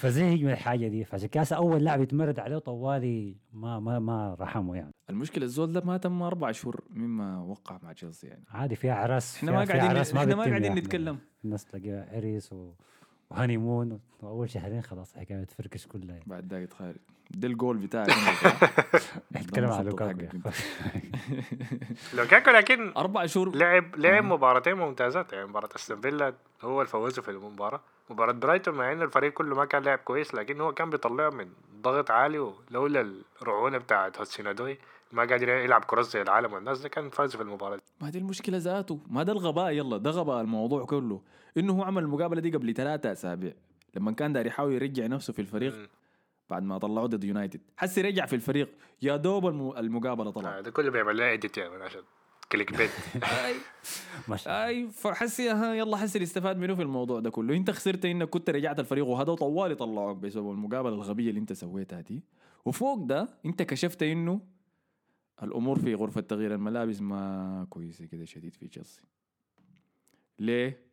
فزهج 0.00 0.44
من 0.44 0.50
الحاجة 0.50 0.88
دي 0.88 1.04
فعشان 1.04 1.28
كده 1.28 1.44
أول 1.52 1.84
لاعب 1.84 2.00
يتمرد 2.00 2.38
عليه 2.38 2.58
طوالي 2.58 3.36
ما 3.52 3.80
ما 3.80 3.98
ما 3.98 4.36
رحمه 4.40 4.76
يعني 4.76 4.92
المشكلة 5.10 5.44
الزول 5.44 5.72
ده 5.72 5.80
ما 5.80 5.96
تم 5.96 6.22
أربع 6.22 6.52
شهور 6.52 6.80
مما 6.90 7.42
وقع 7.42 7.78
مع 7.82 7.92
تشيلسي 7.92 8.26
يعني 8.26 8.44
عادي 8.50 8.76
فيها 8.76 8.94
عراس 8.94 9.36
إحنا 9.36 9.52
ما 9.52 9.64
قاعدين 9.64 9.96
إحنا 9.96 10.34
ما 10.34 10.44
قاعدين. 10.44 10.74
نتكلم 10.74 11.18
الناس 11.44 11.64
تلاقيها 11.64 12.16
عريس 12.16 12.52
و... 12.52 12.72
و 13.32 13.56
honeymoon 13.56 14.00
واول 14.20 14.50
شهرين 14.50 14.82
خلاص 14.82 15.14
الحكاية 15.14 15.44
تفركش 15.44 15.86
كلها 15.86 16.06
يعني. 16.14 16.24
بعد 16.26 16.52
ذاك 16.52 16.62
يتخارج. 16.62 16.96
ده 17.30 17.48
الجول 17.48 17.76
بتاعك 17.76 18.08
نتكلم 19.36 19.70
على 19.70 19.90
لوكاكو 19.90 20.20
انت. 20.20 20.48
لوكاكو 22.16 22.50
لكن 22.50 22.92
أربع 22.96 23.26
شهور. 23.26 23.56
لعب 23.56 23.96
لعب 23.96 24.24
مباراتين 24.24 24.74
ممتازات 24.74 25.32
يعني. 25.32 25.46
مباراة 25.46 25.68
أستون 25.76 26.00
فيلا 26.00 26.34
هو 26.62 26.80
اللي 26.80 26.90
فوزه 26.90 27.22
في 27.22 27.30
المباراة. 27.30 27.80
مباراة 28.10 28.32
برايتون 28.32 28.74
مع 28.74 28.92
انه 28.92 29.04
الفريق 29.04 29.32
كله 29.32 29.56
ما 29.56 29.64
كان 29.64 29.82
لعب 29.82 29.98
كويس 29.98 30.34
لكن 30.34 30.60
هو 30.60 30.72
كان 30.72 30.90
بيطلعه 30.90 31.30
من 31.30 31.48
ضغط 31.82 32.10
عالي 32.10 32.38
ولولا 32.38 33.12
الرعونة 33.42 33.78
بتاعت 33.78 34.18
هدسون 34.18 34.48
أودوي 34.48 34.78
ما 35.12 35.24
قادر 35.24 35.48
يلعب 35.48 35.84
كرة 35.84 36.02
زي 36.02 36.22
العالم 36.22 36.52
والناس 36.52 36.80
ده 36.80 36.88
كان 36.88 37.10
فاز 37.10 37.36
في 37.36 37.42
المباراة 37.42 37.76
دي. 37.76 37.82
ما 38.00 38.10
دي 38.10 38.18
المشكلة 38.18 38.58
ذاته. 38.58 38.98
ما 39.10 39.22
ده 39.22 39.32
الغباء 39.32 39.70
يلا 39.72 39.96
ده 39.96 40.10
غباء 40.10 40.40
الموضوع 40.40 40.84
كله. 40.84 41.20
إنه 41.56 41.72
هو 41.72 41.82
عمل 41.82 42.02
المقابلة 42.02 42.40
دي 42.40 42.50
قبل 42.50 42.74
ثلاثة 42.74 43.12
أسابيع. 43.12 43.52
لما 43.94 44.12
كان 44.12 44.32
داير 44.32 44.46
يحاول 44.46 44.72
يرجع 44.72 45.06
نفسه 45.06 45.32
في 45.32 45.38
الفريق 45.38 45.74
مم. 45.74 45.88
بعد 46.50 46.62
ما 46.62 46.78
طلعوه 46.78 47.06
ضد 47.06 47.24
يونايتد. 47.24 47.60
حسي 47.76 48.00
رجع 48.00 48.26
في 48.26 48.36
الفريق. 48.36 48.68
يا 49.02 49.16
دوب 49.16 49.46
الم- 49.46 49.76
المقابلة 49.76 50.28
آه 50.28 50.32
طلع 50.32 50.60
ده 50.60 50.70
كله 50.70 50.90
بيعمل 50.90 51.16
لها 51.16 51.32
edit 51.32 51.58
يعني 51.58 51.82
عشان 51.84 52.00
clickbait. 52.52 52.90
اي 54.46 54.88
فحسي 54.90 55.50
ها 55.50 55.74
يلا 55.74 55.96
حسي 55.96 56.18
اللي 56.18 56.24
استفاد 56.24 56.58
منه 56.58 56.74
في 56.74 56.82
الموضوع 56.82 57.20
ده 57.20 57.30
كله. 57.30 57.56
أنت 57.56 57.70
خسرت 57.70 58.04
إنك 58.04 58.28
كنت 58.28 58.50
رجعت 58.50 58.80
الفريق 58.80 59.06
وهذا 59.06 59.34
طوالي 59.34 59.74
طلعوك 59.74 60.16
بسبب 60.18 60.50
المقابلة 60.50 60.94
الغبية 60.94 61.28
اللي 61.28 61.40
أنت 61.40 61.52
سويتها 61.52 62.00
دي. 62.00 62.22
وفوق 62.64 62.98
ده 62.98 63.28
أنت 63.46 63.62
كشفت 63.62 64.02
إنه 64.02 64.40
الأمور 65.42 65.78
في 65.78 65.94
غرفة 65.94 66.20
تغيير 66.20 66.54
الملابس 66.54 67.00
ما 67.00 67.66
كويسة 67.70 68.04
كده 68.06 68.24
شديد 68.24 68.54
في 68.54 68.68
تشيلسي 68.68 69.02
ليه؟ 70.38 70.92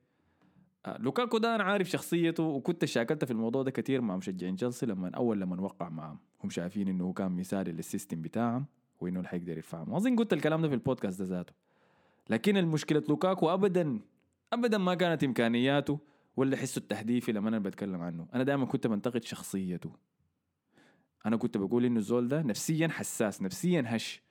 آه، 0.86 0.98
لوكاكو 0.98 1.38
ده 1.38 1.56
أنا 1.56 1.64
عارف 1.64 1.90
شخصيته 1.90 2.44
وكنت 2.44 2.86
شاكلت 2.86 3.26
في 3.26 3.32
الموضوع 3.32 3.64
ده 3.64 3.72
كثير 3.72 4.02
مع 4.02 4.18
مشجعين 4.18 4.56
تشيلسي 4.56 4.86
لما 4.86 5.10
أول 5.10 5.42
لما 5.42 5.62
وقع 5.62 5.90
معهم 5.90 6.18
هم 6.44 6.50
شايفين 6.50 6.88
إنه 6.88 7.04
هو 7.04 7.14
كان 7.14 7.32
مثالي 7.32 7.72
لل 7.72 7.84
system 7.84 8.22
بتاعهم 8.22 8.66
وإنه 9.00 9.20
اللي 9.20 9.30
حيقدر 9.30 9.58
يرفعهم. 9.58 9.94
أظن 9.94 10.16
قلت 10.16 10.34
الكلام 10.34 10.62
ده 10.62 10.68
في 10.68 10.74
البودكاست 10.74 11.22
ده 11.22 11.28
ذاته. 11.28 11.54
لكن 12.30 12.58
المشكلة 12.58 13.04
لوكاكو 13.10 13.54
ابدا 13.54 14.00
ابدا 14.54 14.78
ما 14.78 14.96
كانت 14.96 15.24
إمكانياته 15.24 16.00
ولا 16.38 16.58
حسه 16.58 16.80
التهديفي 16.80 17.32
لما 17.32 17.50
أنا 17.50 17.60
بتكلم 17.60 18.02
عنه. 18.02 18.28
أنا 18.34 18.44
دائما 18.44 18.66
كنت 18.66 18.88
بنتقد 18.88 19.24
شخصيته. 19.24 19.92
أنا 21.26 21.38
كنت 21.38 21.58
بقول 21.58 21.86
إنه 21.86 22.00
الزول 22.00 22.28
ده 22.28 22.42
نفسيا 22.42 22.88
حساس 22.88 23.42
نفسيا 23.42 23.84
هش. 23.88 24.22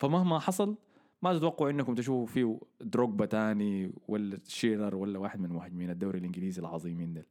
فمهما 0.00 0.38
حصل 0.38 0.76
ما 1.22 1.38
تتوقعوا 1.38 1.70
إنكم 1.70 1.94
تشوفوا 1.94 2.26
فيه 2.26 2.60
دروجبا 2.80 3.26
تاني 3.26 3.92
ولا 4.08 4.38
شيرر 4.46 4.96
ولا 4.96 5.18
واحد 5.18 5.40
من 5.40 5.48
مهاجمين 5.48 5.90
الدوري 5.90 6.18
الإنجليزي 6.18 6.60
العظيمين 6.60 7.14
دل 7.14 7.24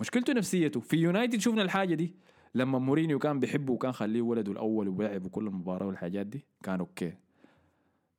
مشكلته 0.00 0.32
نفسيته. 0.32 0.80
في 0.80 0.96
يونايتد 0.96 1.40
شفنا 1.40 1.62
الحاجة 1.62 1.94
دي. 1.94 2.14
لما 2.54 2.78
مورينيو 2.78 3.18
كان 3.18 3.40
بيحبه 3.40 3.72
وكان 3.72 3.92
خليه 3.92 4.22
ولده 4.22 4.52
الأول 4.52 4.88
وبيلعب 4.88 5.26
كل 5.26 5.46
المباراة 5.46 5.86
والحاجات 5.86 6.26
دي 6.26 6.44
كان 6.62 6.80
okay. 6.80 7.12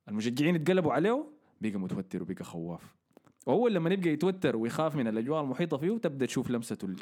المشجعين 0.08 0.54
اتقلبوا 0.54 0.92
عليه 0.92 1.26
بقى 1.60 1.78
متوتر 1.78 2.22
وبقى 2.22 2.44
خواف. 2.44 2.94
واول 3.46 3.74
لما 3.74 3.90
يبقى 3.90 4.08
يتوتر 4.10 4.56
ويخاف 4.56 4.96
من 4.96 5.08
الأجواء 5.08 5.40
المحيطة 5.42 5.76
فيه 5.76 5.98
تبدأ 5.98 6.26
تشوف 6.26 6.50
لمسته 6.50 6.84
ال- 6.84 6.96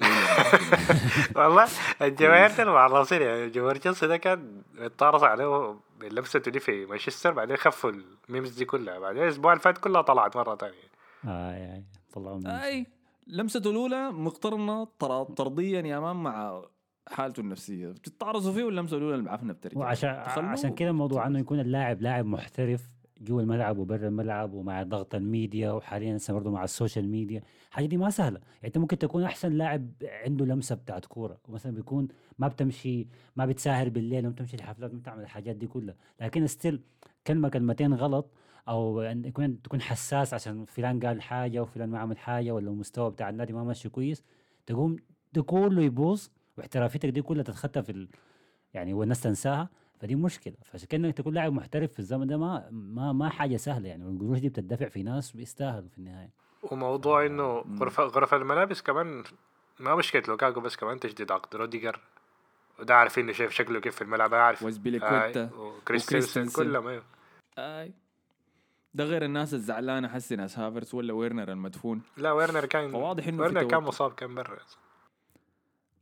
والله 1.36 1.66
الجماهير 2.02 2.62
المعرصين 2.62 3.22
يعني 3.22 3.50
جمهور 3.50 3.76
تشيلسي 3.76 4.06
ده 4.06 4.16
كان 4.16 4.62
اتطارص 4.78 5.22
عليه 5.22 5.76
لمسته 6.10 6.50
دي 6.50 6.60
في 6.60 6.86
مانشستر 6.86 7.30
بعدين 7.32 7.56
خفوا 7.56 7.92
ال 8.28 8.33
memes 8.33 8.58
دي 8.58 8.64
كلها. 8.64 8.98
بعدين 8.98 9.22
الأسبوع 9.22 9.52
اللي 9.52 9.62
فات 9.62 9.78
كلها 9.78 10.02
طلعت 10.02 10.36
مرة 10.36 10.56
ثانية 10.56 10.90
آه 11.24 11.52
يعني 11.52 11.84
طلعوا 12.12 12.64
أي 12.64 12.86
لمسته 13.26 13.70
الأولى 13.70 14.10
مقترنة 14.12 14.84
طر- 14.98 15.22
طرديا 15.24 15.80
يا 15.80 16.00
man 16.00 16.16
مع 16.16 16.62
حالته 17.08 17.40
النفسية. 17.40 17.88
بتتعرضوا 17.88 18.52
فيه 18.52 18.64
واللمسة 18.64 18.96
الأولى 18.96 19.14
المعفنه 19.14 19.52
بترجع 19.52 19.78
وعشان 19.80 20.08
عشان 20.44 20.74
كده 20.74 20.88
الموضوع 20.90 21.26
إنه 21.26 21.38
يكون 21.38 21.60
اللاعب 21.60 22.02
لاعب 22.02 22.26
محترف 22.26 22.80
جوا 23.20 23.42
الملعب 23.42 23.78
وبرا 23.78 24.08
الملعب 24.08 24.52
ومع 24.52 24.82
ضغط 24.82 25.14
الميديا 25.14 25.70
وحاليا 25.70 26.16
لسه 26.16 26.34
برضه 26.34 26.50
مع 26.50 26.64
ال 26.64 26.71
social 26.71 27.08
media. 27.08 27.42
الحاجة 27.68 27.86
دي 27.86 27.96
ما 27.96 28.10
سهلة. 28.10 28.38
يعني 28.38 28.66
أنت 28.66 28.78
ممكن 28.78 28.98
تكون 28.98 29.22
أحسن 29.24 29.52
لاعب 29.52 29.90
عنده 30.02 30.44
لمسة 30.44 30.74
بتاعت 30.74 31.06
كورة. 31.06 31.38
ومثلا 31.48 31.74
بيكون 31.74 32.08
ما 32.38 32.48
بتمشي 32.48 33.06
ما 33.36 33.46
بتساهر 33.46 33.88
بالليل 33.88 34.22
ما 34.24 34.30
بتمشي 34.30 34.56
الحفلات 34.56 34.92
ما 34.92 34.98
بتعمل 34.98 35.22
الحاجات 35.22 35.56
دي 35.56 35.66
كلها. 35.66 35.94
لكن 36.20 36.46
ستيل 36.46 36.80
كلمة 37.26 37.48
كلمتين 37.48 37.94
غلط 37.94 38.30
أو 38.68 39.00
إن 39.00 39.24
يكون 39.24 39.62
تكون 39.62 39.80
حساس 39.80 40.34
عشان 40.34 40.64
فلان 40.64 41.00
قال 41.00 41.22
حاجة 41.22 41.60
وفلان 41.62 41.88
ما 41.88 41.98
عمل 41.98 42.18
حاجة 42.18 42.50
ولا 42.50 42.70
المستوى 42.70 43.10
بتاع 43.10 43.28
النادي 43.28 43.52
ما 43.52 43.64
ماشي 43.64 43.88
كويس 43.88 44.22
تقوم 44.66 44.96
ده 45.32 45.42
كله 45.42 45.82
يبوظ 45.82 46.26
واحترافيتك 46.58 47.08
دي 47.08 47.22
كلها 47.22 47.42
تتخطى 47.42 47.82
في 47.82 47.92
ال... 47.92 48.08
يعني 48.74 48.94
والناس 48.94 49.20
تنساها. 49.20 49.68
فدي 50.00 50.14
مشكلة. 50.14 50.54
فعشان 50.64 50.88
كده 50.88 51.06
إنك 51.06 51.16
تكون 51.16 51.34
لاعب 51.34 51.52
محترف 51.52 51.92
في 51.92 51.98
الزمن 51.98 52.26
ده 52.26 52.36
ما 52.36 52.68
ما 52.70 53.12
ما 53.12 53.28
حاجة 53.28 53.56
سهلة 53.56 53.88
يعني. 53.88 54.04
والقروش 54.04 54.38
دي 54.38 54.48
بتدفع 54.48 54.88
في 54.88 55.02
ناس 55.02 55.32
بيستاهلوا 55.32 55.88
في 55.88 55.98
النهاية. 55.98 56.30
وموضوع 56.62 57.26
إنه 57.26 57.64
غرفة 57.80 58.04
غرف 58.04 58.34
الملابس 58.34 58.82
كمان 58.82 59.24
ما 59.80 59.94
مشكلة. 59.94 60.22
لوكاكو 60.28 60.60
بس 60.60 60.76
كمان 60.76 61.00
تجديد 61.00 61.32
عقد. 61.32 61.56
روديجر 61.56 62.00
وده 62.78 62.94
عارفين 62.94 63.24
إنه 63.24 63.32
شايف 63.32 63.50
شكله 63.52 63.80
كيف 63.80 63.96
في 63.96 64.02
الملعب. 64.02 64.34
أنا 64.34 64.42
عارف. 64.42 64.62
وأزبيليكويتا 64.62 65.42
آه، 65.42 65.60
وكريستنسن. 65.60 66.48
كلهم 66.48 66.86
أيوه. 66.86 67.04
اي 67.58 67.92
ده 68.94 69.04
غير 69.04 69.24
الناس 69.24 69.54
الزعلانة. 69.54 70.08
حسي 70.08 70.36
ناس 70.36 70.58
هافرتس 70.58 70.94
ولا 70.94 71.12
ويرنر 71.12 71.52
المدفون. 71.52 72.02
لا 72.16 72.32
ويرنر 72.32 72.66
كان 72.66 72.90
فواضح 72.90 73.26
إنه 73.26 73.36
في 73.36 73.42
ويرنر 73.42 73.64
كان. 73.64 73.82
مصاب 73.82 74.12
كان 74.12 74.34
برا. 74.34 74.58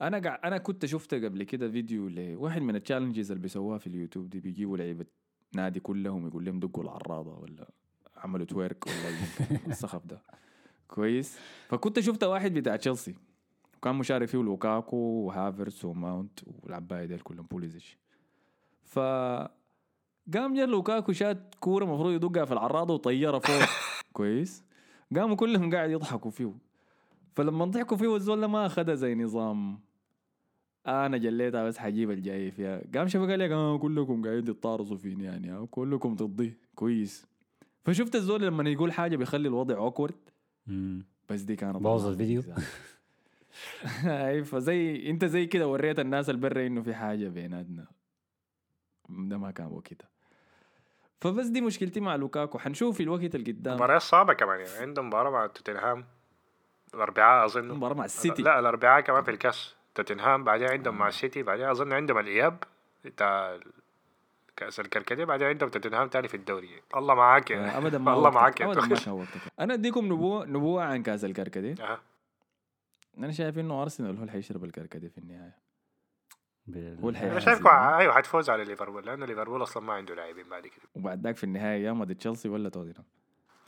أنا 0.02 0.18
قاع 0.18 0.40
أنا 0.44 0.58
كنت 0.58 0.86
شفت 0.86 1.14
قبل 1.14 1.42
كده 1.42 1.70
فيديو 1.70 2.08
لواحد 2.08 2.62
من 2.62 2.76
ال 2.76 2.81
challenges 2.81 3.30
اللي 3.30 3.42
بيسووها 3.42 3.78
في 3.78 3.86
اليوتيوب 3.86 4.30
دي 4.30 4.40
بيجيبوا 4.40 4.76
لعيبة 4.76 5.06
نادي 5.54 5.80
كلهم 5.80 6.26
يقول 6.26 6.44
لهم 6.44 6.60
دقوا 6.60 6.84
العراضة 6.84 7.38
ولا 7.38 7.70
عملوا 8.16 8.46
trick 8.46 8.86
ولا 8.86 9.16
الصخب 9.68 10.06
ده. 10.10 10.22
كويس. 10.88 11.38
فكنت 11.68 12.00
شفت 12.00 12.24
واحد 12.24 12.54
بتاع 12.54 12.76
تشيلسي 12.76 13.14
وكان 13.76 13.94
مشارك 13.94 14.28
فيه 14.28 14.38
لوكاكو 14.38 14.96
وهافرتس 14.96 15.84
وماونت 15.84 16.40
والعباية 16.46 17.04
ديل 17.04 17.20
كلهم 17.20 17.46
بوليسيتش 17.46 17.98
ف 18.84 18.98
قام 20.34 20.54
جا 20.54 20.66
لوكاكو 20.66 21.12
شات 21.12 21.54
كورة 21.60 21.84
المفروض 21.84 22.12
يدقها 22.12 22.44
في 22.44 22.52
العراضة 22.52 22.94
وطيرها 22.94 23.38
فوق. 23.38 23.68
كويس. 24.12 24.64
قاموا 25.16 25.36
كلهم 25.36 25.74
قاعد 25.74 25.90
يضحكوا 25.90 26.30
فيه. 26.30 26.54
فلما 27.36 27.64
ضحكوا 27.64 27.96
فيه 27.96 28.16
الزول 28.16 28.44
ما 28.44 28.66
اخذها 28.66 28.94
زي 28.94 29.14
نظام 29.14 29.80
أنا 30.88 31.16
جليتها 31.16 31.64
بس 31.64 31.78
حجيب 31.78 32.10
الجاي 32.10 32.50
فيها 32.50 32.82
قام 32.94 33.08
شافه 33.08 33.26
قال 33.26 33.38
لك 33.38 33.80
كلكم 33.80 34.24
قاعدين 34.24 34.44
تتطارصوا 34.44 34.96
فيني 34.96 35.24
يعني 35.24 35.66
كلكم 35.66 36.14
ضدي 36.14 36.56
كويس. 36.74 37.26
فشفت 37.84 38.14
الزول 38.14 38.42
لما 38.42 38.70
يقول 38.70 38.92
حاجة 38.92 39.16
بيخلي 39.16 39.48
الوضع 39.48 39.76
awkward. 39.76 40.14
بس 41.28 41.40
دي 41.40 41.56
كانت 41.56 41.76
بوظ 41.76 42.06
الفيديو. 42.06 42.40
لذيذة. 42.40 42.62
اي 44.28 44.44
فزي 44.44 45.10
أنت 45.10 45.24
زي 45.24 45.46
كده 45.46 45.68
وريت 45.68 45.98
الناس 45.98 46.30
البرة 46.30 46.66
إنه 46.66 46.82
في 46.82 46.94
حاجة 46.94 47.28
بيناتنا. 47.28 47.86
ده 49.08 49.38
ما 49.38 49.50
كان 49.50 49.66
وقتها. 49.66 50.08
فبس 51.20 51.46
دي 51.46 51.60
مشكلتي 51.60 52.00
مع 52.00 52.16
لوكاكو. 52.16 52.58
حنشوف 52.58 52.96
في 52.96 53.02
الوقت 53.02 53.34
اللي 53.34 53.52
قدام. 53.52 53.74
مباريات 53.74 54.02
صعبة 54.02 54.32
كمان 54.32 54.60
يعني. 54.60 54.78
عندهم 54.78 55.06
مباراة 55.06 55.30
مع 55.30 55.46
توتنهام. 55.46 56.04
الأربعاء 56.94 57.44
أظن. 57.44 57.68
مباراة 57.68 57.94
مع 57.94 58.04
السيتي. 58.04 58.42
لا 58.42 58.58
الأربعاء 58.58 59.00
كمان 59.00 59.22
في 59.22 59.30
الكاس. 59.30 59.77
توتنهام 60.02 60.44
بعدين 60.44 60.68
عندهم 60.68 60.98
مع 60.98 61.08
السيتي 61.08 61.42
بعدين 61.42 61.66
أظن 61.66 61.92
عندهم 61.92 62.18
الإياب 62.18 62.64
بتاع 63.04 63.58
كأس 64.56 64.80
الكركدية 64.80 65.24
بعدين 65.24 65.48
عندهم 65.48 65.68
توتنهام 65.68 66.08
تاني 66.08 66.28
في 66.28 66.36
الدوري 66.36 66.82
الله 66.96 67.14
معاك 67.14 67.50
يا 67.50 67.56
آه، 67.58 67.76
ابدا 67.78 67.98
ما 67.98 68.12
الله. 68.14 68.30
معاك 68.30 68.62
ابدا 68.62 68.80
ما 68.80 68.88
توخيل. 68.88 69.04
كان 69.04 69.12
وقتك 69.14 69.40
أنا 69.60 69.74
أديكم 69.74 70.04
نبوة 70.06 70.46
نبوة 70.46 70.82
عن 70.84 71.02
كأس 71.02 71.24
الكركدية 71.24 71.74
أها. 71.80 72.00
أنا 73.18 73.32
شايف 73.32 73.58
إنه 73.58 73.82
أرسنال 73.82 74.16
هو 74.16 74.20
اللي 74.20 74.32
حيشرب 74.32 74.64
الكركديه 74.64 75.08
في 75.08 75.18
النهاية 75.18 75.56
هو 77.02 77.08
الحقيقة. 77.08 77.32
أنا 77.32 77.40
شايفكم 77.40 77.68
أيوه 77.68 78.12
حتفوز 78.14 78.50
على 78.50 78.64
ليفربول 78.64 79.06
لأنه 79.06 79.26
ليفربول 79.26 79.62
أصلا 79.62 79.82
ما 79.82 79.92
عنده 79.92 80.14
لاعبين 80.14 80.48
بعد 80.48 80.62
كده 80.62 80.82
وبعد 80.94 81.22
ذاك 81.26 81.36
في 81.36 81.44
النهاية 81.44 81.84
يا 81.84 81.92
ما 81.92 82.04
دي 82.04 82.14
تشيلسي 82.14 82.48
ولا 82.48 82.68
توتنهام 82.68 83.04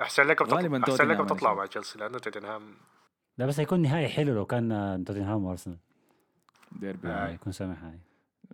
أحسن 0.00 0.22
لكم 0.22 0.44
تطلع 0.44 0.78
توتنهام 0.78 1.12
لكم 1.12 1.26
تطلعوا. 1.26 1.56
مع 1.56 1.66
تشيلسي 1.66 1.98
لأنه 1.98 2.18
توتنهام 2.18 2.74
لا 3.38 3.46
بس 3.46 3.60
هيكون 3.60 3.82
نهائي 3.82 4.08
حلو 4.08 4.34
لو 4.34 4.46
كان 4.46 5.04
توتنهام 5.06 5.44
وأرسنال 5.44 5.78
ديربي. 6.72 7.08
آه. 7.08 7.28
هيكون 7.28 7.52
سامح 7.52 7.84
هاي 7.84 7.98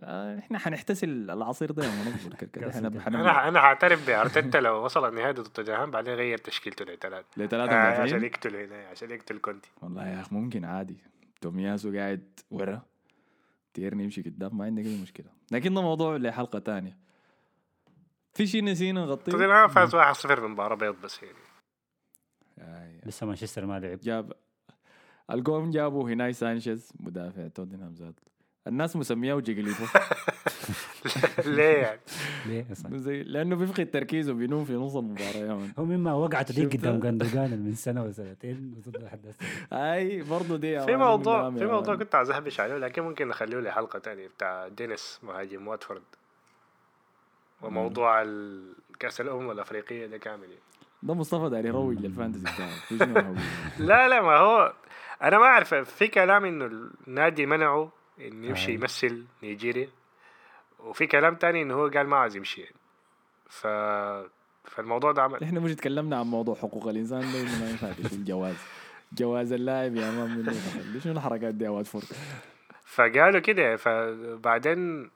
آه. 0.03 0.39
إحنا 0.39 0.57
حنحتسل 0.59 1.09
العصير 1.31 1.71
ده 1.71 1.83
لما 1.83 2.15
نصبر 2.15 2.31
الكركديه 2.31 2.61
كاس 2.65 2.75
إحنا 2.75 3.07
أنا 3.07 3.47
أنا 3.47 3.59
هعترف 3.59 4.07
بأرتيتا 4.07 4.57
لو 4.67 4.85
وصل 4.85 5.09
النهائي 5.09 5.33
ضد 5.33 5.43
توتنهام 5.43 5.91
بعدين 5.91 6.13
غير 6.13 6.37
تشكيلته 6.37 6.85
لثلاث 6.85 7.25
لثلاثه 7.37 7.71
آه 7.73 8.01
عشان 8.01 8.23
يقتل 8.23 8.55
هنا 8.55 8.87
عشان 8.87 9.11
يقتل 9.11 9.37
كونتي. 9.37 9.69
والله 9.81 10.07
يا 10.07 10.21
أخي 10.21 10.35
ممكن 10.35 10.65
عادي. 10.65 10.97
تومياسو 11.41 11.95
قاعد 11.95 12.39
ورا. 12.51 12.81
تيرني 13.73 14.03
يمشي 14.03 14.21
قدام 14.21 14.57
ما 14.57 14.65
عندك 14.65 14.85
أي 14.85 15.01
مشكلة. 15.01 15.27
لكن 15.51 15.73
ده 15.73 15.81
موضوع 15.81 16.17
لحلقة 16.17 16.59
تانية. 16.59 16.97
في 18.33 18.47
شيء 18.47 18.63
نسينا 18.63 19.01
نغطيه؟ 19.01 19.31
توتنهام 19.31 19.67
فاز 19.67 19.95
1-0 19.95 20.39
بمباراة 20.39 20.75
بيض 20.75 20.95
بس 21.01 21.23
يعني. 21.23 21.37
آه. 22.59 22.99
لسه 23.05 23.25
مانشستر 23.25 23.65
ما 23.65 23.79
لعب. 23.79 23.99
جاب 23.99 24.33
الجون 25.31 25.71
جابوا 25.71 26.09
هناي 26.09 26.33
سانشيز 26.33 26.91
مدافع 26.99 27.47
توتنهام 27.47 27.93
ذات 27.93 28.13
الناس 28.67 28.95
مسمياه 28.95 29.39
جيجليتو 29.39 29.83
ليه 31.45 31.63
يعني 31.77 31.99
ليه 32.45 32.65
أصلا 32.71 32.97
زي 32.97 33.23
لأنه 33.23 33.55
بيفقد 33.55 33.91
تركيزه 33.91 34.33
بينوم 34.33 34.65
في 34.65 34.73
نص 34.73 34.95
المباراة. 34.95 35.67
هو 35.79 35.85
مما 35.85 36.13
وقعته 36.13 36.53
دي؟ 36.53 36.77
قدام 36.77 36.99
جندوجان 36.99 37.49
من 37.65 37.73
سنة 37.75 38.03
وسنتين 38.03 38.81
هسه. 39.03 39.33
أي 39.93 40.21
برضه 40.21 40.57
دي 40.57 40.79
في 40.85 40.95
موضوع 40.95 41.51
في 41.51 41.65
موضوع. 41.65 41.95
كنت 41.95 42.15
عايز 42.15 42.31
أهبش 42.31 42.59
عليه 42.59 42.77
لكن 42.77 43.01
ممكن 43.01 43.27
نخليه 43.27 43.57
لحلقة 43.59 43.99
تانية 43.99 44.27
بتاع 44.27 44.67
دينيس 44.67 45.19
مهاجم 45.23 45.67
واتفورد 45.67 46.01
وموضوع 47.61 48.21
ال- 48.21 48.73
كأس 48.99 49.21
الأمم 49.21 49.51
الأفريقية 49.51 50.05
ده 50.07 50.17
كامل 50.17 50.43
يعني. 50.43 50.61
ده 51.03 51.13
مصطفى 51.13 51.49
داري 51.49 51.67
يروج 51.67 51.97
للفانتسي 51.99 52.41
بتاعه؟ 52.41 53.33
لا 53.79 54.07
لا 54.07 54.21
ما 54.21 54.37
هو 54.37 54.73
أنا 55.23 55.37
ما 55.37 55.45
أعرف 55.45 55.73
في 55.73 56.07
كلام 56.07 56.45
إنه 56.45 56.65
النادي 57.07 57.45
منعه 57.45 57.91
إنه 58.21 58.47
يمشي. 58.47 58.73
يمثل 58.73 59.25
نيجيريا 59.43 59.89
وفي 60.79 61.07
كلام 61.07 61.35
تاني 61.35 61.61
إنه 61.61 61.73
هو 61.73 61.87
قال 61.87 62.07
ما 62.07 62.17
عايز 62.17 62.35
يمشي 62.35 62.61
يعني. 62.61 62.75
ف 63.49 63.67
فالموضوع 64.65 65.11
ده 65.11 65.21
عمل 65.21 65.43
إحنا 65.43 65.59
مش 65.59 65.71
اتكلمنا 65.71 66.19
عن 66.19 66.25
موضوع 66.25 66.55
حقوق 66.55 66.87
الإنسان 66.87 67.21
ده 67.21 67.43
ما 67.43 67.69
ينفع 67.69 67.91
تشيل 67.91 68.25
جواز 69.13 69.53
اللاعب 69.53 69.95
يا 69.95 70.11
مان. 70.11 70.53
شنو 71.03 71.13
الحركات 71.13 71.53
دي 71.53 71.65
يا 71.65 71.69
واتفورد 71.69 72.05
فقالوا 72.85 73.39
كده 73.39 73.75
فبعدين 73.75 75.09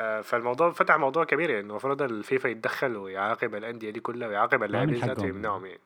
آه، 0.00 0.20
فالموضوع 0.20 0.70
فتح 0.72 0.96
موضوع 0.96 1.24
كبير 1.24 1.50
يعني 1.50 1.62
المفروض 1.62 2.02
الفيفا 2.02 2.48
يتدخل 2.48 2.96
ويعاقب 2.96 3.54
الأندية 3.54 3.90
دي 3.90 4.00
كلها 4.00 4.28
ويعاقب 4.28 4.62
اللاعبين 4.62 4.96
حقهم. 4.96 5.08
ذاته 5.08 5.22
ويمنعهم 5.22 5.66
يعني 5.66 5.80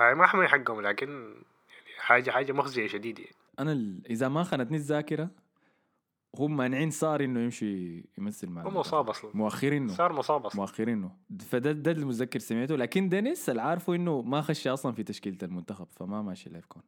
آه، 0.00 0.14
ما 0.14 0.26
حقهم 0.26 0.80
لكن 0.80 1.34
حاجة 2.04 2.30
حاجة 2.30 2.52
مخزية 2.52 2.86
شديدة 2.86 3.22
يعني. 3.22 3.36
أنا 3.58 3.72
ال- 3.72 4.02
إذا 4.10 4.28
ما 4.28 4.42
خانتني 4.44 4.76
الذاكرة 4.76 5.30
هم 6.38 6.56
مانعين 6.56 6.90
صار 6.90 7.24
إنه 7.24 7.40
يمشي 7.40 8.04
يمثل 8.18 8.48
مع 8.48 8.62
هو. 8.62 8.70
مصاب 8.70 9.08
أصلا 9.10 9.30
مؤخرينه 9.34 9.92
صار 9.92 10.12
مصاب 10.12 10.46
أصلا 10.46 10.60
مؤخرينه 10.60 11.10
فده 11.48 11.72
ده 11.72 11.90
اللي 11.90 12.04
متذكر 12.06 12.38
سمعته 12.38 12.76
لكن 12.76 13.08
دينيس 13.08 13.50
اللي 13.50 13.62
عارفه 13.62 13.94
إنه 13.94 14.22
ما 14.22 14.40
خش 14.42 14.66
أصلا 14.66 14.92
في 14.92 15.02
تشكيلة 15.02 15.38
المنتخب 15.42 15.86
فما 15.90 16.22
ماشي 16.22 16.50
لايف 16.50 16.66
كون 16.66 16.82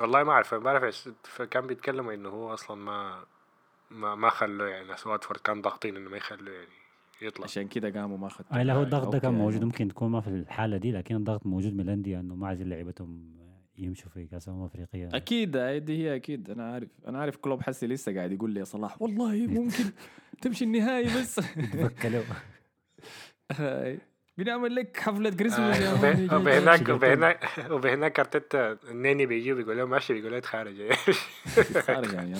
والله 0.00 0.24
ما 0.24 0.32
أعرف 0.32 0.54
ما 0.54 0.60
بعرف 0.60 0.84
إيش 0.84 1.08
كان 1.50 1.66
بيتكلموا 1.66 2.14
إنه 2.14 2.28
هو 2.28 2.54
أصلا 2.54 2.76
ما 2.76 3.24
ما 3.90 4.14
ما 4.14 4.30
خلوه 4.30 4.68
يعني 4.68 4.88
ناس 4.88 5.06
واتفورد 5.06 5.40
كان 5.40 5.62
ضاغطين 5.62 5.96
إنه 5.96 6.10
ما 6.10 6.16
يخلوه 6.16 6.54
يعني 6.54 6.68
يطلع 7.22 7.44
عشان 7.44 7.68
كده 7.68 8.00
قاموا 8.00 8.18
ما 8.18 8.28
خدوا 8.28 8.56
أي 8.58 8.64
لا 8.64 8.74
هو 8.74 8.82
الضغط 8.82 9.08
ده 9.12 9.18
كان 9.18 9.34
موجود. 9.34 9.64
ممكن 9.64 9.88
تكون 9.88 10.10
ما 10.10 10.20
في 10.20 10.28
الحالة 10.28 10.76
دي 10.76 10.92
لكن 10.92 11.16
الضغط 11.16 11.46
موجود 11.46 11.74
من 11.74 11.80
الأندية 11.80 12.20
إنه 12.20 12.34
ما 12.34 12.46
عايزين 12.46 12.68
لعيبتهم 12.68 13.32
يمشوا 13.78 14.10
في 14.10 14.26
كأس 14.26 14.48
الأمم 14.48 14.60
الأفريقية. 14.64 15.08
أكيد 15.14 15.56
دي 15.56 15.98
هي 16.04 16.16
أكيد. 16.16 16.50
أنا 16.50 16.72
عارف 16.72 16.88
أنا 17.08 17.18
عارف 17.18 17.36
كلوب 17.36 17.62
حسي 17.62 17.86
لسه 17.86 18.14
قاعد 18.14 18.32
يقول 18.32 18.50
لي 18.50 18.60
يا 18.60 18.64
صلاح 18.64 19.02
والله 19.02 19.46
ممكن 19.46 19.84
تمشي 20.42 20.64
النهائي 20.64 21.20
بس. 21.20 21.40
بنعمل 24.38 24.74
لك 24.74 24.96
حفلة 24.96 25.30
كريسماس 25.30 25.80
يا 25.80 25.92
وبهناك. 25.92 26.88
وبهناك 26.88 27.70
وبهناك 27.70 28.20
أرتيتا 28.20 28.78
النني 28.90 29.26
بيجي 29.26 29.54
بيقول 29.54 29.76
له 29.78 29.84
ماشي 29.84 30.12
بيقول 30.12 30.32
له 30.32 30.38
تخارج. 30.38 30.92
خارج 31.86 32.12
يعني 32.12 32.34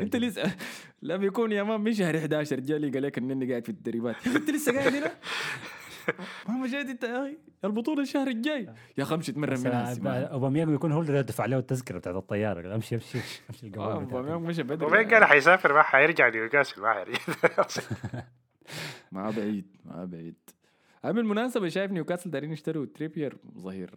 أنت 0.00 0.16
لسه 0.16 0.54
لا 1.02 1.16
بيكون 1.16 1.52
يا 1.52 1.62
man 1.62 1.80
مش 1.80 1.96
شهر 1.98 2.16
11 2.18 2.60
جالي 2.60 2.90
قال 2.90 3.02
لك 3.02 3.18
انني 3.18 3.50
قاعد 3.50 3.62
في 3.64 3.68
التدريبات 3.68 4.16
أنت 4.26 4.50
لسه 4.50 4.72
قاعد 4.72 4.94
هنا؟ 4.94 5.12
ما 6.48 6.66
جيت 6.66 6.88
انت 6.88 7.04
يا 7.04 7.22
أخي 7.22 7.38
البطولة 7.64 8.02
الشهر 8.02 8.26
الجاي. 8.28 8.68
يا 8.98 9.02
أخي 9.02 9.14
أمشي 9.14 9.32
تمرن 9.32 9.58
منها 9.60 9.92
السمان. 9.92 10.22
اوباميانج 10.22 10.70
بيكون 10.70 10.92
هو 10.92 11.00
اللي 11.00 11.22
دفع 11.22 11.46
له 11.46 11.58
التذكرة 11.58 11.98
بتاعت 11.98 12.16
الطيارة. 12.16 12.74
أمشي 12.74 12.94
أمشي 12.94 13.18
أمشي 13.50 13.66
آه، 13.66 13.68
القوام 13.68 14.04
بتاعتك. 14.04 14.12
أوباميانج 14.14 14.46
مشى 14.48 14.62
بدري. 14.62 14.86
وبين 14.86 15.14
قال 15.14 15.24
حيسافر 15.24 15.72
ما 15.74 15.82
حيرجع 15.82 16.28
نيوكاسل 16.28 16.82
ما 16.82 16.92
حيرجع 16.92 17.18
ما 19.12 19.30
بعيد 19.30 19.76
ما 19.84 20.04
بعيد. 20.04 20.34
أنا 21.04 21.12
بالمناسبة 21.12 21.68
شايف 21.68 21.90
نيوكاسل 21.92 22.30
دارين 22.30 22.52
يشتروا 22.52 22.86
تريبير 22.86 23.36
ظهير؟ 23.58 23.94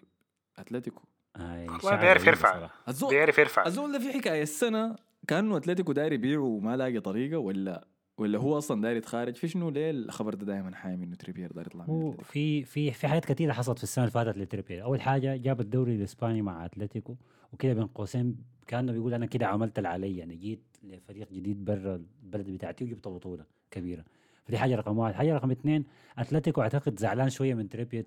أتلتيكو. 0.58 1.02
آي، 1.38 1.68
والله 1.70 1.96
بيعرف 1.96 2.28
يرفع. 2.28 2.70
بيعرف 3.10 3.38
يرفع. 3.38 3.66
الزول 3.68 3.92
ده 3.92 4.00
في 4.00 4.14
حكاية 4.14 4.42
السنة 4.44 4.96
كأنه 5.28 5.58
أتلتيكو 5.58 5.92
داير 5.92 6.14
يبيعه 6.14 6.42
وما 6.42 6.78
لاقي 6.78 7.00
طريقة 7.00 7.38
ولا 7.38 7.88
ولا 8.18 8.40
هو 8.40 8.58
أصلا 8.58 8.82
داير 8.82 8.96
يتخارج؟ 8.96 9.36
في 9.36 9.48
شنو؟ 9.48 9.70
ليه 9.70 9.92
الخبر 9.92 10.34
ده 10.34 10.46
دائما 10.46 10.76
حامي 10.76 11.06
إنه 11.06 11.16
تريبير 11.16 11.52
داير 11.52 11.68
يطلع 11.68 11.86
من؟ 11.88 12.18
في 12.24 12.64
في 12.64 12.92
في 12.92 13.08
حاجات 13.08 13.26
كثيره 13.26 13.54
حصلت 13.54 13.78
في 13.78 13.84
السنة 13.84 14.04
اللي 14.04 14.12
فاتت 14.12 14.38
لتريبير. 14.38 14.84
أول 14.84 15.02
حاجة 15.02 15.36
جاب 15.36 15.62
الدوري 15.62 15.96
الإسباني 15.96 16.42
مع 16.42 16.66
أتلتيكو 16.66 17.16
وكده 17.54 17.74
بين 17.74 17.88
قوسين 17.88 18.36
كأنه 18.68 18.92
بيقول 18.92 19.14
أنا 19.14 19.26
كده 19.26 19.48
عملت 19.48 19.78
اللي 19.78 19.90
علي 19.90 20.18
يعني 20.18 20.36
جيت 20.36 20.64
لفريق 20.84 21.34
جديد 21.34 21.66
برا 21.66 21.96
البلد 22.24 22.50
بتاعتي 22.50 22.84
وجبت 22.84 23.08
بطولة 23.08 23.46
كبيرة. 23.72 24.04
فدي 24.46 24.58
حاجة 24.58 24.76
رقم 24.76 24.98
واحد. 24.98 25.14
حاجة 25.14 25.34
رقم 25.36 25.52
اثنين 25.52 25.86
أتلتيكو 26.18 26.62
أعتقد 26.62 27.00
زعلان 27.00 27.30
شوية 27.30 27.54
من 27.54 27.70
تريبير 27.70 28.06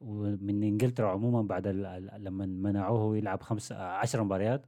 ومن 0.00 0.62
إنجلترا 0.62 1.08
عموما 1.08 1.42
بعد 1.42 1.66
لما 2.18 2.46
منعوه 2.46 3.16
يلعب 3.16 3.42
خمس 3.42 3.72
عشر 3.72 4.24
مباريات 4.24 4.66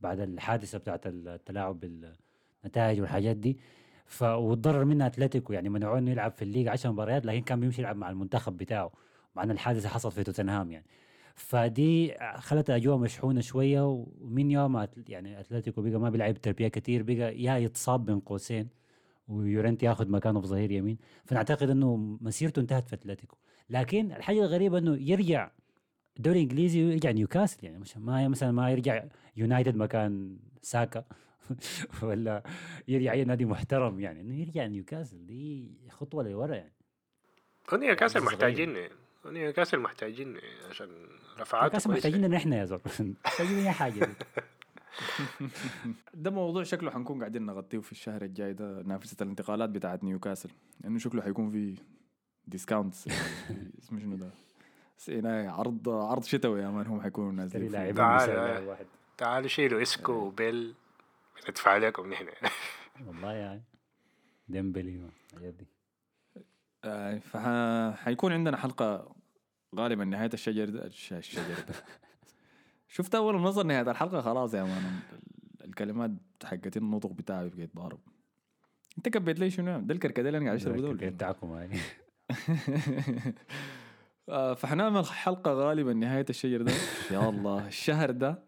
بعد 0.00 0.20
الحادثة 0.20 0.78
بتاعت 0.78 1.06
التلاعب 1.06 1.80
بالنتائج 1.80 3.00
والحاجات 3.00 3.36
دي. 3.36 3.58
ف 4.04 4.22
وتضرر 4.22 4.84
منها 4.84 5.06
أتلتيكو 5.06 5.52
يعني 5.52 5.68
منعوه 5.68 5.98
انه 5.98 6.10
يلعب 6.10 6.32
في 6.32 6.42
الليغا 6.42 6.70
10 6.70 6.90
مباريات 6.90 7.26
لكن 7.26 7.40
كان 7.40 7.60
بيمشي 7.60 7.80
يلعب 7.80 7.96
مع 7.96 8.10
المنتخب 8.10 8.56
بتاعه 8.56 8.92
مع 9.36 9.42
إن 9.42 9.50
الحادثة 9.50 9.88
حصلت 9.88 10.14
في 10.14 10.22
توتنهام 10.24 10.70
يعني. 10.70 10.86
فدي 11.34 12.14
خلت 12.36 12.70
الأجواء 12.70 12.98
مشحونة 12.98 13.40
شوية 13.40 13.86
ومن 14.20 14.50
يوم 14.50 14.86
يعني 15.08 15.40
أتلتيكو 15.40 15.82
بقى 15.82 16.00
ما 16.00 16.10
بيلعب 16.10 16.34
تربية 16.40 16.68
كثير 16.68 17.02
بقى 17.02 17.42
يا 17.42 17.56
يتصاب 17.58 18.04
بين 18.06 18.20
قوسين 18.20 18.68
يورنتي 19.28 19.86
ياخذ 19.86 20.08
مكانه 20.10 20.40
في 20.40 20.46
ظهير 20.46 20.70
يمين. 20.70 20.98
فنعتقد 21.24 21.70
إنه 21.70 21.96
مسيرته 22.20 22.60
انتهت 22.60 22.88
في 22.88 22.94
أتلتيكو. 22.94 23.36
لكن 23.70 24.12
الحاجة 24.12 24.40
الغريبة 24.40 24.78
إنه 24.78 24.96
يرجع 24.96 25.50
الدوري 26.16 26.38
الانجليزي 26.38 26.84
ويرجع 26.84 27.10
نيوكاسل 27.10 27.64
يعني 27.64 27.78
مش 27.78 27.96
ما 27.96 28.28
مثلا 28.28 28.52
ما 28.52 28.70
يرجع 28.70 29.04
يونايتد 29.36 29.76
مكان 29.76 30.36
بيساكا. 30.62 31.04
ولا 32.02 32.42
يرجع 32.88 33.12
اي 33.12 33.24
نادي 33.24 33.44
محترم 33.44 34.00
يعني 34.00 34.20
إنه 34.20 34.40
يرجع 34.40 34.66
نيوكاسل 34.66 35.26
دي 35.26 35.70
خطوة 35.90 36.24
لورا 36.24 36.54
يعني. 36.54 36.72
نيوكاسل 37.72 38.20
محتاجين 38.20 38.88
نيوكاسل 39.26 39.78
محتاجين 39.78 40.36
عشان 40.70 40.88
رفعات 41.38 41.62
نيوكاسل 41.62 41.90
محتاجين 41.90 42.30
نحن 42.30 42.52
يا 42.52 42.64
زول 42.64 42.80
محتاجين 43.24 43.58
أي 43.58 43.70
حاجة 43.70 44.08
ده 46.14 46.30
موضوع 46.30 46.62
شكله 46.62 46.90
حنكون 46.90 47.18
قاعدين 47.18 47.46
نغطيه 47.46 47.78
في 47.78 47.92
الشهر 47.92 48.22
الجاي 48.22 48.52
ده 48.52 48.82
نافذة 48.82 49.16
الانتقالات 49.20 49.70
بتاعت 49.70 50.04
نيوكاسل. 50.04 50.50
لأنه 50.80 50.98
شكله 50.98 51.22
حيكون 51.22 51.50
في 51.50 51.74
discounts 52.46 53.08
اسمه 53.82 54.00
شنو 54.00 54.16
ده؟ 54.16 54.30
هنا 55.08 55.52
عرض 55.52 55.88
عرض 55.88 56.24
شتوي 56.24 56.60
يا 56.60 56.70
man 56.70 56.86
هم 56.86 57.00
حيكونوا 57.00 57.32
نازلين 57.32 57.94
تعال 57.94 58.86
تعالوا 59.18 59.48
شيلوا 59.48 59.82
إسكو 59.82 60.12
وبيل. 60.12 60.74
ندفع 61.48 61.70
عليكم 61.70 62.10
نحن 62.12 62.26
والله 63.06 63.32
يعني. 63.32 63.62
ديمبلي 64.48 65.08
الحاجات 65.32 65.54
دي. 65.54 65.66
آه 66.84 67.18
فحيكون 67.18 68.32
عندنا 68.32 68.56
حلقة 68.56 69.16
غالبا 69.76 70.04
نهاية 70.04 70.30
الشهر 70.34 70.68
ده 70.68 70.86
الشهر 70.86 71.54
ده. 71.68 71.74
شفت 72.94 73.14
أول 73.14 73.36
نظر 73.36 73.62
نهاية 73.62 73.90
الحلقة؟ 73.90 74.20
خلاص 74.20 74.54
يا 74.54 74.62
مان 74.62 75.00
الكلمات 75.64 76.10
حقت 76.44 76.76
النطق 76.76 77.10
بتاعي 77.12 77.48
بقيت 77.48 77.76
ضارب. 77.76 78.00
انت 78.98 79.08
كبيت 79.08 79.38
لي 79.38 79.50
شنو 79.50 79.80
ده 79.80 79.94
الكركديه 79.94 80.28
اللي 80.28 80.38
أنا 80.38 80.46
قاعد 80.46 80.56
أشربه 80.58 80.80
دول. 80.80 80.96
بتاعكم 80.96 81.52
هاي 81.52 81.68
آه، 84.28 84.54
فحنعمل 84.54 85.06
حلقة 85.06 85.52
غالبا 85.52 85.92
نهاية 85.92 86.26
الشجر 86.30 86.62
ده. 86.62 86.72
يا 87.10 87.28
الله 87.28 87.66
الشهر 87.66 88.10
ده. 88.10 88.42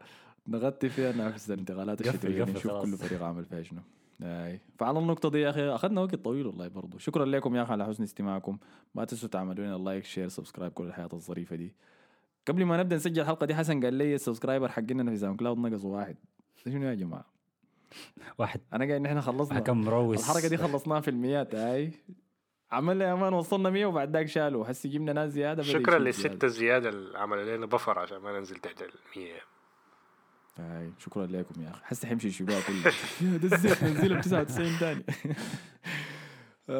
نغطي 0.48 0.88
فيها 0.88 1.12
نافس 1.12 1.50
الانتقالات 1.50 2.00
الشتوية 2.00 2.44
نشوف 2.44 2.66
كل 2.66 2.96
فريق 2.96 3.22
عامل 3.22 3.44
فيها 3.44 3.62
شنو. 3.62 3.80
أي. 4.22 4.60
فعلى 4.78 4.98
النقطة 4.98 5.30
دي 5.30 5.40
يا 5.40 5.50
أخي 5.50 5.68
أخذنا 5.68 6.00
وقت 6.00 6.14
طويل 6.14 6.46
والله 6.46 6.68
برضو. 6.68 6.98
شكرا 6.98 7.24
لكم 7.24 7.56
يا 7.56 7.62
أخي 7.62 7.72
على 7.72 7.86
حسن 7.86 8.02
استماعكم. 8.02 8.58
ما 8.94 9.04
تنسوا 9.04 9.28
تعملوا 9.28 9.66
لنا 9.66 9.84
like 9.84 10.04
share 10.04 10.28
subscribe 10.28 10.72
كل 10.72 10.84
الحاجات 10.84 11.08
الظريفة 11.12 11.56
دي. 11.56 11.74
قبل 12.48 12.64
ما 12.64 12.76
نبدأ 12.76 12.96
نسجل 12.96 13.22
الحلقة 13.22 13.46
دي 13.46 13.54
حسن 13.54 13.84
قال 13.84 13.94
لي 13.94 14.14
ال 14.14 14.19
subscriber 14.19 14.68
حقنا 14.68 15.10
في 15.10 15.16
SoundCloud 15.16 15.58
نقص 15.58 15.84
واحد. 15.84 16.16
شنو 16.56 16.88
يا 16.88 16.94
جماعة؟ 16.94 17.24
واحد. 18.38 18.60
أنا 18.72 18.84
قاعد 18.84 19.00
نحن 19.00 19.20
خلصنا. 19.20 19.56
حكم 19.56 19.80
مروس 19.80 20.30
الحركة 20.30 20.48
دي 20.48 20.56
خلصناها 20.56 21.00
في 21.00 21.10
الميات 21.10 21.54
هاي 21.54 21.92
عملنا 22.72 23.08
يا 23.08 23.14
man 23.14 23.32
وصلنا 23.32 23.70
100 23.70 23.86
وبعد 23.86 24.16
ذاك 24.16 24.28
شالوا. 24.28 24.70
هسه 24.70 24.88
جبنا 24.88 25.12
ناس 25.12 25.30
زيادة 25.30 25.62
شكرا 25.62 25.98
للستة 25.98 26.46
الزيادة 26.46 26.88
اللي 26.88 27.18
عملوا 27.18 27.56
لنا 27.56 27.66
buffer 27.66 27.98
عشان 27.98 28.18
ما 28.18 28.38
ننزل 28.38 28.56
تحت 28.56 28.82
ال 28.82 28.90
100 29.16 29.32
هاي 30.58 30.92
شكرا 30.98 31.26
لكم 31.26 31.62
يا 31.62 31.70
أخي. 31.70 31.84
حس 31.84 32.06
حيمشي 32.06 32.28
يشيلوها 32.28 32.60
كلها 32.60 32.92
ده 33.38 33.56
الزيت 33.56 33.84
ب 34.12 34.20
99 34.20 34.68
ثاني 34.68 35.04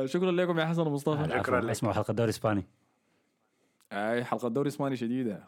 شكرا 0.08 0.32
لكم 0.32 0.58
يا 0.58 0.66
حسن 0.66 0.82
ومصطفى. 0.82 1.28
شكرا 1.38 1.60
لك. 1.60 1.70
اسمعوا 1.70 1.94
حلقة 1.94 2.10
الدوري 2.10 2.24
الإسباني. 2.24 2.66
أي 3.92 4.24
حلقة 4.24 4.48
الدوري 4.48 4.68
الإسباني 4.68 4.96
شديدة. 4.96 5.44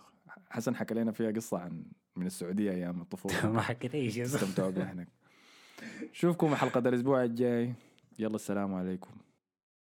حسن 0.50 0.76
حكى 0.76 0.94
لنا 0.94 1.12
فيها 1.12 1.30
قصة 1.30 1.58
عن 1.58 1.82
من 2.16 2.26
السعودية 2.26 2.70
أيام 2.70 3.00
الطفولة. 3.00 3.50
ما 3.52 3.62
حكيت 3.62 3.94
اي 3.94 4.10
شيء 4.10 4.24
استمتعوا 4.24 4.70
بها 4.70 4.92
هناك. 4.92 5.08
نشوفكم 6.10 6.54
حلقة 6.54 6.78
الأسبوع 6.78 7.24
الجاي. 7.24 7.74
يلا 8.18 8.34
السلام 8.34 8.74
عليكم. 8.74 9.10